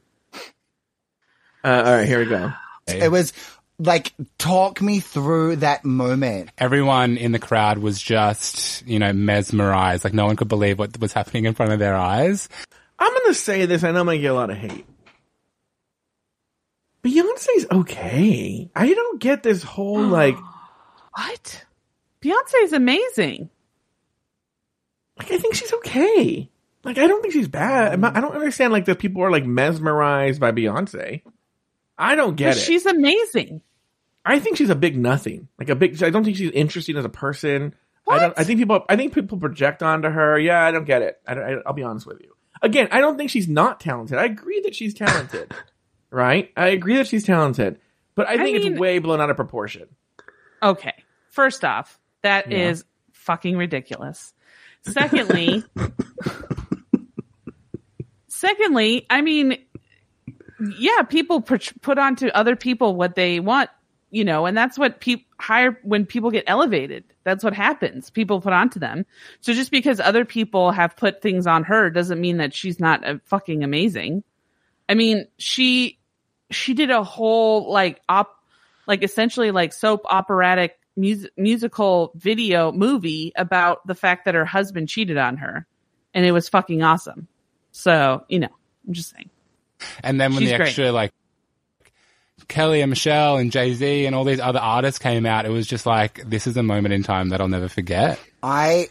Uh, 1.63 1.83
all 1.87 1.95
right, 1.95 2.07
here 2.07 2.19
we 2.21 2.25
go. 2.27 2.53
it 2.89 3.11
was 3.11 3.33
like 3.79 4.13
talk 4.39 4.81
me 4.83 5.01
through 5.01 5.57
that 5.57 5.85
moment. 5.85 6.51
Everyone 6.59 7.17
in 7.17 7.33
the 7.33 7.39
crowd 7.39 7.79
was 7.79 8.01
just, 8.01 8.87
you 8.87 8.99
know, 8.99 9.13
mesmerized. 9.13 10.05
Like 10.05 10.15
no 10.15 10.27
one 10.27 10.37
could 10.37 10.49
believe 10.49 10.79
what 10.79 10.99
was 10.99 11.13
happening 11.13 11.45
in 11.45 11.55
front 11.55 11.73
of 11.73 11.79
their 11.79 11.95
eyes. 11.95 12.49
I'm 12.99 13.13
gonna 13.13 13.35
say 13.35 13.65
this. 13.67 13.85
I 13.85 13.91
know 13.93 14.01
I'm 14.01 14.07
gonna 14.07 14.19
get 14.19 14.31
a 14.33 14.35
lot 14.35 14.51
of 14.51 14.57
hate. 14.57 14.87
Beyonce's 17.03 17.67
okay. 17.71 18.71
I 18.75 18.95
don't 18.95 19.21
get 19.21 19.43
this 19.43 19.63
whole 19.63 20.03
like. 20.07 20.37
What? 21.17 21.65
Beyonce's 22.23 22.73
amazing. 22.73 23.51
like 25.19 25.31
I 25.33 25.39
think 25.39 25.55
she's 25.55 25.73
okay. 25.73 26.51
Like 26.85 26.99
I 26.99 27.07
don't 27.07 27.21
think 27.23 27.33
she's 27.33 27.49
bad. 27.49 27.99
Not- 28.01 28.17
I 28.17 28.21
don't 28.21 28.35
understand 28.35 28.73
like 28.73 28.87
that 28.87 28.99
people 28.99 29.23
are 29.23 29.31
like 29.31 29.45
mesmerized 29.45 30.41
by 30.41 30.53
Beyonce. 30.53 31.23
I 31.99 32.15
don't 32.15 32.37
get 32.37 32.57
it. 32.57 32.61
she's 32.61 32.87
amazing. 32.87 33.61
I 34.25 34.39
think 34.39 34.57
she's 34.57 34.71
a 34.71 34.75
big 34.75 34.97
nothing. 34.97 35.49
Like 35.59 35.71
a 35.71 35.75
big. 35.75 36.03
I 36.03 36.11
don't 36.11 36.25
think 36.25 36.37
she's 36.37 36.51
interesting 36.51 36.97
as 36.97 37.05
a 37.05 37.11
person. 37.11 37.75
I 38.09 38.19
don't. 38.19 38.35
I 38.39 38.45
think 38.45 38.59
people. 38.59 38.85
I 38.89 38.97
think 38.97 39.15
people 39.15 39.39
project 39.39 39.83
onto 39.83 40.09
her. 40.09 40.39
Yeah, 40.39 40.63
I 40.65 40.73
don't 40.73 40.85
get 40.85 41.03
it. 41.03 41.21
I 41.27 41.35
I, 41.35 41.57
I'll 41.65 41.73
be 41.73 41.83
honest 41.83 42.07
with 42.07 42.21
you. 42.21 42.33
Again, 42.63 42.89
I 42.91 43.01
don't 43.01 43.17
think 43.17 43.31
she's 43.31 43.49
not 43.49 43.81
talented. 43.81 44.19
I 44.19 44.25
agree 44.25 44.61
that 44.63 44.75
she's 44.75 44.95
talented. 44.95 45.55
right? 46.11 46.51
I 46.57 46.69
agree 46.69 46.97
that 46.97 47.07
she's 47.07 47.25
talented, 47.25 47.79
but 48.15 48.29
I 48.29 48.35
I 48.35 48.37
think 48.39 48.59
mean- 48.63 48.73
it's 48.73 48.81
way 48.81 48.99
blown 48.99 49.21
out 49.21 49.31
of 49.31 49.37
proportion. 49.37 49.89
Okay. 50.63 50.95
First 51.31 51.65
off, 51.65 51.99
that 52.23 52.53
is 52.53 52.81
Yeah. 52.81 52.85
fucking 53.15 53.57
ridiculous. 53.57 54.35
Secondly, 54.83 55.63
secondly, 58.29 59.07
I 59.11 59.21
mean, 59.23 59.59
yeah, 60.79 61.03
people 61.03 61.41
put, 61.41 61.73
put 61.83 61.99
onto 61.99 62.29
other 62.29 62.57
people 62.57 62.95
what 62.97 63.15
they 63.15 63.41
want 63.41 63.71
you 64.13 64.25
know, 64.25 64.45
and 64.45 64.57
that's 64.57 64.77
what 64.77 64.99
people 64.99 65.25
hire 65.39 65.79
when 65.85 66.05
people 66.05 66.33
get 66.33 66.43
elevated. 66.49 67.05
That's 67.23 67.45
what 67.45 67.55
happens. 67.55 68.11
People 68.11 68.41
put 68.41 68.53
onto 68.53 68.81
them. 68.81 69.07
So 69.41 69.53
just 69.53 69.71
because 69.71 70.01
other 70.01 70.25
people 70.25 70.73
have 70.73 70.97
put 70.97 71.23
things 71.23 71.47
on 71.47 71.63
her 71.63 71.91
doesn't 71.91 72.21
mean 72.21 72.39
that 72.39 72.53
she's 72.53 72.81
not 72.81 73.07
uh, 73.07 73.19
fucking 73.27 73.63
amazing. 73.63 74.25
I 74.89 74.95
mean, 74.95 75.29
she 75.39 76.00
she 76.51 76.75
did 76.75 76.91
a 76.91 77.03
whole 77.03 77.71
like 77.71 78.01
op 78.09 78.35
like 78.87 79.03
essentially 79.03 79.51
like 79.51 79.73
soap 79.73 80.03
operatic 80.11 80.79
mus- 80.97 81.29
musical 81.37 82.13
video 82.17 82.73
movie 82.73 83.33
about 83.37 83.87
the 83.87 83.95
fact 83.95 84.25
that 84.25 84.35
her 84.35 84.45
husband 84.45 84.89
cheated 84.89 85.17
on 85.17 85.37
her 85.37 85.67
and 86.15 86.25
it 86.25 86.33
was 86.33 86.49
fucking 86.49 86.83
awesome. 86.83 87.29
So, 87.73 88.25
you 88.29 88.41
know, 88.41 88.49
I'm 88.87 88.95
just 88.95 89.11
saying. 89.11 89.31
And 90.03 90.21
then 90.21 90.33
when 90.33 90.43
She's 90.43 90.51
the 90.51 90.57
great. 90.57 90.67
extra 90.67 90.93
like 90.93 91.13
Kelly 92.49 92.81
and 92.81 92.91
Michelle 92.91 93.37
and 93.37 93.53
Jay 93.53 93.75
Z 93.75 94.07
and 94.07 94.15
all 94.15 94.25
these 94.25 94.41
other 94.41 94.59
artists 94.59 94.99
came 94.99 95.25
out, 95.25 95.47
it 95.47 95.51
was 95.51 95.67
just 95.67 95.87
like 95.87 96.29
this 96.29 96.47
is 96.47 96.57
a 96.57 96.63
moment 96.63 96.93
in 96.95 97.03
time 97.03 97.29
that 97.31 97.41
I'll 97.41 97.49
never 97.49 97.69
forget. 97.69 98.19
I, 98.43 98.89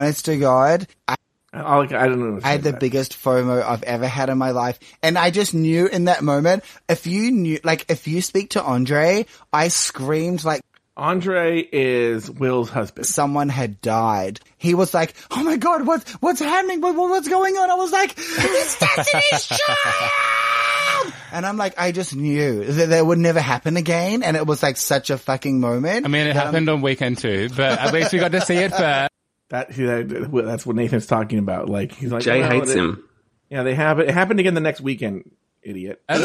honest 0.00 0.24
to 0.26 0.36
God, 0.38 0.86
I, 1.08 1.16
I, 1.52 1.78
I 1.80 1.86
don't 1.86 2.18
know. 2.20 2.40
I 2.44 2.50
had 2.52 2.62
the 2.62 2.72
biggest 2.74 3.14
FOMO 3.14 3.62
I've 3.62 3.82
ever 3.84 4.06
had 4.06 4.28
in 4.28 4.36
my 4.36 4.50
life. 4.50 4.78
And 5.02 5.16
I 5.16 5.30
just 5.30 5.54
knew 5.54 5.86
in 5.86 6.04
that 6.04 6.22
moment, 6.22 6.64
if 6.88 7.06
you 7.06 7.30
knew, 7.30 7.58
like, 7.64 7.86
if 7.90 8.06
you 8.06 8.20
speak 8.20 8.50
to 8.50 8.62
Andre, 8.62 9.24
I 9.52 9.68
screamed 9.68 10.44
like 10.44 10.60
Andre 10.98 11.60
is 11.60 12.30
Will's 12.30 12.70
husband. 12.70 13.06
someone 13.06 13.48
had 13.50 13.80
died. 13.82 14.40
He 14.56 14.74
was 14.74 14.94
like, 14.94 15.14
"Oh 15.30 15.42
my 15.44 15.56
god, 15.58 15.86
what's 15.86 16.10
what's 16.22 16.40
happening? 16.40 16.80
What, 16.80 16.94
what- 16.96 17.10
what's 17.10 17.28
going 17.28 17.54
on?" 17.56 17.70
I 17.70 17.74
was 17.74 17.92
like, 17.92 18.14
"It's 18.16 18.78
Destiny's 18.78 19.46
Child!" 19.46 21.12
And 21.32 21.44
I'm 21.44 21.58
like, 21.58 21.78
I 21.78 21.92
just 21.92 22.16
knew 22.16 22.64
that 22.64 22.86
that 22.88 23.04
would 23.06 23.18
never 23.18 23.40
happen 23.40 23.76
again, 23.76 24.22
and 24.22 24.36
it 24.38 24.46
was 24.46 24.62
like 24.62 24.78
such 24.78 25.10
a 25.10 25.18
fucking 25.18 25.60
moment. 25.60 26.06
I 26.06 26.08
mean, 26.08 26.22
it 26.28 26.32
that 26.34 26.36
I'm- 26.38 26.46
happened 26.46 26.68
on 26.70 26.80
weekend 26.80 27.18
too, 27.18 27.50
but 27.54 27.78
at 27.78 27.92
least 27.92 28.12
we 28.12 28.18
got 28.18 28.32
to 28.32 28.40
see 28.40 28.56
it 28.56 28.72
first. 28.74 29.10
That, 29.48 29.70
that 29.70 30.42
that's 30.44 30.66
what 30.66 30.76
Nathan's 30.76 31.06
talking 31.06 31.38
about. 31.38 31.68
Like 31.68 31.92
he's 31.92 32.10
like 32.12 32.22
Jay 32.22 32.40
well, 32.40 32.50
hates 32.50 32.70
it- 32.70 32.78
him. 32.78 33.02
Yeah, 33.48 33.62
they 33.62 33.74
have 33.76 34.00
it. 34.00 34.08
It 34.08 34.12
happened 34.14 34.40
again 34.40 34.54
the 34.54 34.60
next 34.60 34.80
weekend. 34.80 35.30
Idiot. 35.62 36.02
True 36.08 36.20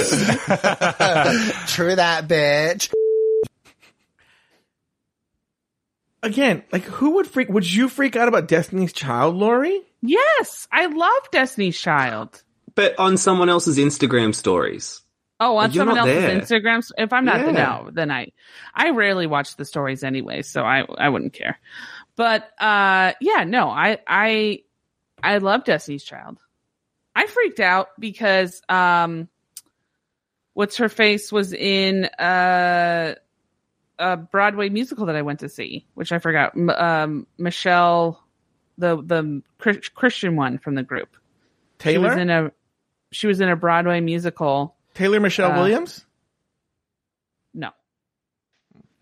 that, 1.96 2.26
bitch. 2.28 2.92
Again, 6.24 6.64
like 6.72 6.84
who 6.84 7.12
would 7.16 7.28
freak? 7.28 7.50
Would 7.50 7.72
you 7.72 7.90
freak 7.90 8.16
out 8.16 8.28
about 8.28 8.48
Destiny's 8.48 8.94
Child, 8.94 9.36
Lauri? 9.36 9.82
Yes, 10.02 10.68
I 10.72 10.86
love 10.88 11.32
Destiny's 11.32 11.80
Child. 11.80 12.44
But 12.76 12.98
on 13.00 13.18
someone 13.18 13.50
else's 13.50 13.78
Instagram 13.78 14.34
stories. 14.36 15.02
Oh, 15.40 15.58
on 15.58 15.72
you're 15.72 15.82
someone 15.82 15.98
else's 15.98 16.48
there. 16.48 16.62
Instagram. 16.62 16.78
s- 16.78 16.92
If 16.98 17.12
I'm 17.12 17.26
not 17.26 17.40
the 17.42 17.48
Yeah. 17.48 17.82
no, 17.84 17.90
then 17.92 18.12
I, 18.12 18.28
I 18.76 18.92
rarely 18.92 19.26
watch 19.26 19.56
the 19.56 19.66
stories 19.66 20.04
anyway, 20.04 20.44
so 20.44 20.62
I, 20.62 20.86
I 21.00 21.10
wouldn't 21.10 21.34
care. 21.34 21.60
But 22.16 22.44
uh, 22.60 23.14
yeah, 23.22 23.44
no, 23.46 23.70
I, 23.70 24.00
I, 24.06 24.64
I 25.24 25.38
love 25.38 25.64
Destiny's 25.64 26.04
Child. 26.04 26.40
I 27.16 27.28
freaked 27.28 27.60
out 27.60 27.90
because 28.00 28.62
um, 28.70 29.28
what's 30.54 30.78
her 30.78 30.90
face 30.90 31.32
was 31.32 31.54
in 31.54 32.06
uh, 32.06 33.16
a 34.00 34.18
Broadway 34.18 34.70
musical 34.70 35.06
that 35.08 35.16
I 35.16 35.22
went 35.22 35.42
to 35.42 35.50
see, 35.50 35.86
which 35.94 36.12
I 36.12 36.20
forgot. 36.20 36.56
M- 36.56 36.70
um, 36.70 37.28
Michelle, 37.38 38.24
the 38.78 39.02
the 39.02 39.42
Chris- 39.58 39.90
Christian 39.90 40.36
one 40.36 40.58
from 40.58 40.76
the 40.76 40.84
group. 40.84 41.16
She 41.84 41.98
was 41.98 42.12
Taylor. 42.12 42.22
in 42.22 42.30
a, 42.30 42.52
she 43.12 43.28
was 43.28 43.42
in 43.42 43.50
a 43.50 43.56
Broadway 43.56 44.00
musical. 44.02 44.76
Taylor 44.94 45.20
Michelle 45.20 45.52
uh, 45.52 45.58
Williams. 45.58 46.06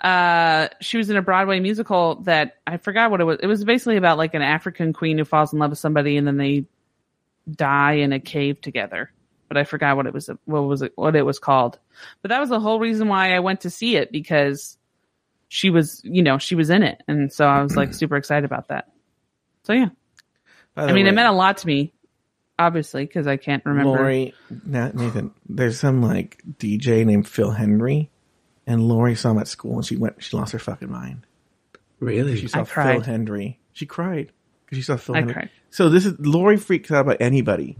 Uh, 0.01 0.69
she 0.79 0.97
was 0.97 1.09
in 1.09 1.17
a 1.17 1.21
Broadway 1.21 1.59
musical 1.59 2.15
that 2.21 2.57
I 2.65 2.77
forgot 2.77 3.11
what 3.11 3.21
it 3.21 3.25
was. 3.25 3.39
It 3.41 3.47
was 3.47 3.63
basically 3.63 3.97
about 3.97 4.17
like 4.17 4.33
an 4.33 4.41
African 4.41 4.93
queen 4.93 5.17
who 5.17 5.25
falls 5.25 5.51
in 5.51 5.59
love 5.59 5.71
with 5.71 5.79
somebody 5.79 6.17
and 6.17 6.25
then 6.25 6.37
they 6.37 6.65
die 7.49 7.93
in 7.93 8.13
a 8.13 8.19
cave 8.19 8.61
together. 8.61 9.11
But 9.47 9.57
I 9.57 9.63
forgot 9.63 9.97
what 9.97 10.05
it 10.05 10.13
was. 10.13 10.29
What 10.45 10.61
was 10.61 10.83
it? 10.83 10.93
What 10.95 11.15
it 11.15 11.25
was 11.25 11.39
called? 11.39 11.79
But 12.21 12.29
that 12.29 12.39
was 12.39 12.49
the 12.49 12.59
whole 12.59 12.79
reason 12.79 13.07
why 13.07 13.33
I 13.33 13.39
went 13.39 13.61
to 13.61 13.69
see 13.69 13.95
it 13.95 14.11
because 14.11 14.77
she 15.47 15.71
was, 15.71 16.01
you 16.03 16.21
know, 16.21 16.37
she 16.37 16.53
was 16.53 16.69
in 16.69 16.83
it, 16.83 17.01
and 17.07 17.33
so 17.33 17.47
I 17.47 17.63
was 17.63 17.75
like 17.75 17.93
super 17.95 18.15
excited 18.15 18.45
about 18.45 18.67
that. 18.67 18.91
So 19.63 19.73
yeah, 19.73 19.89
I 20.77 20.93
mean, 20.93 21.05
way, 21.05 21.09
it 21.09 21.13
meant 21.13 21.27
a 21.27 21.31
lot 21.31 21.57
to 21.57 21.67
me, 21.67 21.93
obviously, 22.59 23.05
because 23.05 23.25
I 23.25 23.37
can't 23.37 23.65
remember. 23.65 23.89
Lauri, 23.89 24.35
Na- 24.65 24.91
Nathan. 24.93 25.31
There's 25.47 25.79
some 25.79 26.03
like 26.03 26.43
DJ 26.59 27.03
named 27.03 27.27
Phil 27.27 27.49
Henry, 27.49 28.11
and 28.69 28.87
Lauri 28.87 29.15
saw 29.15 29.31
him 29.31 29.39
at 29.39 29.47
school, 29.47 29.75
and 29.75 29.85
she 29.85 29.97
went. 29.97 30.23
She 30.23 30.37
lost 30.37 30.53
her 30.53 30.59
fucking 30.59 30.91
mind. 30.91 31.25
Really? 31.99 32.37
She 32.37 32.47
saw 32.47 32.59
I 32.59 32.63
Phil 32.63 32.73
cried. 32.73 33.05
Henry. 33.05 33.59
She 33.73 33.87
cried 33.87 34.31
because 34.63 34.77
she 34.77 34.83
saw 34.83 34.95
Phil 34.95 35.15
I 35.15 35.19
Henry. 35.19 35.33
cried. 35.33 35.49
So 35.71 35.89
this 35.89 36.05
is 36.05 36.19
Lauri 36.19 36.55
freaks 36.55 36.91
out 36.91 37.01
about 37.01 37.17
anybody 37.19 37.77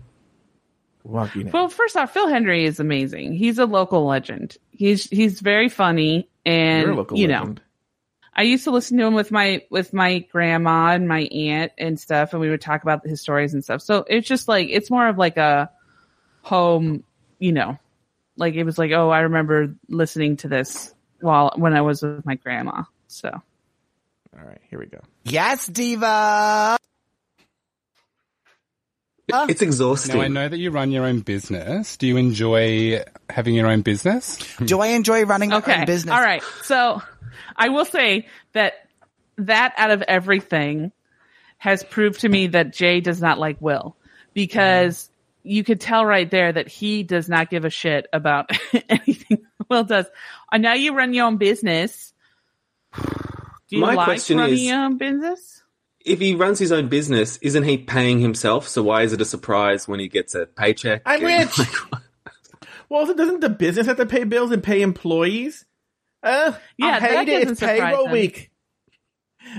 walking 1.03 1.43
in. 1.43 1.51
Well, 1.51 1.69
first 1.69 1.95
off, 1.95 2.11
Phil 2.11 2.27
Henry 2.27 2.65
is 2.65 2.79
amazing. 2.79 3.33
He's 3.33 3.59
a 3.59 3.67
local 3.67 4.07
legend. 4.07 4.57
He's 4.71 5.05
he's 5.05 5.39
very 5.39 5.69
funny, 5.69 6.27
and 6.43 6.81
You're 6.81 6.93
a 6.93 6.97
local 6.97 7.19
you 7.19 7.27
know, 7.27 7.39
legend. 7.39 7.61
I 8.33 8.41
used 8.41 8.63
to 8.63 8.71
listen 8.71 8.97
to 8.97 9.05
him 9.05 9.13
with 9.13 9.31
my 9.31 9.61
with 9.69 9.93
my 9.93 10.19
grandma 10.31 10.93
and 10.93 11.07
my 11.07 11.21
aunt 11.21 11.71
and 11.77 11.99
stuff, 11.99 12.33
and 12.33 12.41
we 12.41 12.49
would 12.49 12.61
talk 12.61 12.81
about 12.81 13.05
his 13.05 13.21
stories 13.21 13.53
and 13.53 13.63
stuff. 13.63 13.83
So 13.83 14.05
it's 14.07 14.27
just 14.27 14.47
like 14.47 14.69
it's 14.71 14.89
more 14.89 15.07
of 15.07 15.19
like 15.19 15.37
a 15.37 15.69
home, 16.41 17.03
you 17.37 17.51
know, 17.51 17.77
like 18.39 18.55
it 18.55 18.63
was 18.63 18.77
like, 18.77 18.91
oh, 18.91 19.09
I 19.09 19.21
remember 19.21 19.75
listening 19.87 20.37
to 20.37 20.47
this 20.47 20.93
while 21.21 21.53
when 21.55 21.73
I 21.75 21.81
was 21.81 22.01
with 22.01 22.25
my 22.25 22.35
grandma. 22.35 22.83
So 23.07 23.29
All 23.29 24.45
right, 24.45 24.61
here 24.69 24.79
we 24.79 24.85
go. 24.85 25.01
Yes, 25.23 25.67
diva. 25.67 26.77
It's 29.31 29.61
exhausting. 29.61 30.15
Now 30.15 30.23
I 30.23 30.27
know 30.27 30.47
that 30.47 30.57
you 30.57 30.71
run 30.71 30.91
your 30.91 31.05
own 31.05 31.19
business. 31.19 31.97
Do 31.97 32.07
you 32.07 32.17
enjoy 32.17 33.03
having 33.29 33.53
your 33.53 33.67
own 33.67 33.81
business? 33.81 34.37
Do 34.65 34.79
I 34.79 34.87
enjoy 34.87 35.23
running 35.25 35.49
my 35.49 35.57
okay, 35.57 35.81
own 35.81 35.85
business? 35.85 36.13
all 36.13 36.21
right. 36.21 36.41
So 36.63 37.01
I 37.55 37.69
will 37.69 37.85
say 37.85 38.27
that 38.53 38.73
that 39.37 39.73
out 39.77 39.91
of 39.91 40.01
everything 40.01 40.91
has 41.57 41.83
proved 41.83 42.21
to 42.21 42.29
me 42.29 42.47
that 42.47 42.73
Jay 42.73 43.01
does 43.01 43.21
not 43.21 43.37
like 43.37 43.57
Will 43.61 43.95
because 44.33 45.08
you 45.49 45.63
could 45.63 45.81
tell 45.81 46.05
right 46.05 46.29
there 46.29 46.51
that 46.51 46.67
he 46.67 47.03
does 47.03 47.27
not 47.27 47.49
give 47.49 47.65
a 47.65 47.69
shit 47.69 48.07
about 48.13 48.49
anything 48.89 49.45
Will 49.69 49.83
does. 49.83 50.05
I 50.51 50.57
know 50.57 50.73
you 50.73 50.93
run 50.95 51.13
your 51.13 51.25
own 51.27 51.37
business. 51.37 52.13
Do 52.95 53.75
you 53.75 53.81
My 53.81 53.93
like 53.93 54.05
question 54.05 54.37
running 54.37 54.53
is- 54.55 54.63
your 54.65 54.79
own 54.79 54.97
business? 54.97 55.55
if 56.05 56.19
he 56.19 56.33
runs 56.33 56.57
his 56.57 56.71
own 56.71 56.87
business, 56.87 57.37
isn't 57.41 57.63
he 57.63 57.77
paying 57.77 58.19
himself? 58.19 58.67
So 58.67 58.81
why 58.81 59.03
is 59.03 59.11
it 59.13 59.21
a 59.21 59.25
surprise 59.25 59.87
when 59.87 59.99
he 59.99 60.07
gets 60.07 60.33
a 60.33 60.45
paycheck? 60.45 61.01
I'm 61.05 61.23
And- 61.25 61.57
rich. 61.57 61.67
Well, 62.89 63.05
so 63.05 63.13
doesn't 63.13 63.41
the 63.41 63.49
business 63.49 63.85
have 63.85 63.97
to 63.97 64.07
pay 64.07 64.23
bills 64.23 64.51
and 64.51 64.63
pay 64.63 64.81
employees? 64.81 65.63
Uh, 66.23 66.53
Yeah, 66.77 66.87
I 66.87 66.99
that 66.99 67.01
hate 67.01 67.29
it. 67.29 67.31
doesn't 67.41 67.51
It's 67.51 67.59
payroll 67.59 68.05
him. 68.07 68.11
week. 68.13 68.49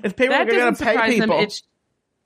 It's 0.03 0.15
payroll 0.15 0.39
That 0.39 0.47
week. 0.47 0.55
I 0.55 0.59
doesn't 0.59 0.79
gotta 0.81 0.85
pay 0.85 0.93
surprise 0.95 1.13
him. 1.15 1.21
people. 1.21 1.39
It's 1.41 1.63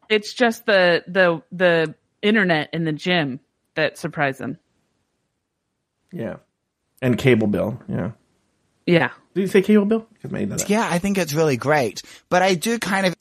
it's 0.08 0.32
just 0.32 0.64
the 0.64 1.04
the 1.06 1.42
the 1.52 1.94
internet 2.22 2.70
and 2.72 2.86
the 2.86 2.92
gym 2.94 3.40
that 3.74 3.98
surprise 3.98 4.38
them. 4.38 4.58
Yeah, 6.12 6.36
and 7.02 7.18
cable 7.18 7.46
bill. 7.48 7.80
Yeah. 7.88 8.12
Yeah. 8.86 9.10
Did 9.34 9.40
you 9.40 9.46
say 9.48 9.62
cable 9.62 9.86
bill? 9.86 10.06
maybe 10.28 10.54
that- 10.54 10.68
Yeah, 10.70 10.86
I 10.88 10.98
think 10.98 11.16
it's 11.18 11.32
really 11.32 11.56
great, 11.56 12.02
but 12.28 12.42
I 12.42 12.54
do 12.54 12.78
kind 12.78 13.06
of 13.06 13.14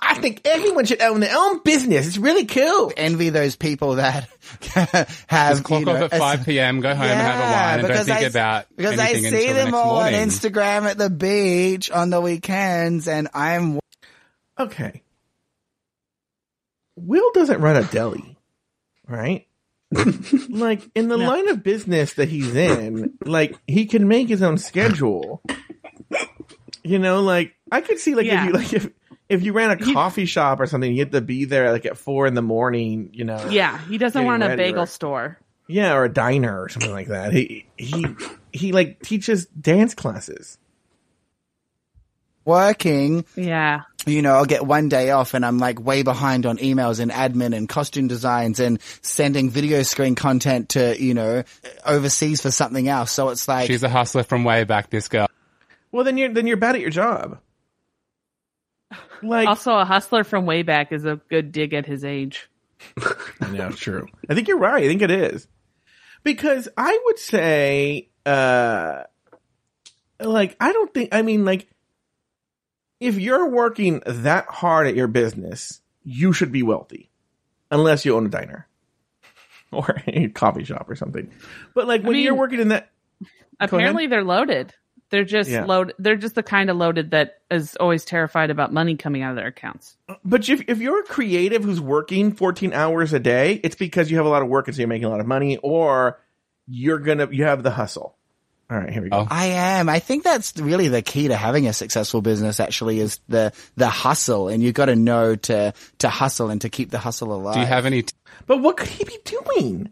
I 0.00 0.14
think 0.14 0.42
everyone 0.44 0.84
should 0.84 1.00
own 1.02 1.20
their 1.20 1.34
own 1.36 1.60
business. 1.64 2.06
It's 2.06 2.18
really 2.18 2.44
cool. 2.44 2.92
envy 2.96 3.30
those 3.30 3.56
people 3.56 3.96
that 3.96 4.28
have 5.26 5.50
Just 5.56 5.64
clock 5.64 5.80
you 5.80 5.86
know, 5.86 6.04
off 6.04 6.12
at 6.12 6.18
5 6.20 6.44
p.m., 6.46 6.80
go 6.80 6.94
home 6.94 7.02
and 7.06 7.20
have 7.20 7.36
a 7.38 7.52
wine, 7.52 7.78
and 7.80 7.88
don't 7.88 8.04
think 8.04 8.18
I- 8.18 8.22
about 8.22 8.66
because 8.76 8.98
I 8.98 9.08
anything 9.08 9.30
see 9.32 9.46
until 9.48 9.48
the 9.48 9.54
them 9.54 9.64
next 9.70 9.76
all 9.76 9.94
morning. 9.94 10.20
on 10.20 10.28
Instagram 10.28 10.82
at 10.90 10.98
the 10.98 11.10
beach 11.10 11.90
on 11.90 12.10
the 12.10 12.20
weekends, 12.20 13.08
and 13.08 13.28
I'm 13.34 13.80
Okay. 14.58 15.02
Will 16.96 17.30
doesn't 17.32 17.60
run 17.60 17.76
a 17.76 17.84
deli, 17.84 18.36
right? 19.08 19.45
like 20.50 20.82
in 20.94 21.08
the 21.08 21.16
line 21.16 21.48
of 21.48 21.62
business 21.62 22.14
that 22.14 22.28
he's 22.28 22.54
in, 22.54 23.14
like 23.24 23.56
he 23.66 23.86
can 23.86 24.08
make 24.08 24.28
his 24.28 24.42
own 24.42 24.58
schedule. 24.58 25.42
You 26.82 26.98
know, 26.98 27.22
like 27.22 27.54
I 27.72 27.80
could 27.80 27.98
see 27.98 28.14
like 28.14 28.26
Yeah. 28.26 28.42
if 28.42 28.46
you 28.46 28.52
like 28.52 28.72
if 28.72 28.90
if 29.28 29.42
you 29.42 29.52
ran 29.52 29.70
a 29.72 29.84
He- 29.84 29.92
coffee 29.92 30.26
shop 30.26 30.60
or 30.60 30.66
something, 30.66 30.92
you 30.92 31.00
had 31.00 31.12
to 31.12 31.20
be 31.20 31.44
there 31.46 31.72
like 31.72 31.84
at 31.86 31.96
four 31.98 32.26
in 32.26 32.34
the 32.34 32.42
morning. 32.42 33.10
You 33.12 33.24
know, 33.24 33.48
Yeah. 33.50 33.78
He 33.88 33.98
doesn't 33.98 34.20
Getting 34.22 34.26
want 34.40 34.42
a 34.52 34.56
bagel 34.56 34.80
right? 34.82 34.88
store. 34.88 35.38
yeah, 35.68 35.94
or 35.94 36.04
a 36.04 36.08
diner 36.12 36.62
or 36.62 36.68
something 36.68 36.92
like 36.92 37.08
that. 37.08 37.32
He 37.32 37.66
he 37.76 38.06
he 38.52 38.72
like 38.72 39.00
teaches 39.02 39.46
dance 39.46 39.94
classes. 39.94 40.58
working 42.44 43.24
Yeah. 43.34 43.82
You 44.06 44.22
know, 44.22 44.34
I'll 44.34 44.44
get 44.44 44.64
one 44.64 44.88
day 44.88 45.10
off 45.10 45.34
and 45.34 45.44
I'm 45.44 45.58
like 45.58 45.80
way 45.80 46.02
behind 46.02 46.46
on 46.46 46.58
emails 46.58 47.00
and 47.00 47.10
admin 47.10 47.56
and 47.56 47.68
costume 47.68 48.06
designs 48.06 48.60
and 48.60 48.80
sending 49.02 49.50
video 49.50 49.82
screen 49.82 50.14
content 50.14 50.70
to, 50.70 51.00
you 51.00 51.12
know, 51.12 51.42
overseas 51.84 52.40
for 52.40 52.50
something 52.50 52.88
else. 52.88 53.10
So 53.10 53.30
it's 53.30 53.48
like, 53.48 53.66
She's 53.66 53.82
a 53.82 53.88
hustler 53.88 54.22
from 54.22 54.44
way 54.44 54.64
back, 54.64 54.90
this 54.90 55.08
girl. 55.08 55.28
Well, 55.90 56.04
then 56.04 56.16
you're 56.18 56.32
then 56.32 56.46
you're 56.46 56.56
bad 56.56 56.76
at 56.76 56.80
your 56.80 56.90
job. 56.90 57.40
Like, 59.22 59.48
Also, 59.48 59.76
a 59.76 59.84
hustler 59.84 60.24
from 60.24 60.46
way 60.46 60.62
back 60.62 60.92
is 60.92 61.04
a 61.04 61.20
good 61.28 61.50
dig 61.50 61.74
at 61.74 61.86
his 61.86 62.04
age. 62.04 62.48
yeah, 63.52 63.70
true. 63.70 64.06
I 64.28 64.34
think 64.34 64.46
you're 64.46 64.58
right. 64.58 64.84
I 64.84 64.88
think 64.88 65.02
it 65.02 65.10
is 65.10 65.48
because 66.22 66.68
I 66.76 67.00
would 67.06 67.18
say, 67.18 68.10
uh, 68.24 69.04
like, 70.20 70.56
I 70.60 70.72
don't 70.72 70.92
think. 70.92 71.08
I 71.12 71.22
mean, 71.22 71.44
like, 71.44 71.66
if 73.00 73.18
you're 73.18 73.48
working 73.48 74.02
that 74.06 74.46
hard 74.46 74.86
at 74.86 74.94
your 74.96 75.08
business, 75.08 75.80
you 76.04 76.32
should 76.32 76.52
be 76.52 76.62
wealthy, 76.62 77.10
unless 77.70 78.04
you 78.04 78.16
own 78.16 78.26
a 78.26 78.30
diner 78.30 78.66
or 79.72 80.02
a 80.06 80.28
coffee 80.28 80.64
shop 80.64 80.88
or 80.88 80.94
something. 80.96 81.30
But 81.74 81.86
like 81.86 82.02
when 82.02 82.12
mean- 82.14 82.24
you're 82.24 82.34
working 82.34 82.60
in 82.60 82.68
that, 82.68 82.90
Apparently, 83.58 84.06
they're 84.06 84.22
loaded. 84.24 84.74
They're 85.08 85.24
just 85.24 85.48
Yeah. 85.48 85.64
load. 85.64 85.94
They're 85.98 86.16
just 86.16 86.34
the 86.34 86.42
kind 86.42 86.68
of 86.68 86.76
loaded 86.76 87.12
that 87.12 87.38
is 87.50 87.74
always 87.76 88.04
terrified 88.04 88.50
about 88.50 88.72
money 88.72 88.96
coming 88.96 89.22
out 89.22 89.30
of 89.30 89.36
their 89.36 89.46
accounts. 89.46 89.96
But 90.24 90.48
if, 90.48 90.68
if 90.68 90.78
you're 90.80 91.00
a 91.00 91.04
creative 91.04 91.64
who's 91.64 91.80
working 91.80 92.32
14 92.32 92.72
hours 92.74 93.12
a 93.14 93.18
day, 93.20 93.60
it's 93.62 93.76
because 93.76 94.10
you 94.10 94.16
have 94.18 94.26
a 94.26 94.28
lot 94.28 94.42
of 94.42 94.48
work 94.48 94.66
and 94.68 94.74
so 94.74 94.80
you're 94.80 94.88
making 94.88 95.06
a 95.06 95.10
lot 95.10 95.20
of 95.20 95.26
money 95.26 95.56
or 95.58 96.20
you're 96.66 96.98
gonna, 96.98 97.28
you 97.30 97.44
have 97.44 97.62
the 97.62 97.70
hustle. 97.70 98.15
All 98.68 98.76
right, 98.76 98.90
here 98.90 99.00
we 99.02 99.10
go. 99.10 99.18
Oh. 99.20 99.26
I 99.30 99.46
am. 99.46 99.88
I 99.88 100.00
think 100.00 100.24
that's 100.24 100.56
really 100.56 100.88
the 100.88 101.00
key 101.02 101.28
to 101.28 101.36
having 101.36 101.68
a 101.68 101.72
successful 101.72 102.20
business 102.20 102.58
actually 102.58 102.98
is 102.98 103.20
the, 103.28 103.52
the 103.76 103.88
hustle 103.88 104.48
and 104.48 104.60
you've 104.62 104.74
got 104.74 104.86
to 104.86 104.96
know 104.96 105.36
to, 105.36 105.72
to 105.98 106.08
hustle 106.08 106.50
and 106.50 106.60
to 106.62 106.68
keep 106.68 106.90
the 106.90 106.98
hustle 106.98 107.32
alive. 107.32 107.54
Do 107.54 107.60
you 107.60 107.66
have 107.66 107.86
any? 107.86 108.02
T- 108.02 108.12
But 108.46 108.58
what 108.62 108.76
could 108.76 108.88
he 108.88 109.04
be 109.04 109.18
doing? 109.24 109.90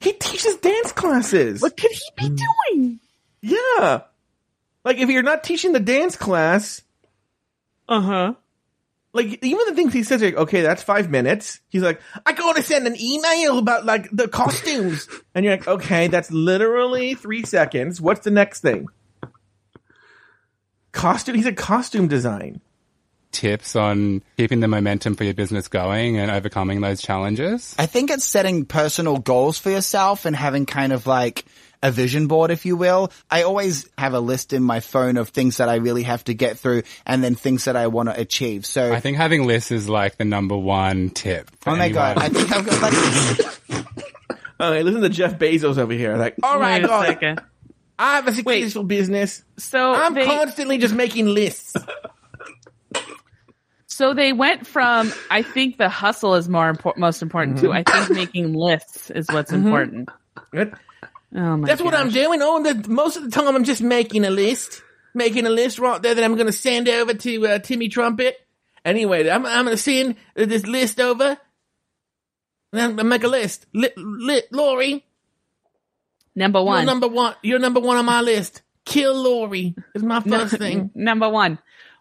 He 0.00 0.12
teaches 0.12 0.56
dance 0.58 0.92
classes. 0.92 1.60
What 1.60 1.76
could 1.76 1.90
he 1.90 2.28
be 2.28 2.36
doing? 2.70 3.00
Yeah. 3.40 4.02
Like 4.84 4.98
if 4.98 5.08
you're 5.10 5.24
not 5.24 5.42
teaching 5.42 5.72
the 5.72 5.80
dance 5.80 6.14
class, 6.14 6.82
Uh 7.88 8.00
huh. 8.00 8.34
Like 9.16 9.42
even 9.42 9.66
the 9.66 9.74
things 9.74 9.92
he 9.92 10.02
says, 10.02 10.22
like, 10.22 10.36
okay, 10.36 10.60
that's 10.60 10.82
five 10.82 11.10
minutes. 11.10 11.60
He's 11.68 11.82
like, 11.82 12.00
I 12.24 12.32
gotta 12.32 12.62
send 12.62 12.86
an 12.86 12.94
email 13.00 13.58
about 13.58 13.84
like 13.84 14.08
the 14.12 14.28
costumes. 14.28 15.08
and 15.34 15.44
you're 15.44 15.56
like, 15.56 15.66
okay, 15.66 16.08
that's 16.08 16.30
literally 16.30 17.14
three 17.14 17.44
seconds. 17.44 18.00
What's 18.00 18.20
the 18.20 18.30
next 18.30 18.60
thing? 18.60 18.86
Costume, 20.92 21.34
he 21.34 21.42
said 21.42 21.56
costume 21.56 22.08
design. 22.08 22.60
tips 23.32 23.76
on 23.76 24.22
keeping 24.38 24.60
the 24.60 24.68
momentum 24.68 25.14
for 25.14 25.24
your 25.24 25.34
business 25.34 25.68
going 25.68 26.16
and 26.18 26.30
overcoming 26.30 26.80
those 26.80 27.02
challenges? 27.02 27.74
I 27.78 27.86
think 27.86 28.10
it's 28.10 28.24
setting 28.24 28.64
personal 28.64 29.18
goals 29.18 29.58
for 29.58 29.70
yourself 29.70 30.24
and 30.24 30.34
having 30.34 30.64
kind 30.64 30.92
of 30.92 31.06
like 31.06 31.44
a 31.86 31.90
vision 31.90 32.26
board, 32.26 32.50
if 32.50 32.66
you 32.66 32.76
will. 32.76 33.12
I 33.30 33.42
always 33.42 33.88
have 33.96 34.14
a 34.14 34.20
list 34.20 34.52
in 34.52 34.62
my 34.62 34.80
phone 34.80 35.16
of 35.16 35.28
things 35.28 35.58
that 35.58 35.68
I 35.68 35.76
really 35.76 36.02
have 36.02 36.24
to 36.24 36.34
get 36.34 36.58
through 36.58 36.82
and 37.06 37.22
then 37.22 37.34
things 37.34 37.64
that 37.64 37.76
I 37.76 37.86
want 37.86 38.08
to 38.08 38.20
achieve. 38.20 38.66
So, 38.66 38.92
I 38.92 39.00
think 39.00 39.16
having 39.16 39.46
lists 39.46 39.70
is 39.70 39.88
like 39.88 40.16
the 40.16 40.24
number 40.24 40.56
one 40.56 41.10
tip. 41.10 41.50
oh 41.66 41.76
my 41.76 41.86
anyone. 41.86 42.14
God, 42.14 42.18
I 42.18 42.28
think 42.28 42.52
I've 42.52 42.66
got 42.66 42.82
like, 42.82 43.86
Okay, 44.58 44.82
listen 44.82 45.02
to 45.02 45.08
Jeff 45.10 45.38
Bezos 45.38 45.76
over 45.76 45.92
here. 45.92 46.16
Like, 46.16 46.36
all 46.42 46.58
right, 46.58 46.80
Wait 46.80 46.84
a 46.84 46.88
God, 46.88 47.06
second. 47.06 47.40
I 47.98 48.16
have 48.16 48.26
a 48.26 48.32
successful 48.32 48.84
business. 48.84 49.42
So 49.58 49.94
I'm 49.94 50.14
they, 50.14 50.24
constantly 50.24 50.78
just 50.78 50.94
making 50.94 51.26
lists. 51.26 51.74
so 53.86 54.14
they 54.14 54.32
went 54.32 54.66
from 54.66 55.12
I 55.30 55.42
think 55.42 55.78
the 55.78 55.88
hustle 55.88 56.34
is 56.34 56.48
more 56.48 56.68
important, 56.68 57.00
most 57.00 57.22
important 57.22 57.58
to 57.58 57.68
mm-hmm. 57.68 57.90
I 57.90 58.04
think 58.04 58.16
making 58.16 58.54
lists 58.54 59.10
is 59.10 59.28
what's 59.28 59.52
mm-hmm. 59.52 59.66
important. 59.66 60.08
Good. 60.52 60.74
Oh 61.36 61.56
my 61.58 61.66
That's 61.66 61.82
what 61.82 61.94
I'm 61.94 62.10
doing. 62.10 62.40
Oh, 62.42 62.62
the, 62.62 62.88
most 62.88 63.16
of 63.16 63.22
the 63.22 63.30
time 63.30 63.54
I'm 63.54 63.64
just 63.64 63.82
making 63.82 64.24
a 64.24 64.30
list, 64.30 64.82
making 65.14 65.46
a 65.46 65.50
list 65.50 65.78
right 65.78 66.00
there 66.02 66.14
that 66.14 66.24
I'm 66.24 66.34
going 66.34 66.46
to 66.46 66.52
send 66.52 66.88
over 66.88 67.14
to 67.14 67.46
uh, 67.46 67.58
Timmy 67.58 67.88
Trumpet. 67.88 68.36
Anyway, 68.84 69.28
I'm, 69.28 69.44
I'm 69.44 69.66
going 69.66 69.76
to 69.76 69.82
send 69.82 70.16
this 70.34 70.66
list 70.66 71.00
over. 71.00 71.38
And 72.72 72.80
I'm 72.80 72.96
gonna 72.96 73.08
make 73.08 73.22
a 73.22 73.28
list. 73.28 73.64
Li, 73.72 73.90
li, 73.96 74.42
Lauri, 74.50 75.04
Number 76.36 76.58
you're 76.58 76.66
one. 76.66 76.86
number 76.86 77.08
one. 77.08 77.34
You're 77.42 77.58
number 77.58 77.80
one 77.80 77.96
on 77.96 78.04
my 78.04 78.20
list. 78.20 78.60
Kill 78.84 79.14
Lauri 79.14 79.74
is 79.94 80.02
my 80.02 80.20
first 80.20 80.58
thing. 80.58 80.90
Number 80.94 81.28
one. 81.28 81.58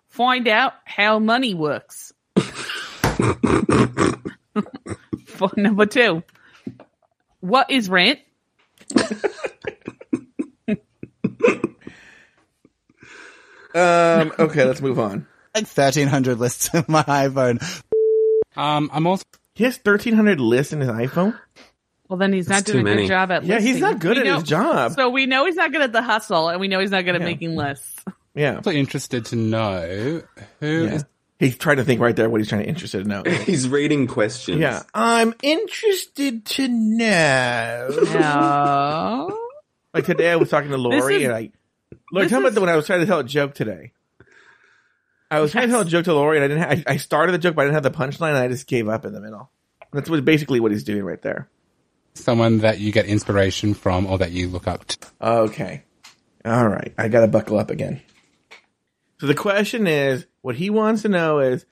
Find 0.10 0.48
out 0.48 0.74
how 0.84 1.20
money 1.20 1.56
works. 1.56 2.14
For 5.26 5.50
number 5.58 5.86
two. 5.86 6.24
What 7.40 7.72
is 7.72 7.90
rent? 7.90 8.20
Um. 13.74 14.32
Okay, 14.40 14.64
let's 14.64 14.82
move 14.82 15.00
on. 15.00 15.28
like 15.54 15.66
1300 15.68 16.40
lists 16.40 16.74
in 16.74 16.86
my 16.88 17.04
iPhone. 17.04 17.62
Um, 18.56 18.90
I'm 18.94 19.06
also 19.06 19.26
He 19.54 19.66
has 19.66 19.78
1,300 19.84 20.40
lists 20.40 20.72
in 20.72 20.80
his 20.80 20.90
iPhone. 20.90 21.38
Well, 22.08 22.18
then 22.18 22.32
he's 22.34 22.48
not 22.48 22.58
That's 22.66 22.72
doing 22.72 22.88
a 22.88 22.96
good 22.96 23.08
job 23.08 23.32
at 23.32 23.44
Yeah, 23.44 23.60
he's 23.60 23.80
not 23.82 24.00
good 24.00 24.16
We 24.16 24.22
at 24.22 24.26
know- 24.28 24.36
his 24.36 24.44
job. 24.44 24.94
So 24.94 25.10
we 25.10 25.26
know 25.26 25.46
he's 25.46 25.56
not 25.56 25.72
good 25.72 25.82
at 25.82 25.92
the 25.92 26.02
hustle, 26.02 26.50
and 26.50 26.62
we 26.62 26.68
know 26.68 26.80
he's 26.80 26.92
not 26.92 27.04
good 27.04 27.16
at 27.16 27.22
Yeah. 27.22 27.26
making 27.28 27.56
lists. 27.56 28.04
Yeah. 28.34 28.52
I'm 28.52 28.58
also 28.58 28.72
interested 28.72 29.26
to 29.28 29.36
know 29.36 30.22
who 30.60 30.66
is 30.86 30.92
yeah. 30.92 31.02
He's 31.40 31.58
trying 31.58 31.78
to 31.78 31.84
think 31.84 32.00
right 32.00 32.16
there 32.16 32.30
what 32.30 32.40
he's 32.40 32.48
trying 32.50 32.64
to 32.64 32.68
interested 32.70 33.04
to 33.04 33.10
know. 33.10 33.24
He's 33.44 33.68
reading 33.68 34.08
questions. 34.08 34.60
Yeah. 34.60 34.84
I'm 34.94 35.34
interested 35.44 36.46
to 36.46 36.68
know. 36.70 37.90
No. 38.14 39.42
Like 39.94 40.04
today, 40.06 40.30
I 40.30 40.36
was 40.36 40.50
talking 40.50 40.72
to 40.72 40.78
Lauri, 40.78 41.16
is- 41.16 41.24
and 41.24 41.32
I, 41.34 41.52
Lauri, 42.12 42.26
this 42.26 42.30
tell 42.30 42.42
me 42.42 42.48
about 42.48 42.54
is- 42.58 42.60
when 42.60 42.68
I 42.70 42.76
was 42.76 42.86
trying 42.86 43.00
to 43.00 43.06
tell 43.06 43.20
a 43.20 43.24
joke 43.24 43.54
today. 43.56 43.94
I 45.32 45.40
was 45.40 45.54
trying 45.54 45.68
to 45.68 45.72
tell 45.72 45.82
a 45.82 45.86
joke 45.86 46.04
to 46.04 46.14
Lauri, 46.14 46.38
and 46.38 46.44
I 46.44 46.48
didn't. 46.50 46.64
Ha- 46.64 46.84
I, 46.90 46.94
I 46.96 46.98
started 46.98 47.32
the 47.32 47.38
joke, 47.38 47.56
but 47.56 47.62
I 47.62 47.66
didn't 47.66 47.76
have 47.76 47.84
the 47.84 47.92
punchline, 47.98 48.30
and 48.32 48.38
I 48.38 48.50
just 48.50 48.68
gave 48.68 48.90
up 48.90 49.06
in 49.06 49.14
the 49.14 49.22
middle. 49.22 49.50
That's 49.94 50.10
what 50.10 50.24
basically 50.26 50.60
what 50.60 50.72
he's 50.74 50.84
doing 50.84 51.04
right 51.04 51.22
there. 51.22 51.48
someone 52.14 52.58
that 52.60 52.80
you 52.82 52.92
get 52.92 53.06
inspiration 53.06 53.74
from 53.74 54.06
or 54.06 54.18
that 54.18 54.32
you 54.34 54.50
look 54.50 54.68
up 54.68 54.84
to? 54.84 54.98
Okay, 55.22 55.84
all 56.44 56.68
right, 56.68 56.94
I 56.98 57.08
got 57.08 57.22
to 57.22 57.28
buckle 57.28 57.58
up 57.58 57.70
again. 57.72 58.02
So 59.22 59.28
the 59.28 59.34
question 59.34 59.88
is, 59.88 60.26
what 60.46 60.56
he 60.56 60.70
wants 60.70 61.02
to 61.02 61.10
know 61.10 61.40
is 61.40 61.66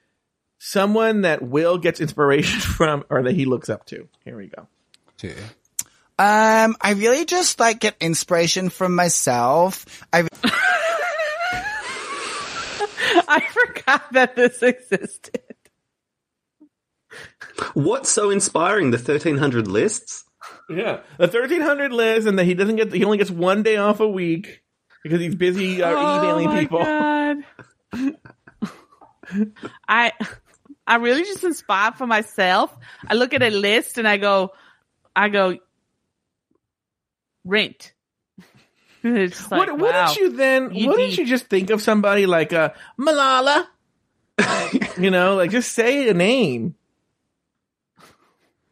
someone 0.57 1.21
that 1.21 1.43
Will 1.43 1.77
gets 1.77 2.01
inspiration 2.01 2.59
from, 2.59 3.03
or 3.07 3.21
that 3.21 3.35
he 3.35 3.45
looks 3.45 3.69
up 3.69 3.85
to. 3.85 4.09
Here 4.25 4.35
we 4.35 4.47
go. 4.47 4.67
to? 5.19 5.29
Um, 6.17 6.75
I 6.81 6.95
really 6.97 7.25
just 7.25 7.59
like 7.59 7.79
get 7.79 7.95
inspiration 8.01 8.69
from 8.69 8.95
myself. 8.95 10.03
I 10.11 10.21
I 13.27 13.41
forgot 13.41 14.11
that 14.13 14.35
this 14.35 14.63
existed. 14.63 15.43
What's 17.75 18.09
so 18.09 18.31
inspiring? 18.31 18.89
The 18.89 18.97
1300 18.97 19.67
lists? 19.67 20.23
Yeah, 20.67 21.01
the 21.19 21.27
thirteen 21.27 21.61
hundred 21.61 21.93
lists, 21.93 22.25
and 22.27 22.39
that 22.39 22.45
he 22.45 22.53
doesn't 22.53 22.75
get. 22.77 22.91
He 22.91 23.05
only 23.05 23.17
gets 23.17 23.29
one 23.29 23.63
day 23.63 23.77
off 23.77 23.99
a 23.99 24.07
week 24.07 24.63
because 25.03 25.21
he's 25.21 25.35
busy 25.35 25.83
uh, 25.83 25.91
emailing 25.91 26.47
oh 26.47 26.51
my 26.51 26.59
people. 26.59 28.19
God. 29.31 29.51
I 29.87 30.11
I 30.85 30.95
really 30.95 31.23
just 31.23 31.43
inspired 31.43 31.95
for 31.95 32.07
myself. 32.07 32.75
I 33.07 33.13
look 33.13 33.33
at 33.33 33.41
a 33.41 33.49
list 33.49 33.97
and 33.97 34.07
I 34.07 34.17
go, 34.17 34.51
I 35.15 35.29
go, 35.29 35.57
rent. 37.45 37.93
It's 39.05 39.37
just 39.37 39.51
like, 39.51 39.59
what, 39.59 39.69
wow. 39.69 39.85
wouldn't 39.85 40.15
you 40.15 40.31
then? 40.31 40.73
You 40.73 40.87
wouldn't 40.87 41.09
deep. 41.09 41.19
you 41.19 41.25
just 41.25 41.47
think 41.47 41.71
of 41.71 41.81
somebody 41.81 42.25
like 42.25 42.53
uh, 42.53 42.69
Malala? 42.97 43.67
you 44.97 45.11
know, 45.11 45.35
like 45.35 45.51
just 45.51 45.73
say 45.73 46.07
a 46.07 46.13
name. 46.13 46.75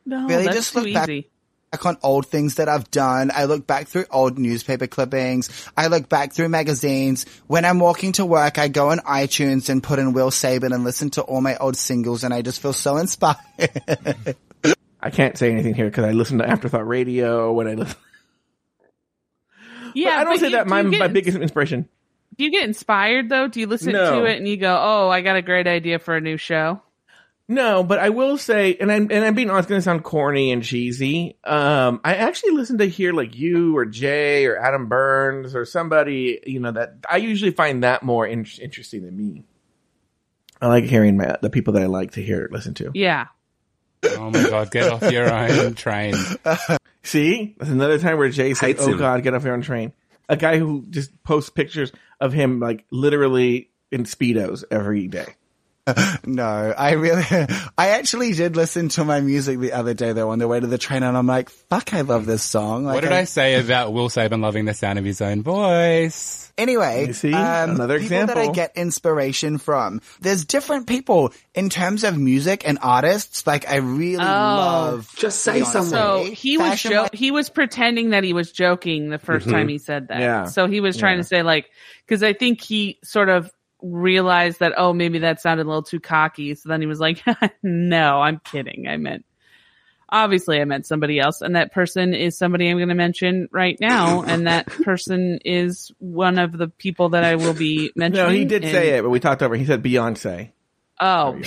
No, 0.06 0.28
Really 0.28 0.46
that's 0.46 0.56
just 0.56 0.74
too 0.74 0.80
look 0.80 0.94
back- 0.94 1.10
easy. 1.10 1.31
Back 1.72 1.86
on 1.86 1.98
old 2.04 2.26
things 2.28 2.56
that 2.56 2.68
I've 2.68 2.92
done. 2.92 3.32
I 3.34 3.46
look 3.46 3.66
back 3.66 3.88
through 3.88 4.06
old 4.12 4.38
newspaper 4.38 4.88
clippings. 4.88 5.50
I 5.78 5.88
look 5.88 6.10
back 6.10 6.34
through 6.34 6.50
magazines. 6.50 7.26
When 7.48 7.64
I'm 7.64 7.80
walking 7.80 8.12
to 8.14 8.26
work, 8.26 8.58
I 8.60 8.68
go 8.68 8.90
on 8.90 9.00
iTunes 9.00 9.70
and 9.70 9.82
put 9.82 9.98
in 9.98 10.12
Will 10.14 10.32
Sabin 10.32 10.74
and 10.74 10.84
listen 10.84 11.10
to 11.12 11.22
all 11.22 11.40
my 11.40 11.56
old 11.58 11.78
singles 11.78 12.24
and 12.26 12.34
I 12.34 12.42
just 12.42 12.62
feel 12.62 12.74
so 12.74 12.98
inspired. 12.98 13.38
I 15.02 15.10
can't 15.12 15.38
say 15.38 15.50
anything 15.52 15.74
here 15.74 15.86
because 15.86 16.04
I 16.04 16.12
listen 16.12 16.40
to 16.40 16.48
Afterthought 16.48 16.88
Radio 16.88 17.54
when 17.54 17.68
I 17.68 17.74
listen. 17.76 17.98
Yeah, 19.94 20.10
but 20.10 20.14
I 20.20 20.24
don't 20.26 20.34
but 20.34 20.40
say 20.40 20.46
you- 20.48 20.52
that 20.58 20.64
do 20.66 20.70
my 20.70 20.84
get- 20.84 21.00
my 21.00 21.08
biggest 21.08 21.38
inspiration. 21.38 21.88
Do 22.38 22.46
you 22.46 22.52
get 22.52 22.64
inspired 22.64 23.28
though? 23.30 23.48
Do 23.48 23.60
you 23.60 23.68
listen 23.68 23.92
No. 23.94 24.20
to 24.22 24.26
it 24.26 24.38
and 24.38 24.48
you 24.48 24.56
go, 24.58 24.74
"Oh, 24.82 25.10
I 25.10 25.22
got 25.22 25.36
a 25.36 25.42
great 25.42 25.68
idea 25.68 26.00
for 26.00 26.16
a 26.16 26.22
new 26.22 26.38
show"? 26.38 26.82
No, 27.52 27.84
but 27.84 28.00
I 28.00 28.10
will 28.12 28.38
say, 28.38 28.78
and 28.80 28.90
I'm 28.90 29.10
and 29.12 29.26
I'm 29.26 29.34
being 29.36 29.50
honest, 29.50 29.66
it's 29.66 29.70
gonna 29.72 29.82
sound 29.82 30.06
corny 30.06 30.54
and 30.54 30.64
cheesy. 30.64 31.36
Um, 31.44 32.00
I 32.02 32.16
actually 32.16 32.52
listen 32.52 32.78
to 32.78 32.86
hear 32.86 33.12
like 33.12 33.36
you 33.38 33.76
or 33.76 33.84
Jay 33.86 34.46
or 34.46 34.58
Adam 34.58 34.88
Burns 34.88 35.54
or 35.54 35.66
somebody, 35.66 36.40
you 36.48 36.62
know, 36.62 36.72
that 36.72 37.00
I 37.10 37.18
usually 37.18 37.52
find 37.52 37.84
that 37.84 38.04
more 38.04 38.26
in- 38.26 38.48
interesting 38.62 39.04
than 39.04 39.18
me. 39.18 39.44
I 40.62 40.68
like 40.68 40.86
hearing 40.86 41.18
my, 41.18 41.36
the 41.42 41.50
people 41.50 41.74
that 41.74 41.84
I 41.84 41.88
like 41.88 42.12
to 42.12 42.24
hear 42.24 42.48
listen 42.50 42.74
to. 42.76 42.92
Yeah. 42.94 43.28
Oh 44.06 44.30
my 44.30 44.50
god, 44.50 44.72
get 44.72 44.90
off 44.90 45.12
your 45.12 45.30
own 45.34 45.74
train. 45.74 46.16
See, 47.04 47.56
that's 47.58 47.70
another 47.70 48.00
time 48.00 48.18
where 48.18 48.30
Jay 48.30 48.54
said, 48.54 48.68
Hates 48.68 48.84
"Oh 48.84 48.94
him. 48.94 48.98
God, 48.98 49.24
get 49.24 49.34
off 49.34 49.44
your 49.44 49.56
own 49.56 49.62
train." 49.62 49.92
A 50.30 50.38
guy 50.38 50.58
who 50.58 50.86
just 50.90 51.22
posts 51.24 51.50
pictures 51.50 51.92
of 52.22 52.32
him 52.32 52.62
like 52.62 52.86
literally 52.92 53.72
in 53.92 54.06
speedos 54.06 54.64
every 54.72 55.08
day. 55.10 55.36
No, 56.26 56.44
I 56.46 56.92
really, 56.92 57.24
I 57.78 57.90
actually 57.90 58.34
did 58.34 58.56
listen 58.56 58.90
to 58.90 59.04
my 59.04 59.20
music 59.22 59.60
the 59.60 59.74
other 59.74 59.94
day 59.94 60.14
though 60.14 60.30
on 60.30 60.40
the 60.40 60.48
way 60.48 60.60
to 60.60 60.68
the 60.68 60.78
train 60.78 61.02
and 61.04 61.18
I'm 61.18 61.26
like, 61.28 61.50
fuck, 61.50 61.94
I 61.94 62.02
love 62.02 62.26
this 62.26 62.44
song. 62.44 62.86
Like, 62.86 62.96
What 62.96 63.02
did 63.04 63.12
I 63.12 63.24
say 63.24 63.60
about 63.60 63.92
Will 63.92 64.08
Saban 64.10 64.42
loving 64.42 64.66
the 64.66 64.74
sound 64.76 65.00
of 65.00 65.06
his 65.06 65.20
own 65.22 65.42
voice? 65.42 66.54
Anyway, 66.58 67.08
You 67.08 67.14
see? 67.14 67.34
um, 67.34 67.72
Another 67.72 68.00
people 68.00 68.28
that 68.28 68.38
I 68.38 68.52
get 68.52 68.74
inspiration 68.76 69.58
from. 69.58 70.02
There's 70.20 70.46
different 70.46 70.86
people 70.88 71.34
in 71.56 71.70
terms 71.70 72.04
of 72.04 72.18
music 72.18 72.68
and 72.68 72.78
artists. 72.82 73.48
Like 73.48 73.68
I 73.70 73.78
really 73.78 74.18
love. 74.18 75.12
Just 75.18 75.42
say 75.42 75.62
Beyonce. 75.62 75.66
something. 75.66 75.90
So 75.92 76.24
he 76.32 76.58
was 76.58 76.68
Fashion 76.70 76.92
jo- 76.92 77.08
he 77.14 77.32
was 77.32 77.50
pretending 77.50 78.12
that 78.12 78.24
he 78.24 78.34
was 78.34 78.52
joking 78.52 79.10
the 79.10 79.18
1st 79.18 79.50
time 79.50 79.68
he 79.68 79.80
said 79.80 80.10
that. 80.10 80.20
Yeah. 80.20 80.46
So 80.46 80.68
he 80.68 80.82
was 80.82 80.98
trying 80.98 81.18
to 81.18 81.24
say 81.24 81.42
like 81.42 81.70
because 82.06 82.22
I 82.22 82.34
think 82.34 82.62
he 82.62 83.00
sort 83.04 83.30
of 83.30 83.52
realized 83.82 84.60
that 84.60 84.74
oh 84.78 84.94
maybe 84.94 85.20
that 85.20 85.42
sounded 85.42 85.66
a 85.66 85.68
little 85.70 85.84
too 85.84 86.00
cocky. 86.00 86.56
So 86.56 86.70
then 86.70 86.82
he 86.82 86.88
was 86.88 87.00
like, 87.00 87.24
no, 87.64 88.22
I'm 88.22 88.40
kidding. 88.40 88.88
I 88.88 88.98
meant 88.98 89.26
obviously 90.12 90.60
I 90.60 90.66
meant 90.66 90.86
somebody 90.86 91.20
else, 91.20 91.42
and 91.42 91.56
that 91.56 91.72
person 91.72 92.14
is 92.14 92.38
somebody 92.38 92.70
I'm 92.70 92.78
going 92.78 92.90
to 92.90 92.96
mention 92.96 93.48
right 93.52 93.78
now, 93.80 94.24
and 94.24 94.48
that 94.48 94.68
person 94.68 95.40
is 95.46 95.92
one 96.00 96.38
of 96.38 96.58
the 96.58 96.68
people 96.68 97.10
that 97.10 97.24
I 97.24 97.36
will 97.36 97.54
be 97.54 97.92
mentioning. 97.96 98.26
No, 98.28 98.30
he 98.30 98.46
did 98.46 98.64
and- 98.64 98.72
say 98.72 98.98
it, 98.98 99.02
but 99.02 99.10
we 99.10 99.20
talked 99.20 99.42
over. 99.42 99.56
He 99.56 99.66
said 99.66 99.82
Beyonce. 99.82 100.52
Oh, 101.00 101.40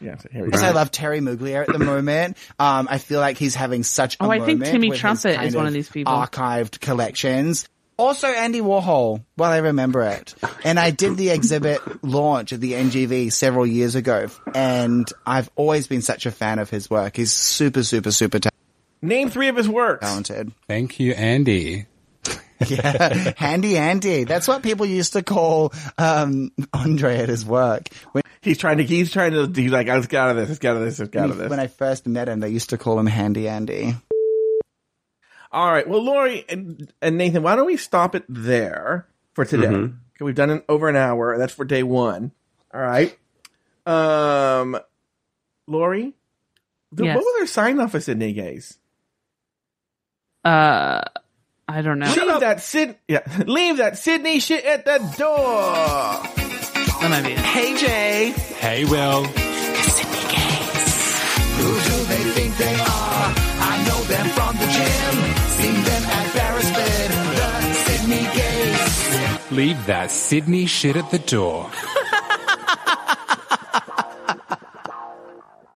Yeah, 0.00 0.16
here 0.30 0.42
we 0.42 0.46
Because 0.48 0.60
go. 0.60 0.66
I 0.66 0.70
love 0.72 0.90
Thierry 0.90 1.20
Mugler 1.20 1.62
at 1.66 1.72
the 1.72 1.78
moment. 1.78 2.36
Um, 2.58 2.88
I 2.90 2.98
feel 2.98 3.20
like 3.20 3.38
he's 3.38 3.54
having 3.54 3.84
such 3.84 4.16
a 4.16 4.24
Oh, 4.24 4.30
I 4.30 4.40
think 4.40 4.62
Timmy 4.64 4.90
with 4.90 4.98
Trumpet 4.98 5.40
is 5.42 5.56
one 5.56 5.66
of 5.66 5.72
these 5.72 5.88
people. 5.88 6.12
Archived 6.12 6.80
collections. 6.80 7.68
Also 7.96 8.26
Andy 8.28 8.60
Warhol, 8.60 9.24
while 9.36 9.52
I 9.52 9.58
remember 9.58 10.02
it. 10.02 10.34
And 10.64 10.78
I 10.80 10.90
did 10.90 11.16
the 11.16 11.30
exhibit 11.30 11.80
launch 12.04 12.52
at 12.52 12.60
the 12.60 12.72
NGV 12.72 13.32
several 13.32 13.66
years 13.66 13.94
ago. 13.94 14.28
And 14.54 15.08
I've 15.24 15.50
always 15.56 15.86
been 15.86 16.02
such 16.02 16.26
a 16.26 16.30
fan 16.30 16.58
of 16.58 16.70
his 16.70 16.90
work. 16.90 17.16
He's 17.16 17.32
super, 17.32 17.82
super, 17.82 18.10
super 18.10 18.38
talented. 18.38 18.52
Name 19.02 19.28
three 19.30 19.48
of 19.48 19.56
his 19.56 19.68
works. 19.68 20.06
talented. 20.06 20.52
Thank 20.66 20.98
you, 21.00 21.12
Andy. 21.12 21.86
Yeah. 22.68 23.32
Handy 23.36 23.76
Andy. 23.76 24.24
That's 24.24 24.48
what 24.48 24.62
people 24.62 24.86
used 24.86 25.14
to 25.14 25.22
call, 25.22 25.74
um, 25.98 26.50
Andre 26.72 27.18
at 27.18 27.28
his 27.28 27.44
work. 27.44 27.88
When, 28.12 28.22
He's 28.44 28.58
trying 28.58 28.76
to. 28.76 28.84
He's 28.84 29.10
trying 29.10 29.32
to. 29.32 29.50
He's 29.60 29.72
like, 29.72 29.88
I 29.88 29.96
us 29.96 30.06
get 30.06 30.20
out 30.20 30.30
of 30.30 30.36
this. 30.36 30.48
Let's 30.50 30.58
get 30.58 30.70
out 30.72 30.76
of 30.76 30.84
this. 30.84 30.98
Let's 30.98 31.10
get 31.10 31.22
out 31.24 31.30
of 31.30 31.38
this. 31.38 31.48
when 31.48 31.60
I 31.60 31.66
first 31.66 32.06
met 32.06 32.28
him, 32.28 32.40
they 32.40 32.50
used 32.50 32.70
to 32.70 32.78
call 32.78 32.98
him 32.98 33.06
Handy 33.06 33.48
Andy. 33.48 33.96
All 35.54 35.70
right. 35.72 35.88
Well, 35.88 36.02
Lauri 36.02 36.44
and, 36.48 36.92
and 37.00 37.16
Nathan, 37.16 37.44
why 37.44 37.54
don't 37.54 37.66
we 37.66 37.76
stop 37.76 38.16
it 38.16 38.24
there 38.28 39.06
for 39.34 39.44
today? 39.44 39.68
Mm-hmm. 39.68 39.84
Okay, 40.16 40.24
we've 40.24 40.34
done 40.34 40.50
it 40.50 40.64
over 40.68 40.88
an 40.88 40.96
hour, 40.96 41.38
that's 41.38 41.52
for 41.54 41.64
day 41.64 41.84
one. 41.84 42.32
All 42.74 42.80
right. 42.80 43.16
Um, 43.86 44.76
Lauri, 45.68 46.12
th- 46.96 47.06
Yes. 47.06 47.14
what 47.16 47.24
was 47.24 47.42
our 47.42 47.46
sign 47.46 47.78
off 47.78 47.92
for 47.92 48.00
Sydney 48.00 48.32
Gays? 48.32 48.76
uh, 50.44 51.02
I 51.68 51.82
don't 51.82 52.00
know. 52.00 52.12
Leave 52.12 52.40
that 52.40 52.60
Sid. 52.60 52.96
Yeah, 53.08 53.20
leave 53.46 53.76
that 53.78 53.96
Sydney 53.96 54.40
shit 54.40 54.64
at 54.64 54.84
the 54.84 54.98
door. 55.16 55.72
That 57.00 57.08
might 57.10 57.22
be 57.24 57.32
it. 57.32 57.38
Hey 57.38 57.76
Jay. 57.78 58.30
Hey, 58.58 58.84
Will. 58.84 59.24
Who 59.24 59.32
do 61.72 62.04
they 62.04 62.22
think 62.32 62.56
they 62.58 62.74
are? 62.74 62.86
I 62.86 63.84
know 63.88 64.02
them 64.04 64.26
from 64.28 64.56
the 64.56 64.66
gym. 64.66 65.33
Leave 69.54 69.86
that 69.86 70.10
Sydney 70.10 70.66
shit 70.66 70.96
at 70.96 71.08
the 71.12 71.20
door. 71.20 71.70